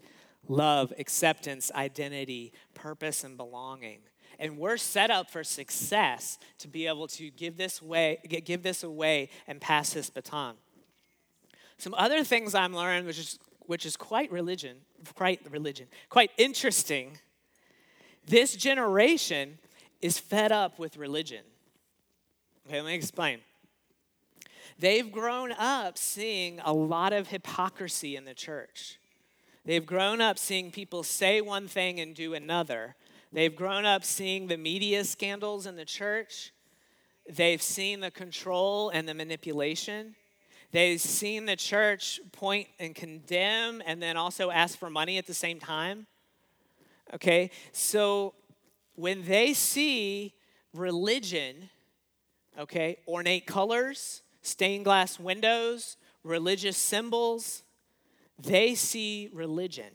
love, 0.49 0.93
acceptance, 0.99 1.71
identity, 1.75 2.53
purpose, 2.75 3.25
and 3.25 3.37
belonging. 3.37 4.01
And 4.39 4.59
we're 4.59 4.77
set 4.77 5.11
up 5.11 5.31
for 5.31 5.45
success 5.45 6.39
to 6.59 6.69
be 6.69 6.87
able 6.87 7.07
to 7.09 7.31
give 7.31 7.57
this 7.57 7.81
way, 7.81 8.19
give 8.45 8.63
this 8.63 8.83
away 8.83 9.31
and 9.47 9.61
pass 9.61 9.93
this 9.93 10.11
baton. 10.11 10.57
Some 11.79 11.95
other 11.95 12.25
things 12.25 12.55
I'm 12.55 12.75
learning, 12.75 13.07
which 13.07 13.19
is 13.19 13.39
which 13.67 13.87
is 13.87 13.97
quite 13.97 14.31
religion, 14.31 14.77
quite 15.15 15.41
religion, 15.51 15.87
quite 16.09 16.31
interesting. 16.37 17.19
This 18.27 18.55
generation 18.55 19.59
is 20.01 20.19
fed 20.19 20.53
up 20.53 20.79
with 20.79 20.97
religion. 20.97 21.45
Okay, 22.67 22.81
let 22.81 22.89
me 22.89 22.95
explain. 22.95 23.41
They've 24.79 25.11
grown 25.11 25.53
up 25.53 25.99
seeing 25.99 26.61
a 26.65 26.73
lot 26.73 27.13
of 27.13 27.29
hypocrisy 27.29 28.17
in 28.17 28.25
the 28.25 28.35
church. 28.35 28.99
They've 29.65 29.85
grown 29.85 30.21
up 30.21 30.39
seeing 30.39 30.71
people 30.71 31.03
say 31.03 31.41
one 31.41 31.69
thing 31.69 32.01
and 32.01 32.15
do 32.15 32.35
another. 32.35 32.97
They've 33.33 33.55
grown 33.55 33.85
up 33.85 34.05
seeing 34.05 34.47
the 34.47 34.57
media 34.57 35.05
scandals 35.05 35.67
in 35.67 35.77
the 35.77 35.85
church 35.85 36.53
they've 37.29 37.63
seen 37.63 38.01
the 38.01 38.11
control 38.11 38.91
and 38.91 39.09
the 39.09 39.15
manipulation. 39.15 40.15
They've 40.73 41.01
seen 41.01 41.47
the 41.47 41.57
church 41.57 42.21
point 42.33 42.69
and 42.79 42.95
condemn 42.95 43.83
and 43.87 44.03
then 44.03 44.17
also 44.17 44.51
ask 44.51 44.79
for 44.79 44.91
money 44.91 45.19
at 45.19 45.27
the 45.27 45.35
same 45.35 45.61
time. 45.61 46.07
Okay, 47.15 47.51
so 47.73 48.35
when 48.97 49.25
they 49.25 49.53
see 49.53 50.35
religion, 50.73 51.71
okay, 52.59 52.99
ornate 53.07 53.47
colors, 53.47 54.23
stained 54.43 54.85
glass 54.85 55.21
windows, 55.21 55.97
religious 56.25 56.77
symbols, 56.77 57.64
they 58.39 58.75
see 58.75 59.31
religion. 59.33 59.93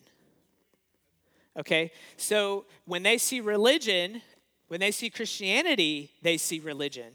Okay, 1.57 1.91
so 2.15 2.65
when 2.85 3.03
they 3.03 3.17
see 3.17 3.41
religion, 3.41 4.21
when 4.67 4.79
they 4.79 4.91
see 4.91 5.09
Christianity, 5.09 6.11
they 6.21 6.37
see 6.37 6.59
religion. 6.59 7.11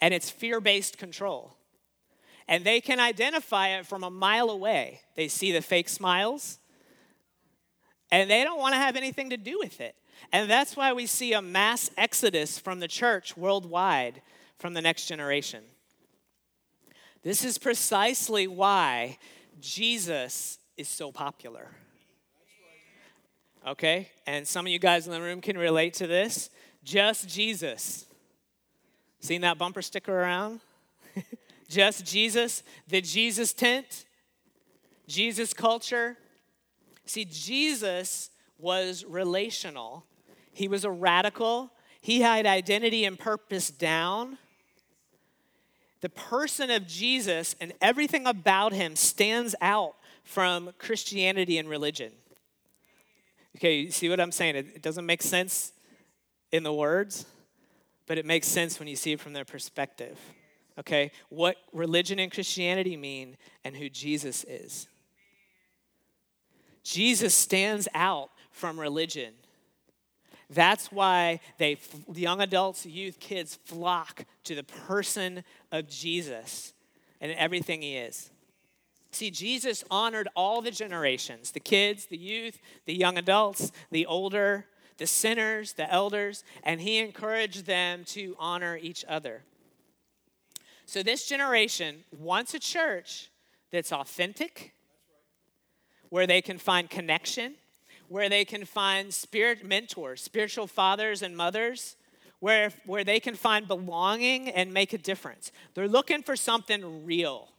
And 0.00 0.12
it's 0.14 0.30
fear 0.30 0.60
based 0.60 0.98
control. 0.98 1.56
And 2.48 2.64
they 2.64 2.80
can 2.80 2.98
identify 2.98 3.68
it 3.68 3.86
from 3.86 4.02
a 4.02 4.10
mile 4.10 4.48
away. 4.48 5.02
They 5.14 5.28
see 5.28 5.52
the 5.52 5.60
fake 5.60 5.88
smiles, 5.88 6.58
and 8.10 8.30
they 8.30 8.42
don't 8.42 8.58
want 8.58 8.72
to 8.72 8.78
have 8.78 8.96
anything 8.96 9.30
to 9.30 9.36
do 9.36 9.58
with 9.60 9.80
it. 9.80 9.94
And 10.32 10.50
that's 10.50 10.76
why 10.76 10.92
we 10.92 11.06
see 11.06 11.32
a 11.32 11.42
mass 11.42 11.90
exodus 11.96 12.58
from 12.58 12.80
the 12.80 12.88
church 12.88 13.36
worldwide 13.36 14.22
from 14.58 14.74
the 14.74 14.80
next 14.80 15.06
generation. 15.06 15.62
This 17.22 17.44
is 17.44 17.58
precisely 17.58 18.46
why 18.46 19.18
Jesus 19.60 20.58
is 20.76 20.88
so 20.88 21.12
popular. 21.12 21.70
Okay? 23.66 24.08
And 24.26 24.46
some 24.46 24.66
of 24.66 24.72
you 24.72 24.78
guys 24.78 25.06
in 25.06 25.12
the 25.12 25.20
room 25.20 25.40
can 25.40 25.58
relate 25.58 25.94
to 25.94 26.06
this. 26.06 26.50
Just 26.84 27.28
Jesus. 27.28 28.06
Seen 29.20 29.40
that 29.42 29.58
bumper 29.58 29.82
sticker 29.82 30.20
around? 30.20 30.60
Just 31.68 32.06
Jesus, 32.06 32.62
the 32.88 33.00
Jesus 33.00 33.52
tent, 33.52 34.06
Jesus 35.06 35.52
culture. 35.52 36.16
See, 37.04 37.26
Jesus 37.26 38.30
was 38.58 39.04
relational, 39.04 40.04
he 40.52 40.66
was 40.66 40.84
a 40.84 40.90
radical, 40.90 41.70
he 42.00 42.20
had 42.20 42.46
identity 42.46 43.04
and 43.04 43.18
purpose 43.18 43.70
down. 43.70 44.38
The 46.00 46.08
person 46.08 46.70
of 46.70 46.86
Jesus 46.86 47.56
and 47.60 47.72
everything 47.80 48.26
about 48.26 48.72
him 48.72 48.94
stands 48.94 49.54
out 49.60 49.94
from 50.22 50.70
Christianity 50.78 51.58
and 51.58 51.68
religion. 51.68 52.12
Okay, 53.56 53.80
you 53.80 53.90
see 53.90 54.08
what 54.08 54.20
I'm 54.20 54.30
saying? 54.30 54.56
It, 54.56 54.82
doesn't 54.82 55.06
make 55.06 55.22
sense 55.22 55.72
in 56.52 56.62
the 56.62 56.72
words, 56.72 57.26
but 58.06 58.18
it 58.18 58.24
makes 58.24 58.46
sense 58.46 58.78
when 58.78 58.86
you 58.88 58.94
see 58.94 59.12
it 59.12 59.20
from 59.20 59.32
their 59.32 59.44
perspective. 59.44 60.18
Okay, 60.78 61.10
what 61.28 61.56
religion 61.72 62.20
and 62.20 62.30
Christianity 62.30 62.96
mean 62.96 63.36
and 63.64 63.74
who 63.74 63.88
Jesus 63.88 64.44
is. 64.44 64.86
Jesus 66.84 67.34
stands 67.34 67.88
out 67.94 68.30
from 68.52 68.78
religion. 68.78 69.34
That's 70.50 70.90
why 70.90 71.40
they, 71.58 71.78
young 72.12 72.40
adults, 72.40 72.86
youth, 72.86 73.20
kids 73.20 73.58
flock 73.64 74.24
to 74.44 74.54
the 74.54 74.64
person 74.64 75.44
of 75.70 75.88
Jesus 75.88 76.72
and 77.20 77.32
everything 77.32 77.82
he 77.82 77.96
is. 77.96 78.30
See, 79.10 79.30
Jesus 79.30 79.84
honored 79.90 80.28
all 80.36 80.62
the 80.62 80.70
generations 80.70 81.50
the 81.50 81.60
kids, 81.60 82.06
the 82.06 82.18
youth, 82.18 82.58
the 82.86 82.94
young 82.94 83.18
adults, 83.18 83.72
the 83.90 84.06
older, 84.06 84.66
the 84.98 85.06
sinners, 85.06 85.74
the 85.74 85.90
elders, 85.90 86.44
and 86.62 86.80
he 86.80 86.98
encouraged 86.98 87.66
them 87.66 88.04
to 88.06 88.36
honor 88.38 88.78
each 88.80 89.04
other. 89.08 89.44
So, 90.84 91.02
this 91.02 91.26
generation 91.26 92.04
wants 92.16 92.54
a 92.54 92.58
church 92.58 93.30
that's 93.70 93.92
authentic, 93.92 94.74
where 96.08 96.26
they 96.26 96.40
can 96.40 96.58
find 96.58 96.88
connection, 96.88 97.54
where 98.08 98.28
they 98.28 98.44
can 98.44 98.64
find 98.64 99.12
spirit 99.12 99.64
mentors, 99.64 100.22
spiritual 100.22 100.66
fathers 100.66 101.22
and 101.22 101.36
mothers, 101.36 101.96
where, 102.40 102.72
where 102.86 103.04
they 103.04 103.20
can 103.20 103.34
find 103.34 103.66
belonging 103.66 104.48
and 104.48 104.72
make 104.72 104.92
a 104.92 104.98
difference. 104.98 105.52
They're 105.74 105.88
looking 105.88 106.22
for 106.22 106.36
something 106.36 107.04
real. 107.04 107.50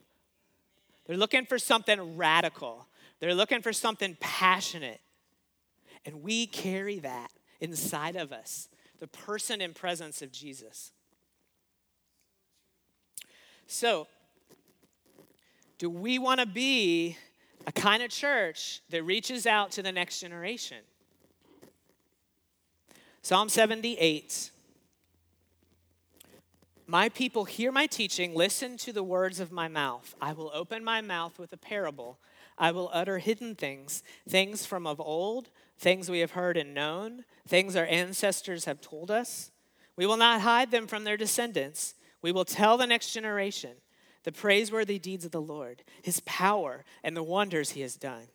They're 1.05 1.17
looking 1.17 1.45
for 1.45 1.57
something 1.59 2.17
radical. 2.17 2.87
They're 3.19 3.35
looking 3.35 3.61
for 3.61 3.73
something 3.73 4.17
passionate. 4.19 5.01
And 6.05 6.23
we 6.23 6.47
carry 6.47 6.99
that 6.99 7.31
inside 7.59 8.15
of 8.15 8.31
us 8.31 8.69
the 8.99 9.07
person 9.07 9.61
and 9.61 9.73
presence 9.73 10.21
of 10.21 10.31
Jesus. 10.31 10.91
So, 13.65 14.07
do 15.77 15.89
we 15.89 16.19
want 16.19 16.41
to 16.41 16.45
be 16.45 17.17
a 17.69 17.71
kind 17.71 18.01
of 18.01 18.09
church 18.09 18.81
that 18.89 19.03
reaches 19.03 19.45
out 19.45 19.69
to 19.69 19.83
the 19.83 19.91
next 19.91 20.19
generation? 20.19 20.79
Psalm 23.21 23.47
78 23.47 24.49
my 26.87 27.07
people 27.09 27.45
hear 27.45 27.71
my 27.71 27.85
teaching, 27.85 28.33
listen 28.33 28.75
to 28.77 28.91
the 28.91 29.03
words 29.03 29.39
of 29.39 29.51
my 29.51 29.67
mouth. 29.67 30.15
I 30.19 30.33
will 30.33 30.49
open 30.55 30.83
my 30.83 31.01
mouth 31.01 31.37
with 31.37 31.53
a 31.53 31.57
parable. 31.57 32.17
I 32.57 32.71
will 32.71 32.89
utter 32.91 33.19
hidden 33.19 33.53
things, 33.53 34.01
things 34.27 34.65
from 34.65 34.87
of 34.87 34.99
old, 34.99 35.49
things 35.77 36.09
we 36.09 36.17
have 36.21 36.31
heard 36.31 36.57
and 36.57 36.73
known, 36.73 37.25
things 37.47 37.75
our 37.75 37.85
ancestors 37.85 38.65
have 38.65 38.81
told 38.81 39.11
us. 39.11 39.51
We 39.97 40.07
will 40.07 40.17
not 40.17 40.41
hide 40.41 40.71
them 40.71 40.87
from 40.87 41.03
their 41.03 41.15
descendants. 41.15 41.93
We 42.23 42.31
will 42.31 42.43
tell 42.43 42.75
the 42.75 42.87
next 42.87 43.13
generation 43.13 43.75
the 44.23 44.31
praiseworthy 44.31 44.99
deeds 44.99 45.25
of 45.25 45.31
the 45.31 45.41
Lord, 45.41 45.83
his 46.01 46.19
power, 46.21 46.83
and 47.03 47.15
the 47.15 47.23
wonders 47.23 47.71
he 47.71 47.81
has 47.81 47.95
done. 47.95 48.27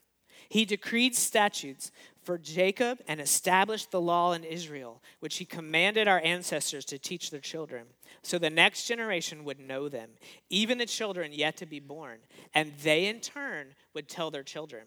He 0.49 0.65
decreed 0.65 1.15
statutes 1.15 1.91
for 2.23 2.39
Jacob 2.39 3.01
and 3.09 3.21
established 3.21 3.91
the 3.91 4.01
law 4.01 4.33
in 4.33 4.45
Israel, 4.45 5.03
which 5.21 5.37
he 5.37 5.45
commanded 5.45 6.09
our 6.09 6.21
ancestors 6.21 6.85
to 6.87 6.99
teach 6.99 7.31
their 7.31 7.41
children, 7.41 7.87
so 8.23 8.39
the 8.39 8.51
next 8.51 8.87
generation 8.87 9.45
would 9.45 9.61
know 9.61 9.89
them, 9.89 10.11
even 10.51 10.79
the 10.79 10.87
children 10.87 11.33
yet 11.33 11.57
to 11.59 11.67
be 11.67 11.81
born, 11.81 12.19
and 12.55 12.73
they 12.83 13.07
in 13.07 13.21
turn 13.21 13.75
would 13.93 14.09
tell 14.09 14.31
their 14.31 14.43
children. 14.43 14.85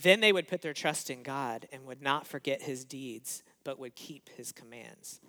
Then 0.00 0.20
they 0.20 0.32
would 0.32 0.48
put 0.48 0.62
their 0.62 0.72
trust 0.72 1.10
in 1.10 1.22
God 1.22 1.68
and 1.72 1.84
would 1.84 2.00
not 2.00 2.26
forget 2.26 2.62
his 2.62 2.84
deeds, 2.84 3.42
but 3.64 3.78
would 3.78 3.94
keep 3.94 4.28
his 4.30 4.52
commands. 4.52 5.20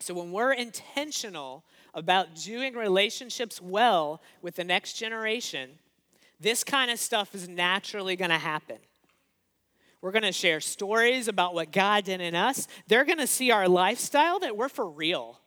So 0.00 0.14
when 0.14 0.32
we're 0.32 0.52
intentional 0.52 1.64
about 1.94 2.34
doing 2.34 2.74
relationships 2.74 3.60
well 3.60 4.20
with 4.42 4.56
the 4.56 4.64
next 4.64 4.94
generation, 4.94 5.70
this 6.40 6.64
kind 6.64 6.90
of 6.90 6.98
stuff 6.98 7.34
is 7.34 7.48
naturally 7.48 8.16
going 8.16 8.30
to 8.30 8.38
happen. 8.38 8.78
We're 10.00 10.12
going 10.12 10.24
to 10.24 10.32
share 10.32 10.60
stories 10.60 11.28
about 11.28 11.54
what 11.54 11.72
God 11.72 12.04
did 12.04 12.20
in 12.20 12.34
us. 12.34 12.68
They're 12.88 13.06
going 13.06 13.18
to 13.18 13.26
see 13.26 13.50
our 13.50 13.68
lifestyle 13.68 14.38
that 14.40 14.56
we're 14.56 14.68
for 14.68 14.86
real. 14.88 15.40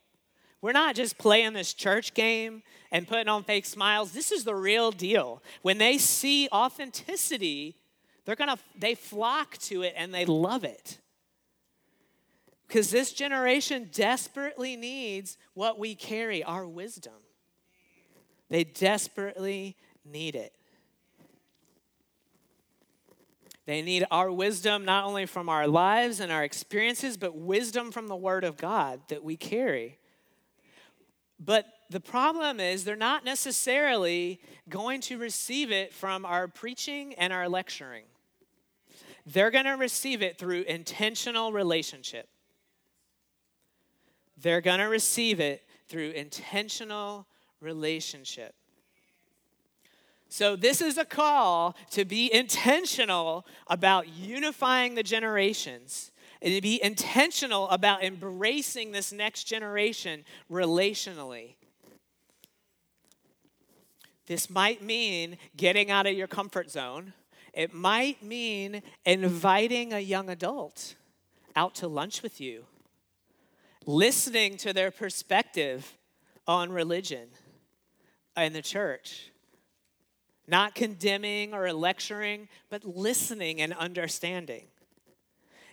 We're 0.60 0.72
not 0.72 0.96
just 0.96 1.18
playing 1.18 1.52
this 1.52 1.72
church 1.72 2.14
game 2.14 2.62
and 2.90 3.06
putting 3.06 3.28
on 3.28 3.44
fake 3.44 3.66
smiles. 3.66 4.10
This 4.10 4.32
is 4.32 4.42
the 4.42 4.56
real 4.56 4.90
deal. 4.90 5.42
When 5.62 5.78
they 5.78 5.98
see 5.98 6.48
authenticity, 6.50 7.76
they're 8.24 8.34
going 8.34 8.50
to 8.50 8.58
they 8.76 8.96
flock 8.96 9.58
to 9.58 9.82
it 9.82 9.94
and 9.96 10.12
they 10.12 10.24
love 10.24 10.64
it. 10.64 10.98
Cuz 12.68 12.90
this 12.90 13.12
generation 13.12 13.88
desperately 13.92 14.76
needs 14.76 15.38
what 15.54 15.78
we 15.78 15.94
carry, 15.94 16.42
our 16.44 16.66
wisdom. 16.66 17.14
They 18.50 18.64
desperately 18.64 19.76
need 20.04 20.34
it. 20.34 20.54
They 23.68 23.82
need 23.82 24.06
our 24.10 24.32
wisdom 24.32 24.86
not 24.86 25.04
only 25.04 25.26
from 25.26 25.50
our 25.50 25.66
lives 25.66 26.20
and 26.20 26.32
our 26.32 26.42
experiences, 26.42 27.18
but 27.18 27.36
wisdom 27.36 27.92
from 27.92 28.08
the 28.08 28.16
Word 28.16 28.42
of 28.42 28.56
God 28.56 29.00
that 29.08 29.22
we 29.22 29.36
carry. 29.36 29.98
But 31.38 31.66
the 31.90 32.00
problem 32.00 32.60
is, 32.60 32.84
they're 32.84 32.96
not 32.96 33.26
necessarily 33.26 34.40
going 34.70 35.02
to 35.02 35.18
receive 35.18 35.70
it 35.70 35.92
from 35.92 36.24
our 36.24 36.48
preaching 36.48 37.12
and 37.14 37.30
our 37.30 37.46
lecturing. 37.46 38.04
They're 39.26 39.50
going 39.50 39.66
to 39.66 39.72
receive 39.72 40.22
it 40.22 40.38
through 40.38 40.62
intentional 40.62 41.52
relationship. 41.52 42.28
They're 44.40 44.60
going 44.60 44.80
to 44.80 44.86
receive 44.86 45.40
it 45.40 45.64
through 45.88 46.10
intentional 46.10 47.26
relationship. 47.60 48.54
So, 50.30 50.56
this 50.56 50.82
is 50.82 50.98
a 50.98 51.06
call 51.06 51.74
to 51.92 52.04
be 52.04 52.32
intentional 52.32 53.46
about 53.66 54.08
unifying 54.08 54.94
the 54.94 55.02
generations 55.02 56.12
and 56.42 56.54
to 56.54 56.60
be 56.60 56.82
intentional 56.82 57.68
about 57.70 58.04
embracing 58.04 58.92
this 58.92 59.10
next 59.10 59.44
generation 59.44 60.24
relationally. 60.50 61.54
This 64.26 64.50
might 64.50 64.82
mean 64.82 65.38
getting 65.56 65.90
out 65.90 66.06
of 66.06 66.12
your 66.12 66.26
comfort 66.26 66.70
zone. 66.70 67.14
It 67.54 67.72
might 67.72 68.22
mean 68.22 68.82
inviting 69.06 69.94
a 69.94 70.00
young 70.00 70.28
adult 70.28 70.94
out 71.56 71.74
to 71.76 71.88
lunch 71.88 72.22
with 72.22 72.38
you, 72.38 72.66
listening 73.88 74.58
to 74.58 74.74
their 74.74 74.90
perspective 74.90 75.96
on 76.46 76.70
religion 76.70 77.26
and 78.36 78.54
the 78.54 78.60
church. 78.60 79.30
Not 80.46 80.74
condemning 80.74 81.54
or 81.54 81.72
lecturing, 81.72 82.48
but 82.68 82.84
listening 82.84 83.62
and 83.62 83.72
understanding. 83.72 84.66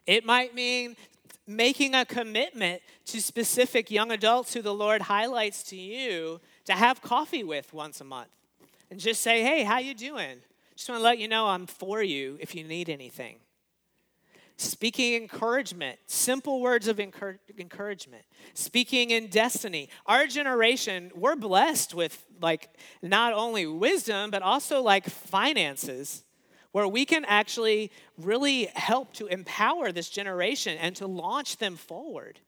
It 0.07 0.25
might 0.25 0.55
mean 0.55 0.95
making 1.45 1.93
a 1.93 2.05
commitment 2.05 2.81
to 3.07 3.21
specific 3.21 3.91
young 3.91 4.11
adults 4.11 4.53
who 4.53 4.61
the 4.61 4.73
Lord 4.73 5.01
highlights 5.01 5.61
to 5.63 5.75
you 5.75 6.39
to 6.63 6.73
have 6.73 7.01
coffee 7.01 7.43
with 7.43 7.73
once 7.73 7.99
a 7.99 8.05
month 8.05 8.29
and 8.89 8.97
just 8.97 9.21
say, 9.21 9.43
"Hey, 9.43 9.63
how 9.63 9.79
you 9.79 9.93
doing? 9.93 10.41
Just 10.77 10.87
want 10.87 10.99
to 10.99 11.03
let 11.03 11.19
you 11.19 11.27
know 11.27 11.47
I'm 11.47 11.67
for 11.67 12.01
you 12.01 12.37
if 12.39 12.55
you 12.55 12.63
need 12.63 12.87
anything." 12.89 13.39
Speaking 14.57 15.15
encouragement, 15.15 15.99
simple 16.07 16.61
words 16.61 16.87
of 16.87 16.99
encouragement. 16.99 18.23
Speaking 18.53 19.11
in 19.11 19.27
destiny. 19.27 19.89
Our 20.05 20.27
generation, 20.27 21.11
we're 21.13 21.35
blessed 21.35 21.93
with 21.93 22.25
like 22.41 22.69
not 23.01 23.33
only 23.33 23.65
wisdom, 23.65 24.31
but 24.31 24.41
also 24.41 24.81
like 24.81 25.05
finances 25.05 26.23
where 26.71 26.87
we 26.87 27.05
can 27.05 27.25
actually 27.25 27.91
really 28.17 28.65
help 28.75 29.13
to 29.13 29.27
empower 29.27 29.91
this 29.91 30.09
generation 30.09 30.77
and 30.77 30.95
to 30.95 31.07
launch 31.07 31.57
them 31.57 31.75
forward. 31.75 32.39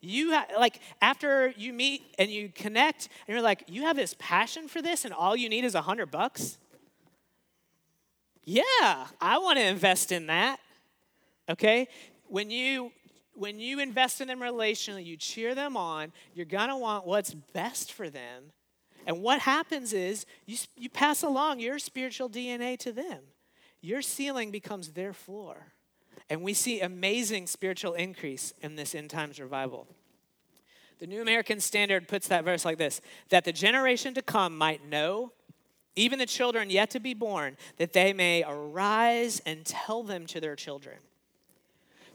You 0.00 0.32
like 0.58 0.80
after 1.00 1.52
you 1.56 1.72
meet 1.72 2.02
and 2.18 2.30
you 2.30 2.50
connect 2.54 3.08
and 3.26 3.34
you're 3.34 3.42
like, 3.42 3.64
you 3.68 3.82
have 3.82 3.96
this 3.96 4.14
passion 4.18 4.68
for 4.68 4.82
this 4.82 5.04
and 5.06 5.14
all 5.14 5.34
you 5.34 5.48
need 5.48 5.64
is 5.64 5.74
a 5.74 5.82
hundred 5.82 6.10
bucks. 6.10 6.58
Yeah, 8.44 9.06
I 9.20 9.38
want 9.38 9.58
to 9.58 9.64
invest 9.64 10.12
in 10.12 10.26
that. 10.26 10.60
Okay? 11.48 11.88
When 12.26 12.50
you 12.50 12.92
when 13.36 13.58
you 13.58 13.80
invest 13.80 14.20
in 14.20 14.28
them 14.28 14.38
relationally, 14.38 15.04
you 15.04 15.16
cheer 15.16 15.56
them 15.56 15.76
on, 15.76 16.12
you're 16.34 16.46
gonna 16.46 16.78
want 16.78 17.04
what's 17.04 17.34
best 17.34 17.92
for 17.92 18.08
them. 18.08 18.52
And 19.06 19.22
what 19.22 19.40
happens 19.40 19.92
is 19.92 20.24
you, 20.46 20.56
you 20.76 20.88
pass 20.88 21.24
along 21.24 21.58
your 21.58 21.80
spiritual 21.80 22.30
DNA 22.30 22.78
to 22.78 22.92
them 22.92 23.22
your 23.84 24.00
ceiling 24.00 24.50
becomes 24.50 24.92
their 24.92 25.12
floor. 25.12 25.66
And 26.30 26.42
we 26.42 26.54
see 26.54 26.80
amazing 26.80 27.46
spiritual 27.46 27.92
increase 27.92 28.54
in 28.62 28.76
this 28.76 28.94
end 28.94 29.10
times 29.10 29.38
revival. 29.38 29.86
The 31.00 31.06
New 31.06 31.20
American 31.20 31.60
Standard 31.60 32.08
puts 32.08 32.28
that 32.28 32.44
verse 32.44 32.64
like 32.64 32.78
this 32.78 33.02
that 33.28 33.44
the 33.44 33.52
generation 33.52 34.14
to 34.14 34.22
come 34.22 34.56
might 34.56 34.88
know, 34.88 35.32
even 35.96 36.18
the 36.18 36.24
children 36.24 36.70
yet 36.70 36.90
to 36.90 37.00
be 37.00 37.12
born, 37.12 37.58
that 37.76 37.92
they 37.92 38.14
may 38.14 38.42
arise 38.42 39.42
and 39.44 39.66
tell 39.66 40.02
them 40.02 40.24
to 40.26 40.40
their 40.40 40.56
children. 40.56 40.96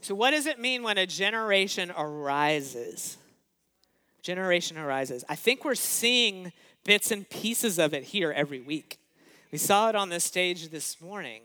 So, 0.02 0.14
what 0.14 0.30
does 0.30 0.46
it 0.46 0.58
mean 0.58 0.82
when 0.82 0.98
a 0.98 1.06
generation 1.06 1.92
arises? 1.96 3.16
Generation 4.22 4.78
arises. 4.78 5.24
I 5.28 5.34
think 5.34 5.64
we're 5.64 5.74
seeing 5.74 6.52
bits 6.84 7.10
and 7.10 7.28
pieces 7.28 7.78
of 7.78 7.94
it 7.94 8.04
here 8.04 8.32
every 8.32 8.60
week. 8.60 8.98
We 9.52 9.58
saw 9.58 9.88
it 9.88 9.96
on 9.96 10.08
the 10.08 10.20
stage 10.20 10.68
this 10.68 11.00
morning 11.00 11.42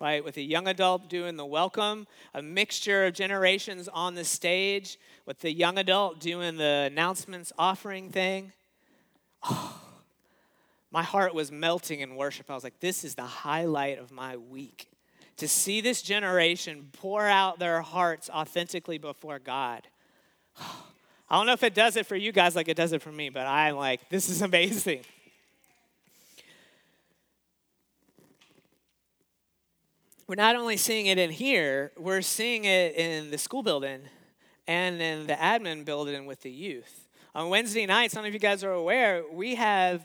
right? 0.00 0.24
With 0.24 0.38
a 0.38 0.42
young 0.42 0.66
adult 0.66 1.08
doing 1.08 1.36
the 1.36 1.44
welcome, 1.44 2.06
a 2.32 2.42
mixture 2.42 3.04
of 3.04 3.12
generations 3.12 3.86
on 3.86 4.14
the 4.14 4.24
stage, 4.24 4.98
with 5.26 5.40
the 5.40 5.52
young 5.52 5.78
adult 5.78 6.18
doing 6.18 6.56
the 6.56 6.88
announcements 6.90 7.52
offering 7.58 8.08
thing. 8.08 8.52
Oh, 9.44 9.78
my 10.90 11.02
heart 11.02 11.34
was 11.34 11.52
melting 11.52 12.00
in 12.00 12.16
worship. 12.16 12.50
I 12.50 12.54
was 12.54 12.64
like, 12.64 12.80
this 12.80 13.04
is 13.04 13.14
the 13.14 13.22
highlight 13.22 13.98
of 13.98 14.10
my 14.10 14.38
week. 14.38 14.89
To 15.40 15.48
see 15.48 15.80
this 15.80 16.02
generation 16.02 16.88
pour 16.92 17.26
out 17.26 17.58
their 17.58 17.80
hearts 17.80 18.28
authentically 18.30 18.98
before 18.98 19.38
God. 19.38 19.88
I 20.58 21.36
don't 21.36 21.46
know 21.46 21.52
if 21.52 21.62
it 21.62 21.74
does 21.74 21.96
it 21.96 22.06
for 22.06 22.16
you 22.16 22.32
guys 22.32 22.56
like 22.56 22.68
it 22.68 22.76
does 22.76 22.92
it 22.92 23.02
for 23.02 23.12
me, 23.12 23.28
but 23.28 23.46
I'm 23.46 23.76
like, 23.76 24.08
this 24.08 24.28
is 24.28 24.42
amazing. 24.50 25.02
we're 30.30 30.36
not 30.36 30.54
only 30.54 30.76
seeing 30.76 31.06
it 31.06 31.18
in 31.18 31.28
here, 31.30 31.90
we're 31.98 32.22
seeing 32.22 32.64
it 32.64 32.94
in 32.94 33.32
the 33.32 33.38
school 33.38 33.64
building 33.64 34.00
and 34.68 35.02
in 35.02 35.26
the 35.26 35.32
admin 35.32 35.84
building 35.84 36.24
with 36.24 36.42
the 36.42 36.50
youth. 36.50 37.08
On 37.34 37.48
Wednesday 37.48 37.84
nights, 37.84 38.14
some 38.14 38.24
of 38.24 38.32
you 38.32 38.38
guys 38.38 38.62
are 38.62 38.70
aware, 38.70 39.24
we 39.32 39.56
have 39.56 40.04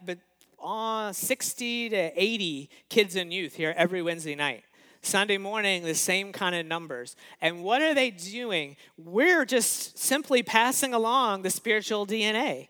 uh, 0.64 1.12
60 1.12 1.90
to 1.90 2.12
80 2.16 2.70
kids 2.90 3.16
and 3.16 3.32
youth 3.32 3.54
here 3.54 3.76
every 3.78 4.02
Wednesday 4.02 4.34
night. 4.34 4.64
Sunday 5.06 5.38
morning, 5.38 5.84
the 5.84 5.96
same 5.96 6.32
kind 6.32 6.56
of 6.56 6.66
numbers. 6.66 7.16
And 7.42 7.64
what 7.64 7.82
are 7.82 7.94
they 7.94 8.12
doing? 8.12 8.76
We're 8.98 9.46
just 9.46 9.98
simply 9.98 10.44
passing 10.44 10.94
along 10.94 11.44
the 11.44 11.50
spiritual 11.50 12.06
DNA. 12.08 12.70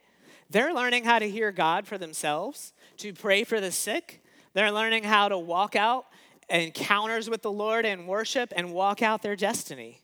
They're 0.50 0.74
learning 0.74 1.06
how 1.06 1.20
to 1.20 1.30
hear 1.30 1.52
God 1.52 1.88
for 1.88 1.98
themselves, 1.98 2.74
to 2.98 3.14
pray 3.14 3.44
for 3.44 3.60
the 3.60 3.72
sick. 3.72 4.24
They're 4.54 4.72
learning 4.72 5.04
how 5.04 5.30
to 5.30 5.38
walk 5.38 5.76
out 5.76 6.06
encounters 6.50 7.30
with 7.30 7.42
the 7.42 7.52
Lord 7.52 7.86
and 7.86 8.08
worship 8.08 8.54
and 8.56 8.74
walk 8.74 9.02
out 9.02 9.22
their 9.22 9.36
destiny. 9.36 10.02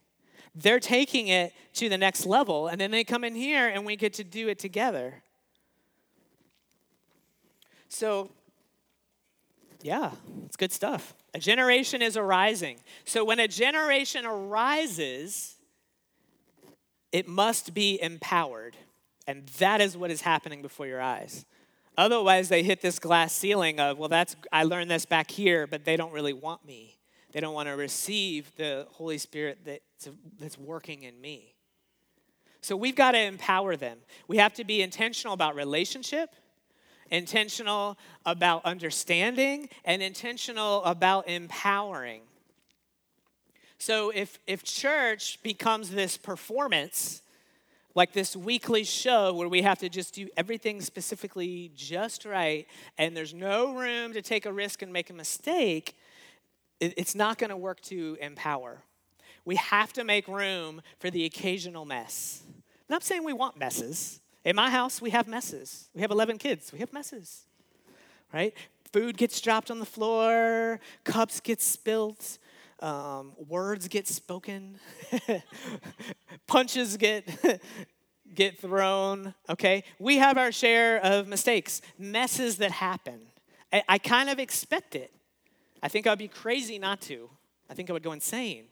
They're 0.55 0.79
taking 0.79 1.27
it 1.27 1.53
to 1.75 1.87
the 1.87 1.97
next 1.97 2.25
level, 2.25 2.67
and 2.67 2.81
then 2.81 2.91
they 2.91 3.03
come 3.03 3.23
in 3.23 3.35
here 3.35 3.67
and 3.67 3.85
we 3.85 3.95
get 3.95 4.13
to 4.13 4.23
do 4.23 4.47
it 4.49 4.59
together. 4.59 5.23
So, 7.87 8.31
yeah, 9.83 10.11
it's 10.45 10.57
good 10.57 10.71
stuff. 10.71 11.13
A 11.33 11.39
generation 11.39 12.01
is 12.01 12.17
arising. 12.17 12.77
So, 13.05 13.23
when 13.23 13.39
a 13.39 13.47
generation 13.47 14.25
arises, 14.25 15.55
it 17.11 17.27
must 17.27 17.73
be 17.73 18.01
empowered. 18.01 18.77
And 19.27 19.47
that 19.59 19.81
is 19.81 19.95
what 19.95 20.11
is 20.11 20.21
happening 20.21 20.61
before 20.61 20.87
your 20.87 21.01
eyes. 21.01 21.45
Otherwise, 21.97 22.49
they 22.49 22.63
hit 22.63 22.81
this 22.81 22.99
glass 22.99 23.33
ceiling 23.33 23.79
of, 23.79 23.97
well, 23.97 24.09
that's 24.09 24.35
I 24.51 24.63
learned 24.63 24.89
this 24.89 25.05
back 25.05 25.29
here, 25.29 25.67
but 25.67 25.85
they 25.85 25.97
don't 25.97 26.11
really 26.11 26.33
want 26.33 26.65
me. 26.65 26.97
They 27.31 27.39
don't 27.39 27.53
want 27.53 27.69
to 27.69 27.75
receive 27.75 28.51
the 28.55 28.87
Holy 28.91 29.17
Spirit 29.17 29.59
that's, 29.63 30.09
that's 30.39 30.57
working 30.57 31.03
in 31.03 31.19
me. 31.19 31.55
So 32.61 32.75
we've 32.75 32.95
got 32.95 33.11
to 33.11 33.19
empower 33.19 33.75
them. 33.75 33.99
We 34.27 34.37
have 34.37 34.53
to 34.55 34.63
be 34.63 34.81
intentional 34.81 35.33
about 35.33 35.55
relationship, 35.55 36.35
intentional 37.11 37.97
about 38.25 38.65
understanding, 38.65 39.69
and 39.85 40.01
intentional 40.01 40.83
about 40.83 41.27
empowering. 41.27 42.21
So 43.77 44.11
if, 44.11 44.39
if 44.47 44.63
church 44.63 45.41
becomes 45.43 45.91
this 45.91 46.17
performance, 46.17 47.21
like 47.95 48.13
this 48.13 48.35
weekly 48.35 48.83
show 48.83 49.33
where 49.33 49.49
we 49.49 49.63
have 49.63 49.79
to 49.79 49.89
just 49.89 50.13
do 50.13 50.29
everything 50.37 50.81
specifically 50.81 51.71
just 51.75 52.23
right 52.23 52.65
and 52.97 53.17
there's 53.17 53.33
no 53.33 53.73
room 53.73 54.13
to 54.13 54.21
take 54.21 54.45
a 54.45 54.53
risk 54.53 54.81
and 54.81 54.93
make 54.93 55.09
a 55.09 55.13
mistake, 55.13 55.97
it's 56.79 57.15
not 57.15 57.37
going 57.37 57.49
to 57.49 57.57
work 57.57 57.81
to 57.81 58.17
empower. 58.21 58.81
We 59.45 59.55
have 59.57 59.91
to 59.93 60.03
make 60.03 60.27
room 60.27 60.81
for 60.99 61.09
the 61.09 61.25
occasional 61.25 61.85
mess. 61.85 62.43
I'm 62.47 62.63
not 62.89 63.03
saying 63.03 63.23
we 63.23 63.33
want 63.33 63.57
messes. 63.57 64.20
In 64.43 64.55
my 64.55 64.69
house, 64.69 65.01
we 65.01 65.11
have 65.11 65.27
messes. 65.27 65.89
We 65.93 66.01
have 66.01 66.11
11 66.11 66.37
kids, 66.37 66.73
we 66.73 66.79
have 66.79 66.91
messes, 66.93 67.45
right? 68.33 68.53
Food 68.91 69.17
gets 69.17 69.39
dropped 69.39 69.71
on 69.71 69.79
the 69.79 69.85
floor, 69.85 70.79
cups 71.03 71.39
get 71.39 71.61
spilt, 71.61 72.39
um, 72.79 73.33
words 73.47 73.87
get 73.87 74.07
spoken, 74.07 74.79
punches 76.47 76.97
get 76.97 77.23
get 78.33 78.59
thrown. 78.59 79.33
Okay, 79.49 79.83
we 79.99 80.17
have 80.17 80.37
our 80.37 80.51
share 80.51 80.97
of 81.05 81.27
mistakes, 81.27 81.81
messes 81.97 82.57
that 82.57 82.71
happen. 82.71 83.21
I, 83.71 83.83
I 83.87 83.97
kind 83.97 84.29
of 84.29 84.39
expect 84.39 84.95
it. 84.95 85.13
I 85.83 85.87
think 85.87 86.07
I'd 86.07 86.17
be 86.17 86.27
crazy 86.27 86.79
not 86.79 87.01
to. 87.01 87.29
I 87.69 87.73
think 87.73 87.89
I 87.89 87.93
would 87.93 88.03
go 88.03 88.11
insane. 88.11 88.65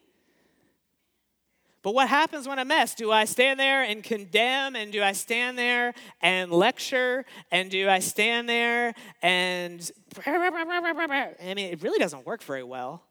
But 1.89 1.95
what 1.95 2.07
happens 2.07 2.47
when 2.47 2.59
I 2.59 2.63
mess? 2.63 2.93
Do 2.93 3.11
I 3.11 3.25
stand 3.25 3.59
there 3.59 3.81
and 3.81 4.03
condemn? 4.03 4.75
And 4.75 4.91
do 4.91 5.01
I 5.01 5.11
stand 5.11 5.57
there 5.57 5.95
and 6.21 6.51
lecture? 6.51 7.25
And 7.49 7.71
do 7.71 7.89
I 7.89 7.97
stand 7.97 8.47
there 8.47 8.93
and. 9.23 9.91
I 10.27 11.53
mean, 11.55 11.73
it 11.73 11.81
really 11.81 11.97
doesn't 11.97 12.27
work 12.27 12.43
very 12.43 12.61
well. 12.61 13.01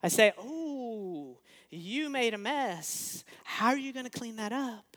I 0.00 0.06
say, 0.06 0.32
Oh, 0.38 1.38
you 1.72 2.08
made 2.08 2.34
a 2.34 2.38
mess. 2.38 3.24
How 3.42 3.70
are 3.70 3.76
you 3.76 3.92
going 3.92 4.06
to 4.06 4.16
clean 4.16 4.36
that 4.36 4.52
up? 4.52 4.96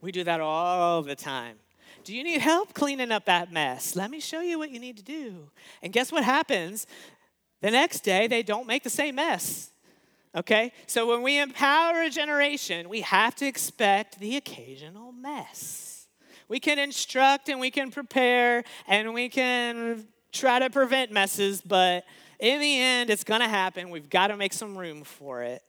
We 0.00 0.10
do 0.10 0.24
that 0.24 0.40
all 0.40 1.02
the 1.02 1.14
time. 1.14 1.58
Do 2.02 2.16
you 2.16 2.24
need 2.24 2.40
help 2.40 2.74
cleaning 2.74 3.12
up 3.12 3.26
that 3.26 3.52
mess? 3.52 3.94
Let 3.94 4.10
me 4.10 4.18
show 4.18 4.40
you 4.40 4.58
what 4.58 4.72
you 4.72 4.80
need 4.80 4.96
to 4.96 5.04
do. 5.04 5.50
And 5.84 5.92
guess 5.92 6.10
what 6.10 6.24
happens? 6.24 6.88
The 7.60 7.70
next 7.70 8.00
day, 8.00 8.26
they 8.26 8.42
don't 8.42 8.66
make 8.66 8.82
the 8.82 8.90
same 8.90 9.14
mess. 9.14 9.71
Okay? 10.34 10.72
So 10.86 11.06
when 11.06 11.22
we 11.22 11.38
empower 11.38 12.02
a 12.02 12.10
generation, 12.10 12.88
we 12.88 13.02
have 13.02 13.34
to 13.36 13.46
expect 13.46 14.18
the 14.18 14.36
occasional 14.36 15.12
mess. 15.12 16.06
We 16.48 16.60
can 16.60 16.78
instruct 16.78 17.48
and 17.48 17.60
we 17.60 17.70
can 17.70 17.90
prepare 17.90 18.64
and 18.86 19.14
we 19.14 19.28
can 19.28 20.06
try 20.32 20.58
to 20.58 20.70
prevent 20.70 21.12
messes, 21.12 21.60
but 21.60 22.04
in 22.38 22.60
the 22.60 22.78
end, 22.78 23.10
it's 23.10 23.24
to 23.40 23.48
happen. 23.48 23.90
We've 23.90 24.10
got 24.10 24.28
to 24.28 24.36
make 24.36 24.52
some 24.52 24.76
room 24.76 25.04
for 25.04 25.42
it. 25.42 25.62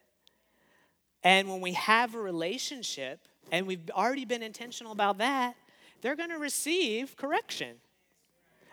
And 1.23 1.49
when 1.49 1.61
we 1.61 1.73
have 1.73 2.15
a 2.15 2.19
relationship, 2.19 3.27
and 3.51 3.67
we've 3.67 3.89
already 3.91 4.25
been 4.25 4.43
intentional 4.43 4.91
about 4.91 5.19
that, 5.19 5.55
they're 6.01 6.15
to 6.31 6.37
receive 6.37 7.15
correction. 7.15 7.75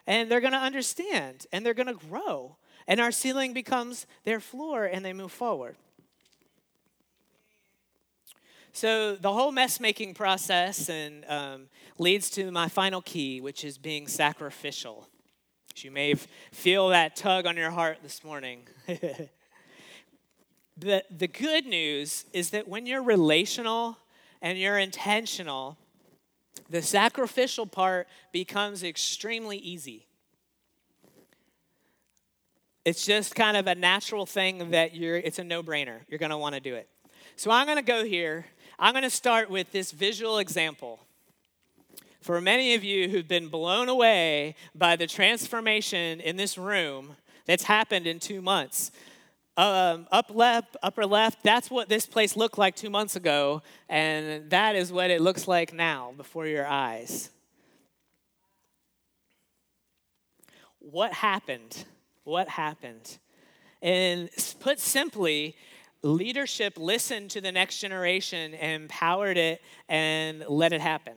And 0.07 0.31
they're 0.31 0.41
going 0.41 0.55
to 0.55 0.59
understand, 0.59 1.47
and 1.53 1.65
they're 1.65 1.75
going 1.75 1.87
to 1.87 2.07
grow. 2.09 2.57
And 2.87 3.01
our 3.01 3.13
ceiling 3.13 3.53
becomes 3.53 4.07
their 4.25 4.41
floor, 4.41 4.85
and 4.85 5.05
they 5.05 5.13
move 5.13 5.33
forward. 5.33 5.77
So 8.73 9.17
the 9.17 9.33
whole 9.33 9.51
mess 9.53 9.81
making 9.81 10.15
process 10.15 10.89
and 10.89 11.25
um, 11.29 11.67
leads 11.99 12.31
to 12.31 12.51
my 12.51 12.69
final 12.69 13.03
key, 13.03 13.41
which 13.41 13.65
is 13.65 13.79
being 13.79 14.07
sacrificial. 14.07 15.09
You 15.77 15.91
may 15.91 16.15
feel 16.15 16.89
that 16.89 17.17
tug 17.17 17.47
on 17.47 17.57
your 17.57 17.71
heart 17.71 17.99
this 18.03 18.23
morning. 18.23 18.67
the, 18.87 19.29
the 21.11 21.29
good 21.29 21.65
news 21.67 22.27
is 22.33 22.51
that 22.51 22.69
when 22.69 22.87
you're 22.87 23.03
relational 23.03 23.97
and 24.43 24.59
you're 24.59 24.79
intentional, 24.79 25.79
the 26.69 26.83
sacrificial 26.83 27.67
part 27.67 28.09
becomes 28.33 28.83
extremely 28.83 29.57
easy. 29.59 30.07
It's 32.85 33.05
just 33.05 33.35
kind 33.35 33.57
of 33.57 33.67
a 33.67 33.75
natural 33.75 34.25
thing 34.25 34.71
that 34.71 34.95
you're, 34.95 35.17
it's 35.17 35.39
a 35.39 35.45
no 35.45 35.63
brainer. 35.63 35.99
You're 36.09 36.19
going 36.19 36.31
to 36.31 36.39
want 36.39 36.55
to 36.55 36.61
do 36.61 36.75
it. 36.75 36.89
So 37.37 37.51
I'm 37.51 37.67
going 37.67 37.77
to 37.77 37.83
go 37.83 38.05
here. 38.05 38.47
I'm 38.79 38.93
going 38.93 39.05
to 39.05 39.11
start 39.11 39.51
with 39.51 39.71
this 39.73 39.93
visual 39.93 40.39
example. 40.39 41.01
For 42.23 42.41
many 42.41 42.75
of 42.75 42.85
you 42.85 43.09
who've 43.09 43.29
been 43.29 43.49
blown 43.49 43.89
away 43.89 44.55
by 44.75 44.97
the 44.97 45.07
transformation 45.07 46.21
in 46.21 46.37
this 46.37 46.57
room 46.57 47.17
that's 47.47 47.65
happened 47.65 48.07
in 48.07 48.19
two 48.19 48.43
months, 48.43 48.93
um, 49.57 50.07
up 50.11 50.31
left, 50.35 50.77
upper 50.83 51.05
left, 51.05 51.43
that's 51.43 51.71
what 51.71 51.89
this 51.89 52.07
place 52.07 52.37
looked 52.37 52.57
like 52.57 52.77
two 52.77 52.89
months 52.89 53.17
ago, 53.17 53.63
and 53.89 54.49
that 54.51 54.75
is 54.75 54.91
what 54.93 55.11
it 55.11 55.21
looks 55.21 55.47
like 55.47 55.75
now 55.75 56.13
before 56.17 56.47
your 56.47 56.67
eyes. 56.67 57.31
What 60.79 61.13
happened? 61.13 61.85
What 62.25 62.49
happened? 62.49 63.19
And 63.83 64.29
put 64.61 64.79
simply, 64.79 65.57
leadership 66.03 66.75
listened 66.77 67.31
to 67.31 67.41
the 67.41 67.53
next 67.53 67.81
generation 67.81 68.55
empowered 68.55 69.37
it 69.37 69.63
and 69.89 70.45
let 70.49 70.73
it 70.73 70.81
happen. 70.81 71.15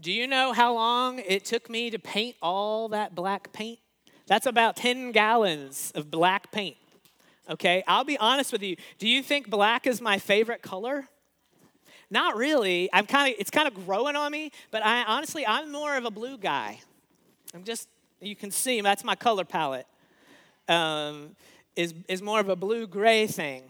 Do 0.00 0.12
you 0.12 0.26
know 0.26 0.52
how 0.52 0.74
long 0.74 1.20
it 1.20 1.44
took 1.44 1.70
me 1.70 1.90
to 1.90 1.98
paint 1.98 2.36
all 2.42 2.88
that 2.88 3.14
black 3.14 3.52
paint? 3.52 3.78
That's 4.26 4.46
about 4.46 4.76
10 4.76 5.12
gallons 5.12 5.92
of 5.94 6.10
black 6.10 6.52
paint. 6.52 6.76
Okay, 7.48 7.84
I'll 7.86 8.04
be 8.04 8.18
honest 8.18 8.52
with 8.52 8.62
you. 8.62 8.76
Do 8.98 9.08
you 9.08 9.22
think 9.22 9.48
black 9.48 9.86
is 9.86 10.00
my 10.00 10.18
favorite 10.18 10.62
color? 10.62 11.08
Not 12.10 12.36
really. 12.36 12.88
I'm 12.92 13.06
kind 13.06 13.32
of 13.32 13.40
it's 13.40 13.50
kind 13.50 13.68
of 13.68 13.86
growing 13.86 14.16
on 14.16 14.32
me, 14.32 14.52
but 14.70 14.84
I 14.84 15.04
honestly 15.04 15.46
I'm 15.46 15.70
more 15.70 15.96
of 15.96 16.04
a 16.04 16.10
blue 16.10 16.38
guy. 16.38 16.80
I'm 17.54 17.64
just 17.64 17.88
you 18.20 18.36
can 18.36 18.50
see 18.50 18.80
that's 18.80 19.04
my 19.04 19.14
color 19.14 19.44
palette. 19.44 19.86
Um, 20.68 21.36
is 21.74 21.94
is 22.08 22.22
more 22.22 22.40
of 22.40 22.48
a 22.48 22.56
blue 22.56 22.86
gray 22.86 23.26
thing. 23.26 23.64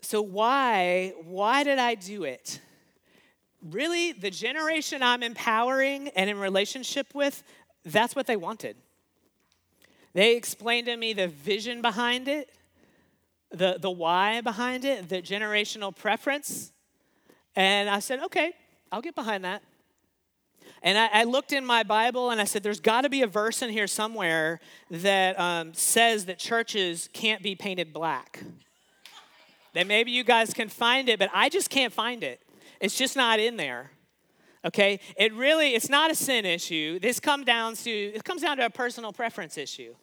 So 0.00 0.22
why 0.22 1.12
why 1.24 1.64
did 1.64 1.78
I 1.78 1.94
do 1.94 2.24
it? 2.24 2.60
Really, 3.62 4.12
the 4.12 4.30
generation 4.30 5.02
I'm 5.02 5.22
empowering 5.22 6.08
and 6.08 6.30
in 6.30 6.38
relationship 6.38 7.14
with, 7.14 7.42
that's 7.84 8.14
what 8.14 8.26
they 8.26 8.36
wanted. 8.36 8.76
They 10.12 10.36
explained 10.36 10.86
to 10.86 10.96
me 10.96 11.12
the 11.12 11.28
vision 11.28 11.82
behind 11.82 12.28
it, 12.28 12.48
the, 13.50 13.78
the 13.80 13.90
why 13.90 14.40
behind 14.40 14.84
it, 14.84 15.08
the 15.08 15.20
generational 15.20 15.94
preference. 15.94 16.72
And 17.54 17.90
I 17.90 17.98
said, 17.98 18.20
okay, 18.20 18.52
I'll 18.92 19.02
get 19.02 19.14
behind 19.14 19.44
that. 19.44 19.62
And 20.82 20.98
I, 20.98 21.08
I 21.12 21.24
looked 21.24 21.52
in 21.52 21.64
my 21.64 21.82
Bible 21.82 22.30
and 22.30 22.40
I 22.40 22.44
said, 22.44 22.62
there's 22.62 22.80
got 22.80 23.02
to 23.02 23.08
be 23.08 23.22
a 23.22 23.26
verse 23.26 23.62
in 23.62 23.70
here 23.70 23.86
somewhere 23.86 24.60
that 24.90 25.38
um, 25.38 25.74
says 25.74 26.26
that 26.26 26.38
churches 26.38 27.08
can't 27.12 27.42
be 27.42 27.54
painted 27.54 27.92
black. 27.92 28.42
that 29.74 29.86
maybe 29.86 30.10
you 30.10 30.24
guys 30.24 30.54
can 30.54 30.68
find 30.68 31.08
it, 31.08 31.18
but 31.18 31.30
I 31.34 31.48
just 31.48 31.70
can't 31.70 31.92
find 31.92 32.22
it. 32.22 32.40
It's 32.80 32.96
just 32.96 33.16
not 33.16 33.40
in 33.40 33.56
there 33.56 33.90
okay 34.64 34.98
it 35.16 35.32
really 35.34 35.74
it's 35.74 35.88
not 35.88 36.10
a 36.10 36.14
sin 36.14 36.44
issue 36.44 36.98
this 36.98 37.20
comes 37.20 37.44
down 37.44 37.74
to 37.74 37.90
it 37.90 38.24
comes 38.24 38.42
down 38.42 38.56
to 38.56 38.64
a 38.64 38.70
personal 38.70 39.12
preference 39.12 39.56
issue 39.56 39.94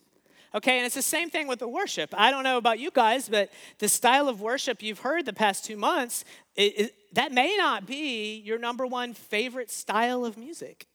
Okay, 0.55 0.77
and 0.77 0.85
it's 0.85 0.95
the 0.95 1.01
same 1.01 1.31
thing 1.31 1.47
with 1.47 1.59
the 1.59 1.67
worship. 1.67 2.13
I 2.15 2.29
don't 2.29 2.43
know 2.43 2.57
about 2.57 2.77
you 2.77 2.91
guys, 2.91 3.27
but 3.27 3.51
the 3.79 3.87
style 3.87 4.29
of 4.29 4.39
worship 4.39 4.83
you've 4.83 4.99
heard 4.99 5.25
the 5.25 5.33
past 5.33 5.65
two 5.65 5.77
months, 5.77 6.23
it, 6.55 6.79
it, 6.79 6.95
that 7.13 7.31
may 7.31 7.57
not 7.57 7.87
be 7.87 8.35
your 8.37 8.59
number 8.59 8.85
one 8.85 9.15
favorite 9.15 9.71
style 9.71 10.25
of 10.25 10.37
music. 10.37 10.85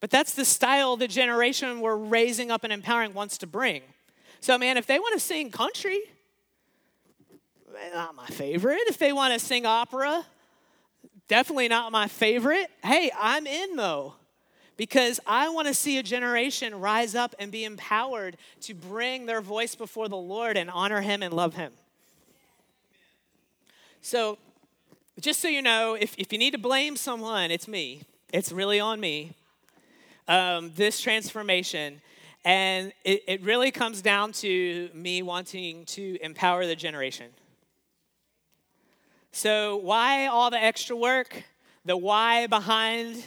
But 0.00 0.10
that's 0.10 0.34
the 0.34 0.44
style 0.44 0.96
the 0.96 1.08
generation 1.08 1.80
we're 1.80 1.96
raising 1.96 2.52
up 2.52 2.62
and 2.62 2.72
empowering 2.72 3.14
wants 3.14 3.36
to 3.38 3.48
bring. 3.48 3.82
So, 4.38 4.56
man, 4.56 4.76
if 4.76 4.86
they 4.86 5.00
want 5.00 5.14
to 5.14 5.20
sing 5.20 5.50
country, 5.50 6.00
not 7.92 8.14
my 8.14 8.26
favorite. 8.26 8.82
If 8.86 8.98
they 8.98 9.12
want 9.12 9.34
to 9.34 9.40
sing 9.40 9.66
opera, 9.66 10.24
definitely 11.26 11.66
not 11.66 11.90
my 11.90 12.06
favorite. 12.06 12.68
Hey, 12.84 13.10
I'm 13.18 13.46
in 13.46 13.74
though 13.74 14.14
because 14.78 15.18
I 15.26 15.48
want 15.50 15.66
to 15.66 15.74
see 15.74 15.98
a 15.98 16.02
generation 16.02 16.80
rise 16.80 17.14
up 17.14 17.34
and 17.38 17.52
be 17.52 17.64
empowered 17.64 18.38
to 18.62 18.74
bring 18.74 19.26
their 19.26 19.42
voice 19.42 19.74
before 19.74 20.08
the 20.08 20.16
Lord 20.16 20.56
and 20.56 20.70
honor 20.70 21.02
Him 21.02 21.22
and 21.22 21.34
love 21.34 21.54
Him. 21.56 21.72
So, 24.00 24.38
just 25.20 25.40
so 25.40 25.48
you 25.48 25.60
know, 25.60 25.94
if, 25.94 26.14
if 26.16 26.32
you 26.32 26.38
need 26.38 26.52
to 26.52 26.58
blame 26.58 26.96
someone, 26.96 27.50
it's 27.50 27.66
me. 27.66 28.02
It's 28.32 28.52
really 28.52 28.78
on 28.78 29.00
me. 29.00 29.32
Um, 30.28 30.70
this 30.76 31.00
transformation. 31.00 32.00
And 32.44 32.92
it, 33.04 33.24
it 33.26 33.42
really 33.42 33.72
comes 33.72 34.00
down 34.00 34.30
to 34.34 34.90
me 34.94 35.22
wanting 35.22 35.86
to 35.86 36.18
empower 36.22 36.66
the 36.66 36.76
generation. 36.76 37.30
So, 39.32 39.76
why 39.76 40.26
all 40.26 40.50
the 40.50 40.62
extra 40.62 40.94
work? 40.94 41.42
The 41.84 41.96
why 41.96 42.46
behind 42.46 43.24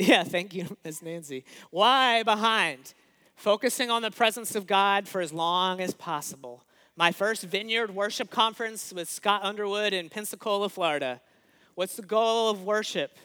Yeah, 0.00 0.24
thank 0.24 0.54
you, 0.54 0.78
Ms. 0.82 1.02
Nancy. 1.02 1.44
Why 1.70 2.22
behind? 2.22 2.94
Focusing 3.36 3.90
on 3.90 4.00
the 4.00 4.10
presence 4.10 4.54
of 4.54 4.66
God 4.66 5.06
for 5.06 5.20
as 5.20 5.30
long 5.30 5.78
as 5.78 5.92
possible. 5.92 6.64
My 6.96 7.12
first 7.12 7.42
vineyard 7.42 7.94
worship 7.94 8.30
conference 8.30 8.94
with 8.94 9.10
Scott 9.10 9.42
Underwood 9.44 9.92
in 9.92 10.08
Pensacola, 10.08 10.70
Florida. 10.70 11.20
What's 11.74 11.96
the 11.96 12.02
goal 12.02 12.48
of 12.48 12.64
worship? 12.64 13.18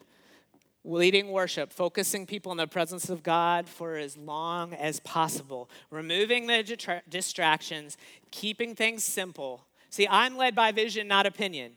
Leading 0.84 1.32
worship, 1.32 1.71
focusing 1.71 2.26
people 2.26 2.51
in 2.51 2.57
the 2.57 2.67
presence 2.67 3.09
of 3.09 3.23
God 3.23 3.69
for 3.69 3.95
as 3.95 4.17
long 4.17 4.73
as 4.73 4.99
possible, 4.99 5.69
removing 5.89 6.45
the 6.47 6.99
distractions, 7.07 7.97
keeping 8.32 8.76
things 8.76 9.05
simple. 9.05 9.65
See, 9.89 10.09
I'm 10.09 10.36
led 10.36 10.55
by 10.55 10.73
vision, 10.73 11.07
not 11.07 11.26
opinion. 11.26 11.71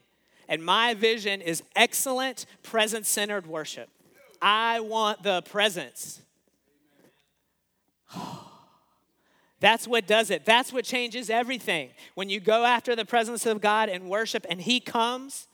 And 0.49 0.61
my 0.61 0.93
vision 0.93 1.39
is 1.39 1.63
excellent, 1.73 2.45
presence 2.63 3.07
centered 3.07 3.47
worship. 3.47 3.89
I 4.41 4.79
want 4.79 5.23
the 5.23 5.41
presence. 5.43 6.21
That's 9.59 9.87
what 9.87 10.07
does 10.07 10.29
it. 10.29 10.45
That's 10.45 10.71
what 10.71 10.85
changes 10.85 11.29
everything. 11.29 11.89
When 12.15 12.29
you 12.29 12.39
go 12.39 12.63
after 12.63 12.95
the 12.95 13.05
presence 13.05 13.45
of 13.45 13.59
God 13.59 13.89
and 13.89 14.09
worship 14.09 14.45
and 14.49 14.61
He 14.61 14.79
comes, 14.79 15.47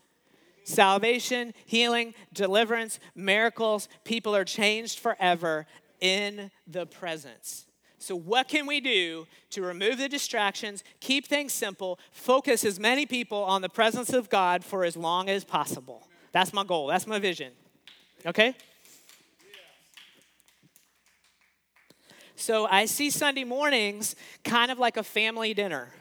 salvation, 0.64 1.54
healing, 1.66 2.14
deliverance, 2.34 3.00
miracles, 3.16 3.88
people 4.04 4.36
are 4.36 4.46
changed 4.46 5.00
forever 5.00 5.66
in 6.02 6.52
the 6.68 6.86
presence. 6.86 7.66
So, 7.98 8.16
what 8.16 8.48
can 8.48 8.68
we 8.68 8.82
do 8.82 9.26
to 9.50 9.64
remove 9.64 9.98
the 9.98 10.08
distractions, 10.08 10.84
keep 11.00 11.26
things 11.26 11.54
simple, 11.54 11.98
focus 12.12 12.64
as 12.64 12.80
many 12.80 13.08
people 13.08 13.44
on 13.44 13.64
the 13.64 13.70
presence 13.70 14.14
of 14.14 14.30
God 14.30 14.64
for 14.64 14.86
as 14.86 14.96
long 14.96 15.30
as 15.30 15.44
possible? 15.44 16.08
That's 16.32 16.54
my 16.54 16.64
goal. 16.64 16.88
That's 16.88 17.08
my 17.08 17.18
vision. 17.18 17.54
Okay? 18.24 18.56
So 22.38 22.68
I 22.70 22.86
see 22.86 23.10
Sunday 23.10 23.46
mornings 23.46 24.14
kind 24.44 24.70
of 24.70 24.78
like 24.78 24.98
a 24.98 25.04
family 25.04 25.54
dinner 25.54 25.94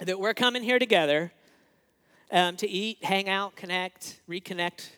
that 0.00 0.20
we're 0.20 0.34
coming 0.34 0.62
here 0.62 0.78
together 0.78 1.32
um, 2.30 2.56
to 2.58 2.68
eat, 2.68 3.02
hang 3.02 3.28
out, 3.28 3.56
connect, 3.56 4.20
reconnect. 4.28 4.90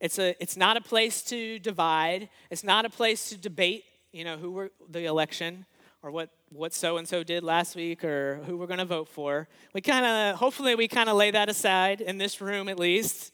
It's, 0.00 0.20
a, 0.20 0.40
it's 0.40 0.56
not 0.56 0.76
a 0.76 0.80
place 0.80 1.20
to 1.24 1.58
divide. 1.58 2.28
It's 2.48 2.62
not 2.62 2.84
a 2.84 2.88
place 2.88 3.28
to 3.30 3.36
debate, 3.36 3.84
you 4.12 4.22
know, 4.24 4.36
who 4.36 4.52
were 4.52 4.70
the 4.88 5.06
election 5.06 5.66
or 6.02 6.10
what 6.12 6.30
what 6.50 6.72
so 6.72 6.96
and 6.96 7.08
so 7.08 7.24
did 7.24 7.42
last 7.42 7.74
week 7.74 8.04
or 8.04 8.40
who 8.46 8.56
we're 8.56 8.68
going 8.68 8.78
to 8.78 8.84
vote 8.84 9.08
for. 9.08 9.48
We 9.74 9.80
kind 9.80 10.06
of, 10.06 10.36
hopefully, 10.36 10.76
we 10.76 10.86
kind 10.86 11.08
of 11.08 11.16
lay 11.16 11.32
that 11.32 11.48
aside 11.48 12.00
in 12.00 12.18
this 12.18 12.40
room 12.40 12.68
at 12.68 12.78
least 12.78 13.32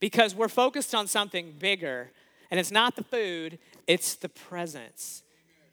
because 0.00 0.34
we're 0.34 0.48
focused 0.48 0.94
on 0.94 1.06
something 1.06 1.54
bigger. 1.58 2.10
And 2.50 2.58
it's 2.58 2.70
not 2.70 2.96
the 2.96 3.04
food, 3.04 3.58
it's 3.86 4.14
the 4.14 4.30
presence 4.30 5.24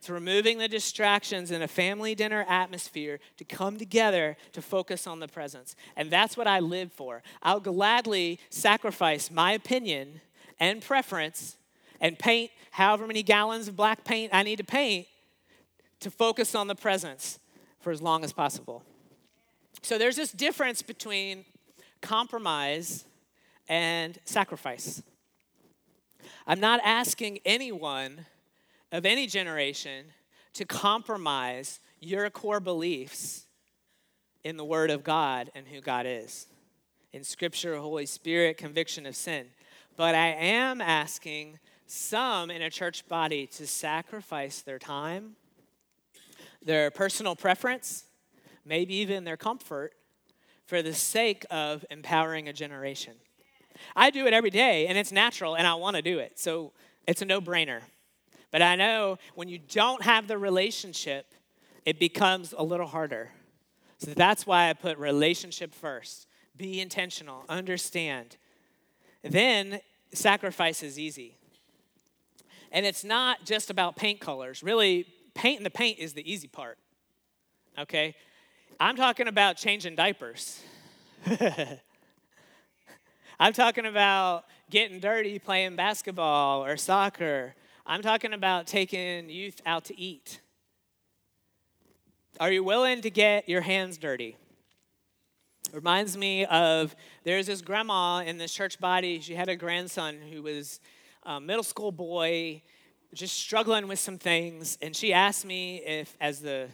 removing 0.10 0.58
the 0.58 0.68
distractions 0.68 1.52
in 1.52 1.62
a 1.62 1.68
family 1.68 2.16
dinner 2.16 2.46
atmosphere 2.48 3.20
to 3.38 3.44
come 3.44 3.78
together 3.78 4.38
to 4.54 4.62
focus 4.62 5.08
on 5.08 5.20
the 5.20 5.28
presence. 5.28 5.76
And 5.96 6.12
that's 6.12 6.38
what 6.38 6.48
I 6.48 6.60
live 6.60 6.92
for. 6.92 7.24
I'll 7.42 7.60
gladly 7.60 8.40
sacrifice 8.50 9.32
my 9.32 9.52
opinion 9.54 10.22
and 10.60 10.82
preference 10.82 11.58
and 12.02 12.18
paint 12.20 12.52
however 12.72 13.08
many 13.08 13.24
gallons 13.24 13.68
of 13.68 13.76
black 13.76 14.04
paint 14.04 14.34
I 14.34 14.44
need 14.44 14.58
to 14.58 14.64
paint 14.64 15.08
to 16.02 16.12
focus 16.12 16.56
on 16.56 16.68
the 16.68 16.76
presence 16.76 17.40
for 17.80 17.92
as 17.92 18.02
long 18.02 18.24
as 18.24 18.34
possible. 18.34 18.84
So 19.82 19.98
there's 19.98 20.16
this 20.16 20.32
difference 20.32 20.82
between 20.82 21.46
compromise 22.02 23.06
and 23.68 24.18
sacrifice. 24.26 25.02
I'm 26.48 26.60
not 26.60 26.80
asking 26.84 27.40
anyone 27.46 28.26
of 28.92 29.06
any 29.06 29.28
generation 29.28 30.06
to 30.54 30.66
compromise 30.66 31.80
your 32.00 32.30
core 32.30 32.60
beliefs 32.60 33.46
in 34.44 34.58
the 34.58 34.66
Word 34.66 34.90
of 34.92 35.04
God 35.04 35.50
and 35.56 35.68
who 35.68 35.82
God 35.82 36.06
is. 36.08 36.48
In 37.12 37.24
Scripture, 37.24 37.78
Holy 37.78 38.06
Spirit, 38.06 38.58
conviction 38.58 39.06
of 39.06 39.16
sin. 39.16 39.48
But 39.98 40.16
I 40.16 40.28
am 40.28 40.82
asking 40.82 41.60
some 41.88 42.52
in 42.52 42.62
a 42.62 42.70
church 42.70 43.08
body 43.08 43.48
to 43.48 43.68
sacrifice 43.68 44.62
their 44.62 44.80
time, 44.80 45.36
their 46.64 46.92
personal 46.92 47.36
preference, 47.36 48.06
maybe 48.66 48.96
even 48.96 49.24
their 49.24 49.38
comfort, 49.38 49.94
for 50.66 50.82
the 50.82 50.94
sake 50.94 51.46
of 51.52 51.86
empowering 51.90 52.48
a 52.50 52.54
generation. 52.54 53.14
I 53.96 54.10
do 54.10 54.26
it 54.26 54.34
every 54.34 54.50
day, 54.50 54.88
and 54.88 54.98
it's 54.98 55.12
natural, 55.12 55.56
and 55.56 55.68
I 55.68 55.76
want 55.76 55.96
to 55.96 56.02
do 56.02 56.20
it. 56.20 56.40
So 56.40 56.72
it's 57.08 57.22
a 57.22 57.26
no 57.26 57.40
brainer. 57.40 57.82
But 58.56 58.62
I 58.62 58.78
know 58.78 59.20
when 59.34 59.50
you 59.50 59.60
don't 59.60 60.02
have 60.04 60.30
the 60.30 60.38
relationship, 60.38 61.26
it 61.86 62.00
becomes 62.00 62.54
a 62.58 62.64
little 62.64 62.88
harder. 62.88 63.32
So 63.98 64.12
that's 64.12 64.48
why 64.48 64.70
I 64.70 64.74
put 64.74 64.98
relationship 64.98 65.76
first. 65.76 66.26
Be 66.56 66.80
intentional, 66.80 67.44
understand. 67.50 68.38
Then 69.24 69.82
sacrifice 70.14 70.84
is 70.84 70.98
easy. 70.98 71.36
And 72.72 72.86
it's 72.86 73.04
not 73.04 73.44
just 73.44 73.70
about 73.70 73.98
paint 73.98 74.22
colors. 74.22 74.64
Really, 74.64 75.06
painting 75.34 75.66
the 75.66 75.70
paint 75.70 76.00
is 76.00 76.14
the 76.14 76.24
easy 76.32 76.48
part. 76.48 76.78
Okay? 77.78 78.16
I'm 78.80 78.96
talking 78.96 79.28
about 79.28 79.58
changing 79.58 79.96
diapers. 79.98 80.62
I'm 83.38 83.52
talking 83.52 83.86
about 83.86 84.46
getting 84.70 85.02
dirty 85.02 85.40
playing 85.40 85.76
basketball 85.76 86.64
or 86.64 86.78
soccer. 86.78 87.54
I'm 87.88 88.02
talking 88.02 88.34
about 88.34 88.66
taking 88.66 89.30
youth 89.30 89.62
out 89.64 89.86
to 89.86 90.00
eat. 90.00 90.42
Are 92.40 92.52
you 92.52 92.64
willing 92.64 93.02
to 93.02 93.12
get 93.12 93.48
your 93.48 93.62
hands 93.62 94.00
dirty? 94.00 94.38
Reminds 95.72 96.18
me 96.18 96.46
of 96.46 96.96
there's 97.24 97.46
this 97.46 97.62
grandma 97.62 98.20
in 98.20 98.40
this 98.40 98.52
church 98.52 98.80
body. 98.80 99.20
She 99.20 99.36
had 99.36 99.50
a 99.50 99.56
grandson 99.56 100.18
who 100.32 100.42
was 100.42 100.80
a 101.24 101.40
middle 101.40 101.64
school 101.64 101.92
boy, 101.92 102.64
just 103.14 103.38
struggling 103.38 103.88
with 103.88 104.00
some 104.00 104.18
things. 104.18 104.80
And 104.82 104.96
she 104.96 105.14
asked 105.14 105.46
me 105.46 105.78
if, 105.86 106.18
as 106.20 106.40
the 106.40 106.70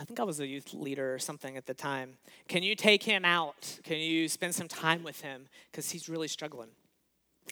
I 0.00 0.04
think 0.04 0.18
I 0.18 0.22
was 0.22 0.40
a 0.40 0.46
youth 0.46 0.72
leader 0.72 1.12
or 1.12 1.18
something 1.18 1.56
at 1.56 1.66
the 1.66 1.74
time. 1.74 2.14
Can 2.46 2.62
you 2.62 2.74
take 2.74 3.02
him 3.02 3.24
out? 3.24 3.80
Can 3.82 3.98
you 3.98 4.28
spend 4.28 4.54
some 4.54 4.68
time 4.68 5.02
with 5.02 5.20
him? 5.20 5.46
Because 5.70 5.90
he's 5.90 6.08
really 6.08 6.28
struggling. 6.28 6.68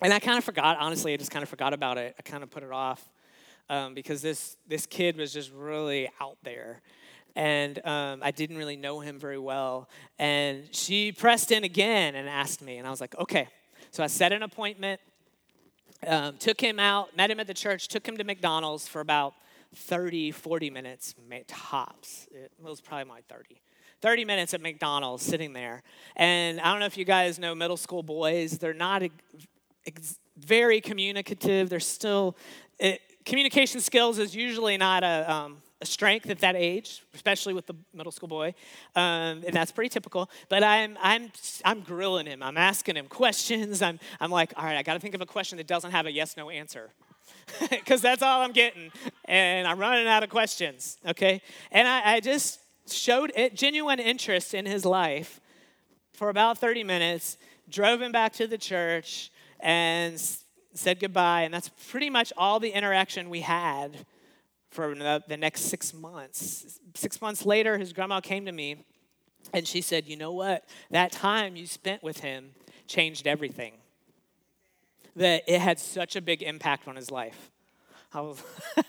And 0.02 0.12
I 0.12 0.18
kind 0.18 0.36
of 0.36 0.44
forgot, 0.44 0.76
honestly, 0.78 1.14
I 1.14 1.16
just 1.16 1.30
kind 1.30 1.42
of 1.42 1.48
forgot 1.48 1.72
about 1.72 1.96
it. 1.96 2.14
I 2.18 2.22
kind 2.22 2.42
of 2.42 2.50
put 2.50 2.62
it 2.62 2.70
off 2.70 3.08
um, 3.70 3.94
because 3.94 4.20
this, 4.20 4.56
this 4.68 4.84
kid 4.86 5.16
was 5.16 5.32
just 5.32 5.50
really 5.52 6.10
out 6.20 6.36
there. 6.42 6.82
And 7.34 7.84
um, 7.86 8.20
I 8.22 8.30
didn't 8.30 8.56
really 8.56 8.76
know 8.76 9.00
him 9.00 9.18
very 9.18 9.38
well. 9.38 9.88
And 10.18 10.68
she 10.70 11.12
pressed 11.12 11.50
in 11.50 11.64
again 11.64 12.14
and 12.14 12.28
asked 12.28 12.62
me. 12.62 12.76
And 12.76 12.86
I 12.86 12.90
was 12.90 13.00
like, 13.00 13.16
okay. 13.18 13.48
So 13.90 14.02
I 14.02 14.06
set 14.06 14.32
an 14.32 14.42
appointment, 14.42 15.00
um, 16.06 16.36
took 16.36 16.60
him 16.60 16.78
out, 16.78 17.16
met 17.16 17.30
him 17.30 17.40
at 17.40 17.46
the 17.46 17.54
church, 17.54 17.88
took 17.88 18.06
him 18.06 18.16
to 18.18 18.24
McDonald's 18.24 18.86
for 18.86 19.00
about 19.00 19.34
30, 19.74 20.30
40 20.30 20.70
minutes 20.70 21.14
tops. 21.46 22.26
It 22.30 22.52
was 22.62 22.80
probably 22.80 23.04
my 23.04 23.20
30. 23.28 23.60
30 24.02 24.24
minutes 24.24 24.54
at 24.54 24.60
McDonald's 24.60 25.22
sitting 25.22 25.52
there. 25.52 25.82
And 26.16 26.60
I 26.60 26.70
don't 26.70 26.80
know 26.80 26.86
if 26.86 26.98
you 26.98 27.04
guys 27.04 27.38
know 27.38 27.54
middle 27.54 27.78
school 27.78 28.02
boys, 28.02 28.58
they're 28.58 28.74
not 28.74 29.02
ex- 29.86 30.18
very 30.36 30.80
communicative. 30.80 31.68
They're 31.68 31.80
still, 31.80 32.36
it, 32.78 33.00
communication 33.24 33.80
skills 33.80 34.18
is 34.18 34.34
usually 34.34 34.76
not 34.76 35.02
a, 35.04 35.32
um, 35.32 35.58
a 35.80 35.86
strength 35.86 36.30
at 36.30 36.38
that 36.38 36.56
age, 36.56 37.02
especially 37.14 37.52
with 37.52 37.66
the 37.66 37.74
middle 37.92 38.12
school 38.12 38.28
boy, 38.28 38.54
um, 38.94 39.42
and 39.44 39.52
that's 39.52 39.72
pretty 39.72 39.90
typical. 39.90 40.30
But 40.48 40.64
I'm 40.64 40.96
I'm 41.02 41.30
I'm 41.64 41.80
grilling 41.80 42.26
him. 42.26 42.42
I'm 42.42 42.56
asking 42.56 42.96
him 42.96 43.08
questions. 43.08 43.82
I'm 43.82 44.00
I'm 44.18 44.30
like, 44.30 44.54
all 44.56 44.64
right, 44.64 44.76
I 44.76 44.82
got 44.82 44.94
to 44.94 45.00
think 45.00 45.14
of 45.14 45.20
a 45.20 45.26
question 45.26 45.58
that 45.58 45.66
doesn't 45.66 45.90
have 45.90 46.06
a 46.06 46.12
yes 46.12 46.36
no 46.36 46.48
answer 46.48 46.90
because 47.70 48.00
that's 48.00 48.22
all 48.22 48.42
I'm 48.42 48.52
getting. 48.52 48.90
And 49.26 49.66
I'm 49.66 49.78
running 49.78 50.06
out 50.06 50.22
of 50.22 50.30
questions, 50.30 50.98
okay? 51.06 51.42
And 51.70 51.86
I, 51.86 52.14
I 52.14 52.20
just 52.20 52.60
showed 52.88 53.32
it, 53.36 53.54
genuine 53.54 53.98
interest 53.98 54.54
in 54.54 54.66
his 54.66 54.84
life 54.84 55.40
for 56.12 56.28
about 56.28 56.58
30 56.58 56.84
minutes, 56.84 57.36
drove 57.68 58.00
him 58.00 58.12
back 58.12 58.32
to 58.34 58.46
the 58.46 58.58
church, 58.58 59.30
and 59.60 60.20
said 60.74 61.00
goodbye. 61.00 61.42
And 61.42 61.54
that's 61.54 61.70
pretty 61.90 62.10
much 62.10 62.32
all 62.36 62.60
the 62.60 62.70
interaction 62.70 63.30
we 63.30 63.40
had 63.40 64.06
for 64.70 64.94
the 64.94 65.36
next 65.36 65.62
six 65.62 65.94
months. 65.94 66.78
Six 66.94 67.20
months 67.20 67.46
later, 67.46 67.78
his 67.78 67.92
grandma 67.92 68.20
came 68.20 68.46
to 68.46 68.52
me 68.52 68.84
and 69.52 69.66
she 69.66 69.80
said, 69.80 70.06
You 70.06 70.16
know 70.16 70.32
what? 70.32 70.64
That 70.90 71.12
time 71.12 71.56
you 71.56 71.66
spent 71.66 72.02
with 72.02 72.20
him 72.20 72.50
changed 72.86 73.26
everything 73.26 73.74
that 75.16 75.42
it 75.46 75.60
had 75.60 75.78
such 75.78 76.14
a 76.14 76.20
big 76.20 76.42
impact 76.42 76.86
on 76.86 76.94
his 76.94 77.10
life. 77.10 77.50
I 78.12 78.20
was, 78.20 78.42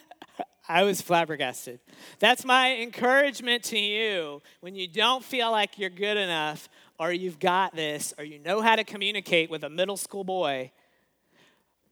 I 0.70 0.84
was 0.84 1.01
flabbergasted. 1.01 1.80
That's 2.20 2.43
my 2.43 2.76
encouragement 2.76 3.63
to 3.65 3.80
you 3.80 4.41
when 4.59 4.76
you 4.76 4.88
don't 4.88 5.24
feel 5.24 5.51
like 5.51 5.80
you're 5.80 5.89
good 5.89 6.18
enough 6.18 6.68
or 6.99 7.11
you've 7.11 7.39
got 7.39 7.75
this 7.75 8.13
or 8.17 8.23
you 8.23 8.39
know 8.39 8.61
how 8.61 8.75
to 8.75 8.83
communicate 8.83 9.49
with 9.49 9.63
a 9.63 9.69
middle 9.69 9.97
school 9.97 10.23
boy. 10.23 10.71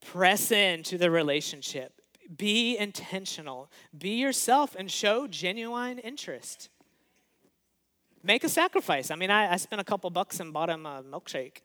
Press 0.05 0.51
into 0.51 0.97
the 0.97 1.09
relationship. 1.09 2.01
Be 2.35 2.77
intentional. 2.77 3.69
Be 3.97 4.15
yourself 4.15 4.75
and 4.77 4.89
show 4.89 5.27
genuine 5.27 5.99
interest. 5.99 6.69
Make 8.23 8.43
a 8.43 8.49
sacrifice. 8.49 9.11
I 9.11 9.15
mean, 9.15 9.29
I, 9.29 9.53
I 9.53 9.57
spent 9.57 9.79
a 9.79 9.83
couple 9.83 10.09
bucks 10.09 10.39
and 10.39 10.51
bought 10.51 10.69
him 10.69 10.85
a 10.85 11.03
milkshake. 11.03 11.57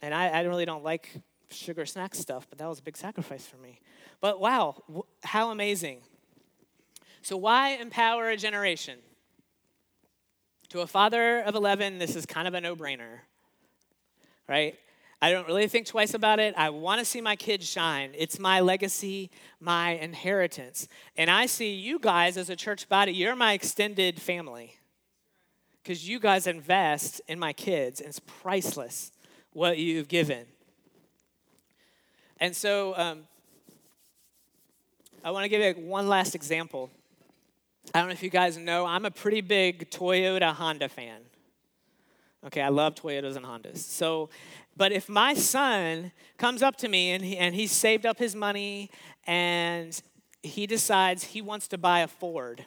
And 0.00 0.14
I, 0.14 0.28
I 0.28 0.40
really 0.42 0.64
don't 0.64 0.84
like 0.84 1.10
sugar 1.50 1.86
snack 1.86 2.14
stuff, 2.14 2.46
but 2.48 2.58
that 2.58 2.68
was 2.68 2.78
a 2.78 2.82
big 2.82 2.96
sacrifice 2.96 3.46
for 3.46 3.56
me. 3.56 3.80
But 4.20 4.40
wow, 4.40 4.82
how 5.24 5.50
amazing. 5.50 6.00
So, 7.22 7.36
why 7.36 7.70
empower 7.70 8.28
a 8.28 8.36
generation? 8.36 8.98
To 10.74 10.80
a 10.80 10.88
father 10.88 11.38
of 11.38 11.54
11, 11.54 11.98
this 11.98 12.16
is 12.16 12.26
kind 12.26 12.48
of 12.48 12.54
a 12.54 12.60
no 12.60 12.74
brainer, 12.74 13.20
right? 14.48 14.76
I 15.22 15.30
don't 15.30 15.46
really 15.46 15.68
think 15.68 15.86
twice 15.86 16.14
about 16.14 16.40
it. 16.40 16.52
I 16.56 16.70
want 16.70 16.98
to 16.98 17.04
see 17.04 17.20
my 17.20 17.36
kids 17.36 17.64
shine. 17.64 18.10
It's 18.12 18.40
my 18.40 18.58
legacy, 18.58 19.30
my 19.60 19.90
inheritance. 19.90 20.88
And 21.16 21.30
I 21.30 21.46
see 21.46 21.74
you 21.74 22.00
guys 22.00 22.36
as 22.36 22.50
a 22.50 22.56
church 22.56 22.88
body, 22.88 23.12
you're 23.12 23.36
my 23.36 23.52
extended 23.52 24.20
family. 24.20 24.74
Because 25.80 26.08
you 26.08 26.18
guys 26.18 26.48
invest 26.48 27.20
in 27.28 27.38
my 27.38 27.52
kids, 27.52 28.00
and 28.00 28.08
it's 28.08 28.18
priceless 28.18 29.12
what 29.52 29.78
you've 29.78 30.08
given. 30.08 30.44
And 32.40 32.56
so 32.56 32.94
um, 32.96 33.28
I 35.22 35.30
want 35.30 35.44
to 35.44 35.48
give 35.48 35.60
you 35.60 35.84
one 35.84 36.08
last 36.08 36.34
example. 36.34 36.90
I 37.92 37.98
don't 37.98 38.08
know 38.08 38.12
if 38.12 38.22
you 38.22 38.30
guys 38.30 38.56
know, 38.56 38.86
I'm 38.86 39.04
a 39.04 39.10
pretty 39.10 39.40
big 39.40 39.90
Toyota 39.90 40.52
Honda 40.52 40.88
fan. 40.88 41.20
Okay, 42.46 42.60
I 42.60 42.68
love 42.68 42.94
Toyotas 42.94 43.36
and 43.36 43.44
Hondas. 43.44 43.78
So, 43.78 44.30
but 44.76 44.92
if 44.92 45.08
my 45.08 45.34
son 45.34 46.12
comes 46.36 46.62
up 46.62 46.76
to 46.76 46.88
me 46.88 47.10
and, 47.10 47.24
he, 47.24 47.36
and 47.36 47.54
he's 47.54 47.72
saved 47.72 48.04
up 48.04 48.18
his 48.18 48.34
money 48.34 48.90
and 49.26 50.00
he 50.42 50.66
decides 50.66 51.24
he 51.24 51.40
wants 51.40 51.68
to 51.68 51.78
buy 51.78 52.00
a 52.00 52.08
Ford, 52.08 52.64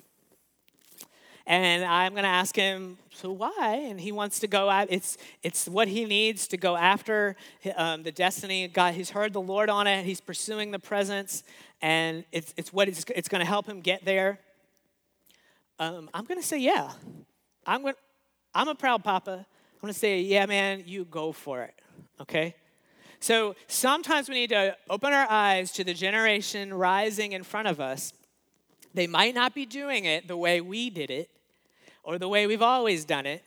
and 1.46 1.86
I'm 1.86 2.12
going 2.12 2.24
to 2.24 2.30
ask 2.30 2.56
him, 2.56 2.98
so 3.14 3.32
why? 3.32 3.86
And 3.88 4.02
he 4.02 4.12
wants 4.12 4.40
to 4.40 4.48
go 4.48 4.70
out. 4.70 4.88
It's, 4.90 5.18
it's 5.44 5.68
what 5.68 5.88
he 5.88 6.04
needs 6.04 6.48
to 6.50 6.58
go 6.58 6.76
after 6.76 7.38
um, 7.78 8.04
the 8.04 8.12
destiny. 8.12 8.68
God, 8.68 8.96
he's 8.96 9.12
heard 9.12 9.32
the 9.32 9.42
Lord 9.42 9.70
on 9.70 9.88
it. 9.88 10.04
He's 10.04 10.20
pursuing 10.20 10.72
the 10.72 10.80
presence, 10.80 11.44
and 11.82 12.26
it's, 12.34 12.54
it's 12.58 12.74
what 12.74 12.90
it's, 12.90 13.06
it's 13.16 13.30
going 13.30 13.40
to 13.40 13.48
help 13.48 13.66
him 13.66 13.80
get 13.80 14.04
there. 14.04 14.40
Um, 15.80 16.10
I'm 16.14 16.26
going 16.26 16.40
to 16.40 16.46
say, 16.46 16.60
yeah. 16.60 16.92
I'm, 17.66 17.82
going, 17.84 17.94
I'm 18.54 18.68
a 18.68 18.76
proud 18.76 19.04
papa. 19.04 19.32
I'm 19.32 19.82
going 19.82 19.94
to 19.94 20.00
say, 20.00 20.22
yeah, 20.22 20.46
man, 20.46 20.84
you 20.86 21.06
go 21.06 21.32
for 21.32 21.64
it, 21.64 21.76
okay? 22.20 22.56
So 23.20 23.56
sometimes 23.68 24.30
we 24.30 24.36
need 24.36 24.50
to 24.50 24.76
open 24.90 25.14
our 25.14 25.28
eyes 25.30 25.72
to 25.74 25.84
the 25.84 25.94
generation 25.94 26.74
rising 26.74 27.32
in 27.34 27.44
front 27.44 27.68
of 27.68 27.80
us 27.80 28.14
They 28.94 29.06
might 29.08 29.36
not 29.36 29.54
be 29.54 29.68
doing 29.68 30.06
it 30.06 30.28
the 30.28 30.36
way 30.38 30.60
we 30.60 30.90
did 30.90 31.12
it 31.12 31.30
or 32.04 32.18
the 32.18 32.28
way 32.28 32.48
we've 32.48 32.64
always 32.64 33.06
done 33.06 33.28
it. 33.28 33.44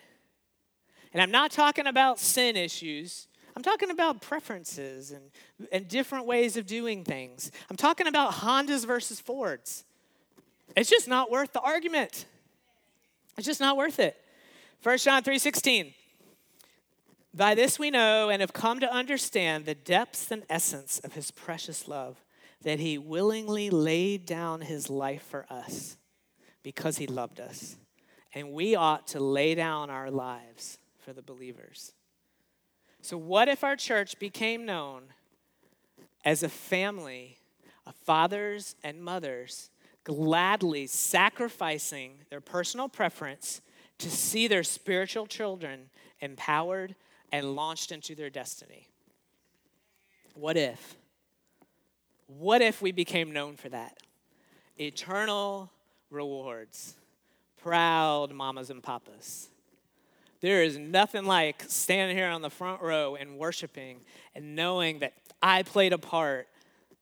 And 1.13 1.21
I'm 1.21 1.33
not 1.33 1.51
talking 1.51 1.89
about 1.89 2.21
sin 2.21 2.57
issues. 2.57 3.27
I'm 3.57 3.63
talking 3.63 3.91
about 3.91 4.23
preferences 4.23 5.11
and, 5.11 5.25
and 5.73 5.89
different 5.89 6.27
ways 6.27 6.57
of 6.57 6.67
doing 6.67 7.03
things. 7.03 7.51
I'm 7.69 7.77
talking 7.77 8.07
about 8.07 8.33
Hondas 8.33 8.87
versus 8.87 9.21
Fords. 9.21 9.85
It's 10.77 10.91
just 10.91 11.09
not 11.09 11.31
worth 11.31 11.53
the 11.53 11.61
argument. 11.61 12.27
It's 13.37 13.47
just 13.47 13.61
not 13.61 13.77
worth 13.77 13.99
it. 13.99 14.17
1 14.83 14.99
John 14.99 15.23
3:16. 15.23 15.95
By 17.33 17.55
this 17.55 17.79
we 17.79 17.91
know 17.91 18.29
and 18.29 18.41
have 18.41 18.53
come 18.53 18.81
to 18.81 18.93
understand 18.93 19.65
the 19.65 19.75
depths 19.75 20.31
and 20.31 20.45
essence 20.49 20.99
of 21.01 21.13
his 21.15 21.31
precious 21.31 21.87
love, 21.87 22.25
that 22.63 22.81
he 22.81 22.99
willingly 22.99 23.71
laid 23.71 24.27
down 24.27 24.63
his 24.63 24.91
life 24.91 25.23
for 25.23 25.47
us 25.49 25.97
because 26.63 26.99
he 26.99 27.07
loved 27.07 27.41
us. 27.41 27.77
And 28.35 28.53
we 28.53 28.75
ought 28.75 29.07
to 29.09 29.21
lay 29.21 29.55
down 29.55 29.91
our 29.91 30.11
lives 30.11 30.79
for 30.99 31.13
the 31.13 31.23
believers. 31.23 31.93
So, 33.01 33.17
what 33.17 33.49
if 33.49 33.65
our 33.65 33.77
church 33.77 34.19
became 34.19 34.67
known 34.67 35.15
as 36.25 36.43
a 36.43 36.49
family 36.49 37.39
of 37.87 37.95
fathers 37.95 38.77
and 38.83 39.03
mothers 39.03 39.71
gladly 40.11 40.89
sacrificing 40.89 42.15
their 42.31 42.41
personal 42.41 42.89
preference 42.89 43.61
to 43.97 44.11
see 44.11 44.49
their 44.49 44.65
spiritual 44.65 45.25
children 45.25 45.89
empowered 46.19 46.97
and 47.31 47.55
launched 47.55 47.93
into 47.93 48.17
their 48.17 48.29
destiny? 48.29 48.89
What 50.35 50.57
if? 50.57 50.97
What 52.27 52.61
if 52.61 52.83
we 52.83 52.91
became 52.91 53.31
known 53.31 53.55
for 53.55 53.69
that? 53.69 53.99
Eternal 54.81 55.71
rewards, 56.11 56.95
proud 57.63 58.33
mamas 58.33 58.69
and 58.69 58.83
papas. 58.83 59.49
There 60.41 60.65
is 60.65 60.77
nothing 60.77 61.25
like 61.25 61.63
standing 61.69 62.17
here 62.17 62.31
on 62.31 62.43
the 62.43 62.51
front 62.51 62.83
row 62.83 63.15
and 63.15 63.39
worshiping 63.39 64.01
and 64.35 64.57
knowing 64.57 64.99
that 65.01 65.13
I 65.41 65.63
played 65.63 65.93
a 65.93 65.99
part 65.99 66.49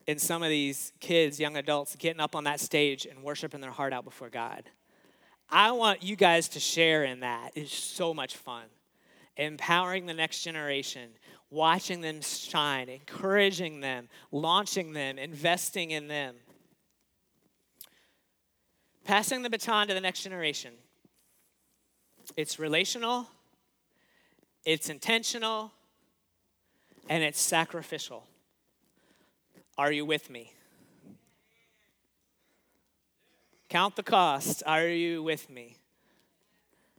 in 0.08 0.18
some 0.18 0.42
of 0.42 0.48
these 0.48 0.94
kids, 1.00 1.38
young 1.38 1.58
adults, 1.58 1.94
getting 1.94 2.18
up 2.18 2.34
on 2.34 2.44
that 2.44 2.60
stage 2.60 3.04
and 3.04 3.22
worshiping 3.22 3.60
their 3.60 3.70
heart 3.70 3.92
out 3.92 4.04
before 4.04 4.30
God. 4.30 4.64
I 5.50 5.70
want 5.72 6.02
you 6.02 6.16
guys 6.16 6.48
to 6.50 6.60
share 6.60 7.04
in 7.04 7.20
that. 7.20 7.52
It's 7.54 7.74
so 7.74 8.14
much 8.14 8.34
fun. 8.34 8.64
Empowering 9.36 10.06
the 10.06 10.14
next 10.14 10.42
generation, 10.42 11.10
watching 11.50 12.00
them 12.00 12.22
shine, 12.22 12.88
encouraging 12.88 13.80
them, 13.80 14.08
launching 14.32 14.94
them, 14.94 15.18
investing 15.18 15.90
in 15.90 16.08
them. 16.08 16.36
Passing 19.04 19.42
the 19.42 19.50
baton 19.50 19.88
to 19.88 19.94
the 19.94 20.00
next 20.00 20.22
generation. 20.22 20.72
It's 22.34 22.58
relational, 22.58 23.28
it's 24.64 24.88
intentional, 24.88 25.70
and 27.10 27.22
it's 27.22 27.40
sacrificial. 27.40 28.24
Are 29.78 29.92
you 29.92 30.04
with 30.04 30.28
me? 30.28 30.52
Count 33.68 33.94
the 33.94 34.02
cost. 34.02 34.64
Are 34.66 34.88
you 34.88 35.22
with 35.22 35.48
me? 35.48 35.76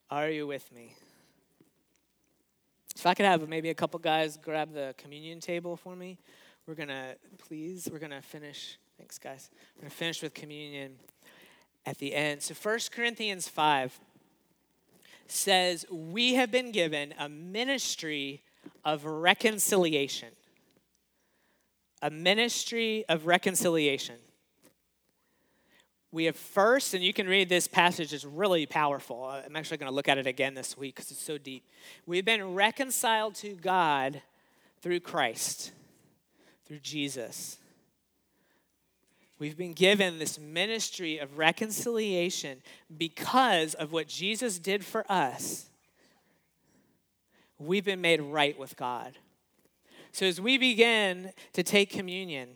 Are 0.09 0.29
you 0.29 0.47
with 0.47 0.71
me? 0.73 0.95
If 2.95 3.05
I 3.05 3.13
could 3.13 3.25
have 3.25 3.49
maybe 3.49 3.69
a 3.69 3.73
couple 3.73 3.99
guys 3.99 4.37
grab 4.37 4.73
the 4.73 4.95
communion 4.97 5.41
table 5.41 5.75
for 5.75 5.93
me, 5.93 6.19
we're 6.65 6.75
to, 6.87 7.17
please, 7.37 7.89
we're 7.91 7.99
to 8.11 8.21
finish. 8.21 8.77
Thanks, 8.97 9.17
guys. 9.17 9.49
We're 9.77 9.89
to 9.89 9.93
finish 9.93 10.21
with 10.21 10.33
communion 10.33 10.95
at 11.85 11.97
the 11.97 12.13
end. 12.13 12.43
So, 12.43 12.53
1 12.53 12.79
Corinthians 12.91 13.49
5 13.49 13.99
says, 15.27 15.85
We 15.91 16.35
have 16.35 16.49
been 16.49 16.71
given 16.71 17.13
a 17.19 17.27
ministry 17.27 18.41
of 18.85 19.03
reconciliation. 19.03 20.29
A 22.01 22.09
ministry 22.09 23.05
of 23.09 23.25
reconciliation. 23.25 24.15
We 26.11 26.25
have 26.25 26.35
first, 26.35 26.93
and 26.95 27.03
you 27.03 27.13
can 27.13 27.27
read 27.27 27.49
this 27.49 27.67
passage, 27.67 28.13
it's 28.13 28.25
really 28.25 28.65
powerful. 28.65 29.25
Uh, 29.25 29.43
I'm 29.45 29.55
actually 29.55 29.77
going 29.77 29.91
to 29.91 29.95
look 29.95 30.07
at 30.07 30.17
it 30.17 30.25
again 30.25 30.55
this 30.55 30.75
week 30.75 30.95
because 30.95 31.11
it's 31.11 31.21
so 31.21 31.37
deep. 31.37 31.63
We've 32.07 32.25
been 32.25 32.55
reconciled 32.55 33.35
to 33.35 33.53
God 33.53 34.21
through 34.81 35.01
Christ, 35.01 35.71
through 36.65 36.79
Jesus. 36.79 37.57
We've 39.37 39.57
been 39.57 39.73
given 39.73 40.19
this 40.19 40.39
ministry 40.39 41.19
of 41.19 41.37
reconciliation 41.37 42.61
because 42.97 43.73
of 43.73 43.91
what 43.91 44.07
Jesus 44.07 44.57
did 44.57 44.83
for 44.83 45.09
us. 45.09 45.67
We've 47.59 47.85
been 47.85 48.01
made 48.01 48.21
right 48.21 48.57
with 48.57 48.75
God. 48.75 49.13
So, 50.11 50.25
as 50.25 50.41
we 50.41 50.57
begin 50.57 51.31
to 51.53 51.63
take 51.63 51.91
communion, 51.91 52.49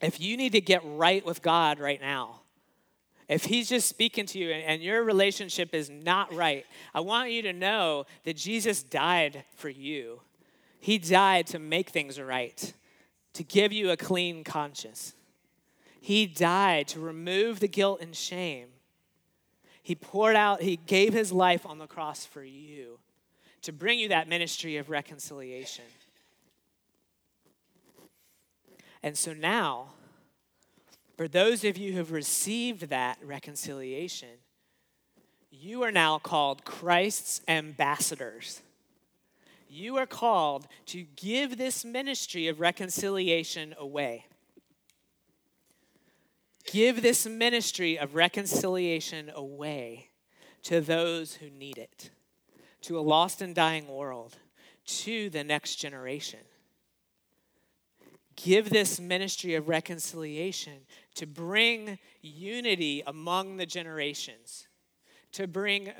if 0.00 0.20
you 0.20 0.36
need 0.36 0.52
to 0.52 0.60
get 0.60 0.82
right 0.84 1.24
with 1.24 1.42
God 1.42 1.78
right 1.80 2.00
now, 2.00 2.40
if 3.28 3.44
He's 3.44 3.68
just 3.68 3.88
speaking 3.88 4.26
to 4.26 4.38
you 4.38 4.50
and, 4.50 4.82
your 4.82 5.02
relationship 5.02 5.74
is 5.74 5.90
not 5.90 6.32
right, 6.32 6.64
I 6.94 7.00
want 7.00 7.30
you 7.30 7.42
to 7.42 7.52
know 7.52 8.06
that 8.24 8.36
Jesus 8.36 8.82
died 8.82 9.44
for 9.56 9.68
you. 9.68 10.20
He 10.78 10.98
died 10.98 11.46
to 11.48 11.58
make 11.58 11.90
things 11.90 12.20
right, 12.20 12.72
to 13.32 13.42
give 13.42 13.72
you 13.72 13.90
a 13.90 13.96
clean 13.96 14.44
conscience. 14.44 15.14
He 16.00 16.26
died 16.26 16.86
to 16.88 17.00
remove 17.00 17.58
the 17.58 17.68
guilt 17.68 18.00
and 18.00 18.14
shame. 18.14 18.68
He 19.82 19.96
poured 19.96 20.36
out, 20.36 20.62
He 20.62 20.76
gave 20.76 21.12
His 21.12 21.32
life 21.32 21.66
on 21.66 21.78
the 21.78 21.88
cross 21.88 22.24
for 22.24 22.44
you 22.44 23.00
to 23.62 23.72
bring 23.72 23.98
you 23.98 24.10
that 24.10 24.28
ministry 24.28 24.76
of 24.76 24.90
reconciliation. 24.90 25.84
And 29.02 29.16
so 29.16 29.32
now, 29.32 29.94
for 31.16 31.28
those 31.28 31.64
of 31.64 31.76
you 31.76 31.92
who 31.92 31.98
have 31.98 32.12
received 32.12 32.88
that 32.88 33.18
reconciliation, 33.22 34.28
you 35.50 35.82
are 35.82 35.92
now 35.92 36.18
called 36.18 36.64
Christ's 36.64 37.40
ambassadors. 37.48 38.62
You 39.68 39.96
are 39.96 40.06
called 40.06 40.66
to 40.86 41.04
give 41.16 41.56
this 41.56 41.84
ministry 41.84 42.48
of 42.48 42.60
reconciliation 42.60 43.74
away. 43.78 44.26
Give 46.66 47.00
this 47.00 47.26
ministry 47.26 47.98
of 47.98 48.14
reconciliation 48.14 49.30
away 49.34 50.10
to 50.64 50.80
those 50.80 51.34
who 51.34 51.48
need 51.48 51.78
it, 51.78 52.10
to 52.82 52.98
a 52.98 53.00
lost 53.00 53.40
and 53.40 53.54
dying 53.54 53.86
world, 53.86 54.36
to 54.84 55.30
the 55.30 55.44
next 55.44 55.76
generation. 55.76 56.40
Give 58.36 58.68
this 58.68 59.00
ministry 59.00 59.54
of 59.54 59.68
reconciliation 59.68 60.80
to 61.14 61.26
bring 61.26 61.98
unity 62.20 63.02
among 63.06 63.56
the 63.56 63.66
generations, 63.66 64.68
to 65.32 65.46
bring 65.46 65.90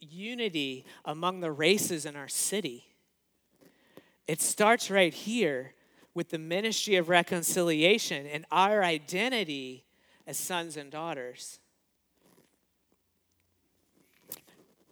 unity 0.00 0.84
among 1.04 1.40
the 1.40 1.50
races 1.50 2.06
in 2.06 2.14
our 2.14 2.28
city. 2.28 2.86
It 4.28 4.40
starts 4.40 4.90
right 4.90 5.12
here 5.12 5.74
with 6.14 6.30
the 6.30 6.38
ministry 6.38 6.94
of 6.94 7.08
reconciliation 7.08 8.26
and 8.26 8.46
our 8.52 8.84
identity 8.84 9.84
as 10.26 10.38
sons 10.38 10.76
and 10.76 10.90
daughters. 10.90 11.58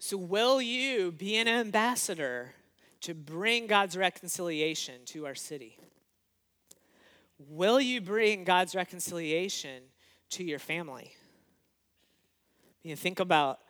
So, 0.01 0.17
will 0.17 0.63
you 0.63 1.13
be 1.13 1.37
an 1.37 1.49
ambassador 1.49 2.55
to 3.03 3.15
bring 3.15 3.67
God's 3.67 3.97
reconciliation 3.97 5.05
to 5.07 5.27
our 5.27 5.35
city? 5.35 5.79
Will 7.39 7.81
you 7.81 8.01
bring 8.01 8.45
God's 8.45 8.75
reconciliation 8.75 9.83
to 10.31 10.45
your 10.45 10.59
family? 10.59 11.13
You 12.83 12.97
think 12.97 13.21
about 13.21 13.61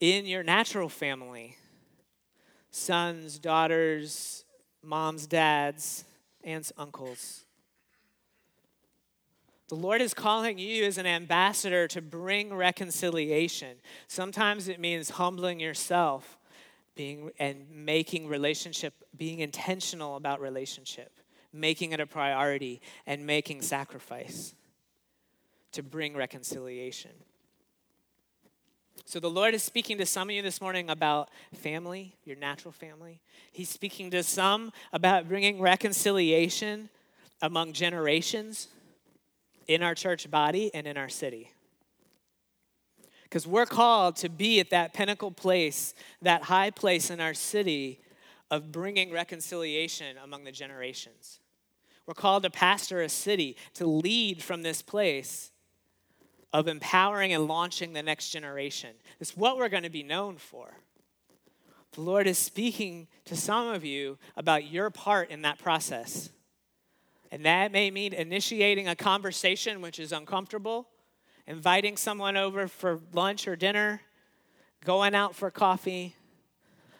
in 0.00 0.24
your 0.24 0.42
natural 0.42 0.88
family 0.88 1.56
sons, 2.70 3.38
daughters, 3.38 4.44
moms, 4.82 5.26
dads, 5.26 6.04
aunts, 6.44 6.72
uncles. 6.78 7.44
The 9.68 9.74
Lord 9.76 10.00
is 10.00 10.14
calling 10.14 10.58
you 10.58 10.84
as 10.84 10.98
an 10.98 11.06
ambassador 11.06 11.86
to 11.88 12.02
bring 12.02 12.52
reconciliation. 12.52 13.76
Sometimes 14.08 14.68
it 14.68 14.80
means 14.80 15.10
humbling 15.10 15.60
yourself 15.60 16.38
being 16.96 17.30
and 17.38 17.66
making 17.70 18.26
relationship 18.26 18.94
being 19.16 19.38
intentional 19.38 20.16
about 20.16 20.40
relationship, 20.40 21.19
making 21.52 21.92
it 21.92 22.00
a 22.00 22.06
priority 22.06 22.80
and 23.06 23.26
making 23.26 23.62
sacrifice 23.62 24.54
to 25.72 25.82
bring 25.82 26.16
reconciliation. 26.16 27.12
So 29.04 29.18
the 29.18 29.30
Lord 29.30 29.54
is 29.54 29.62
speaking 29.62 29.98
to 29.98 30.06
some 30.06 30.28
of 30.28 30.36
you 30.36 30.42
this 30.42 30.60
morning 30.60 30.90
about 30.90 31.30
family, 31.54 32.14
your 32.24 32.36
natural 32.36 32.72
family. 32.72 33.20
He's 33.50 33.68
speaking 33.68 34.10
to 34.12 34.22
some 34.22 34.72
about 34.92 35.28
bringing 35.28 35.60
reconciliation 35.60 36.88
among 37.42 37.72
generations 37.72 38.68
in 39.66 39.82
our 39.82 39.94
church 39.94 40.30
body 40.30 40.72
and 40.74 40.86
in 40.86 40.96
our 40.96 41.08
city. 41.08 41.50
Because 43.24 43.46
we're 43.46 43.66
called 43.66 44.16
to 44.16 44.28
be 44.28 44.60
at 44.60 44.70
that 44.70 44.92
pinnacle 44.92 45.30
place, 45.30 45.94
that 46.22 46.44
high 46.44 46.70
place 46.70 47.10
in 47.10 47.20
our 47.20 47.34
city 47.34 48.00
of 48.50 48.70
bringing 48.72 49.12
reconciliation 49.12 50.16
among 50.22 50.44
the 50.44 50.52
generations. 50.52 51.39
We're 52.10 52.14
called 52.14 52.42
to 52.42 52.50
pastor 52.50 53.02
a 53.02 53.08
city, 53.08 53.56
to 53.74 53.86
lead 53.86 54.42
from 54.42 54.62
this 54.62 54.82
place 54.82 55.52
of 56.52 56.66
empowering 56.66 57.32
and 57.32 57.46
launching 57.46 57.92
the 57.92 58.02
next 58.02 58.30
generation. 58.30 58.96
It's 59.20 59.36
what 59.36 59.56
we're 59.56 59.68
going 59.68 59.84
to 59.84 59.90
be 59.90 60.02
known 60.02 60.36
for. 60.36 60.72
The 61.92 62.00
Lord 62.00 62.26
is 62.26 62.36
speaking 62.36 63.06
to 63.26 63.36
some 63.36 63.68
of 63.68 63.84
you 63.84 64.18
about 64.36 64.68
your 64.68 64.90
part 64.90 65.30
in 65.30 65.42
that 65.42 65.60
process. 65.60 66.30
And 67.30 67.44
that 67.44 67.70
may 67.70 67.92
mean 67.92 68.12
initiating 68.12 68.88
a 68.88 68.96
conversation 68.96 69.80
which 69.80 70.00
is 70.00 70.10
uncomfortable, 70.10 70.88
inviting 71.46 71.96
someone 71.96 72.36
over 72.36 72.66
for 72.66 72.98
lunch 73.12 73.46
or 73.46 73.54
dinner, 73.54 74.00
going 74.84 75.14
out 75.14 75.36
for 75.36 75.48
coffee. 75.48 76.16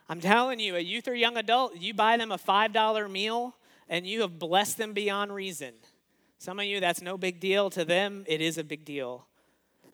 I'm 0.08 0.20
telling 0.20 0.60
you, 0.60 0.76
a 0.76 0.80
youth 0.80 1.08
or 1.08 1.16
young 1.16 1.36
adult, 1.36 1.78
you 1.78 1.94
buy 1.94 2.16
them 2.16 2.30
a 2.30 2.38
$5 2.38 3.10
meal 3.10 3.56
and 3.90 4.06
you 4.06 4.22
have 4.22 4.38
blessed 4.38 4.78
them 4.78 4.94
beyond 4.94 5.34
reason. 5.34 5.74
Some 6.38 6.58
of 6.60 6.64
you, 6.64 6.80
that's 6.80 7.02
no 7.02 7.18
big 7.18 7.40
deal. 7.40 7.68
To 7.70 7.84
them, 7.84 8.24
it 8.26 8.40
is 8.40 8.56
a 8.56 8.64
big 8.64 8.86
deal. 8.86 9.26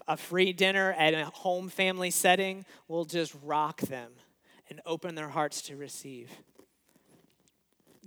A 0.06 0.16
free 0.16 0.52
dinner 0.52 0.92
at 0.92 1.14
a 1.14 1.24
home 1.24 1.68
family 1.68 2.10
setting 2.10 2.64
will 2.86 3.06
just 3.06 3.34
rock 3.42 3.80
them 3.80 4.12
and 4.70 4.80
open 4.86 5.16
their 5.16 5.30
hearts 5.30 5.62
to 5.62 5.76
receive. 5.76 6.30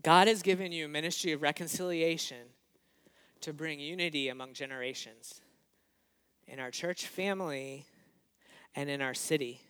God 0.01 0.27
has 0.27 0.41
given 0.41 0.71
you 0.71 0.85
a 0.85 0.87
ministry 0.87 1.33
of 1.33 1.41
reconciliation 1.41 2.37
to 3.41 3.51
bring 3.51 3.79
unity 3.79 4.29
among 4.29 4.53
generations 4.53 5.41
in 6.47 6.59
our 6.59 6.71
church 6.71 7.07
family 7.07 7.85
and 8.75 8.89
in 8.89 9.01
our 9.01 9.13
city. 9.13 9.61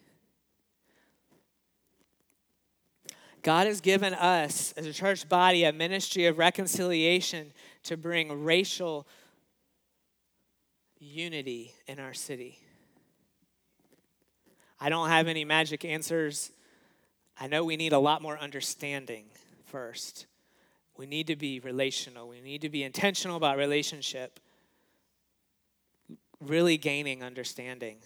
God 3.42 3.68
has 3.68 3.82
given 3.82 4.14
us, 4.14 4.74
as 4.74 4.86
a 4.86 4.94
church 4.94 5.28
body, 5.30 5.64
a 5.64 5.74
ministry 5.74 6.26
of 6.26 6.38
reconciliation 6.38 7.54
to 7.84 7.98
bring 7.98 8.44
racial 8.44 9.08
unity 11.00 11.74
in 11.88 12.00
our 12.00 12.14
city. 12.14 12.60
I 14.80 14.90
don't 14.90 15.10
have 15.10 15.28
any 15.28 15.46
magic 15.46 15.86
answers 15.86 16.52
I 17.40 17.48
know 17.48 17.64
we 17.64 17.78
need 17.78 17.94
a 17.94 18.00
lot 18.00 18.22
more 18.22 18.38
understanding 18.38 19.26
first. 19.66 20.26
We 20.98 21.06
need 21.06 21.28
to 21.28 21.38
be 21.38 21.62
relational, 21.62 22.28
we 22.28 22.42
need 22.42 22.62
to 22.62 22.70
be 22.70 22.84
intentional 22.84 23.38
about 23.38 23.58
relationship, 23.58 24.40
really 26.42 26.78
gaining 26.78 27.24
understanding. 27.24 27.98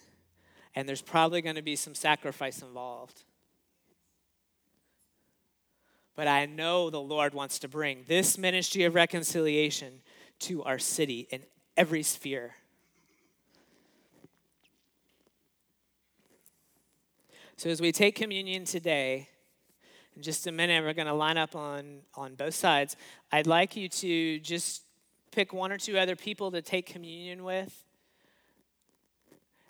And 0.76 0.88
there's 0.88 1.02
probably 1.02 1.42
going 1.42 1.56
to 1.56 1.62
be 1.62 1.76
some 1.76 1.94
sacrifice 1.94 2.62
involved. 2.62 3.24
But 6.16 6.28
I 6.28 6.46
know 6.46 6.90
the 6.90 7.00
Lord 7.00 7.34
wants 7.34 7.58
to 7.60 7.68
bring 7.68 8.04
this 8.06 8.38
ministry 8.38 8.84
of 8.84 8.94
reconciliation 8.94 10.00
to 10.40 10.62
our 10.64 10.78
city 10.78 11.26
in 11.30 11.42
every 11.76 12.02
sphere. 12.02 12.54
So 17.56 17.70
as 17.70 17.80
we 17.80 17.92
take 17.92 18.16
communion 18.16 18.64
today, 18.64 19.28
in 20.16 20.22
just 20.22 20.46
a 20.46 20.52
minute, 20.52 20.84
we're 20.84 20.92
going 20.92 21.06
to 21.06 21.14
line 21.14 21.38
up 21.38 21.56
on, 21.56 22.00
on 22.14 22.34
both 22.34 22.54
sides. 22.54 22.96
I'd 23.32 23.46
like 23.46 23.76
you 23.76 23.88
to 23.88 24.38
just 24.40 24.82
pick 25.32 25.52
one 25.52 25.72
or 25.72 25.78
two 25.78 25.98
other 25.98 26.14
people 26.14 26.50
to 26.52 26.62
take 26.62 26.86
communion 26.86 27.42
with. 27.42 27.84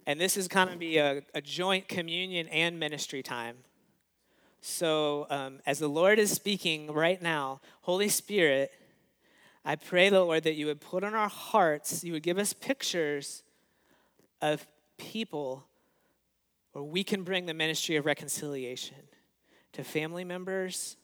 And 0.07 0.21
this 0.21 0.37
is 0.37 0.49
going 0.49 0.69
to 0.69 0.77
be 0.77 0.99
a, 0.99 1.23
a 1.35 1.41
joint 1.41 1.89
communion 1.89 2.47
and 2.49 2.79
ministry 2.79 3.23
time. 3.23 3.57
So, 4.67 5.27
um, 5.29 5.61
as 5.67 5.79
the 5.79 5.89
Lord 5.89 6.19
is 6.19 6.31
speaking 6.31 6.91
right 6.91 7.21
now, 7.21 7.61
Holy 7.83 8.09
Spirit, 8.09 8.73
I 9.63 9.77
pray, 9.77 10.09
the 10.09 10.25
Lord, 10.25 10.45
that 10.45 10.55
you 10.55 10.65
would 10.65 10.81
put 10.81 11.05
on 11.05 11.15
our 11.15 11.29
hearts, 11.29 12.03
you 12.03 12.15
would 12.15 12.23
give 12.23 12.39
us 12.39 12.55
pictures 12.55 13.43
of 14.41 14.67
people 14.97 15.67
where 16.73 16.83
we 16.83 17.05
can 17.05 17.25
bring 17.25 17.45
the 17.45 17.53
ministry 17.53 17.97
of 17.97 18.07
reconciliation 18.07 18.97
to 19.75 19.85
family 19.85 20.25
members, 20.25 20.97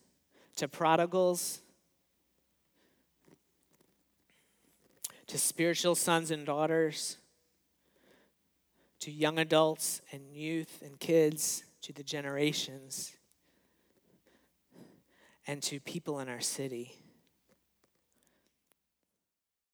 to 0.57 0.67
prodigals, 0.67 1.61
to 5.27 5.37
spiritual 5.37 5.95
sons 5.95 6.31
and 6.31 6.47
daughters, 6.47 7.19
to 9.01 9.11
young 9.11 9.39
adults 9.39 10.01
and 10.13 10.35
youth 10.35 10.81
and 10.83 10.99
kids, 10.99 11.63
to 11.83 11.93
the 11.93 12.03
generations, 12.03 13.17
and 15.51 15.61
to 15.65 15.81
people 15.81 16.21
in 16.21 16.29
our 16.29 16.41
city. 16.41 17.00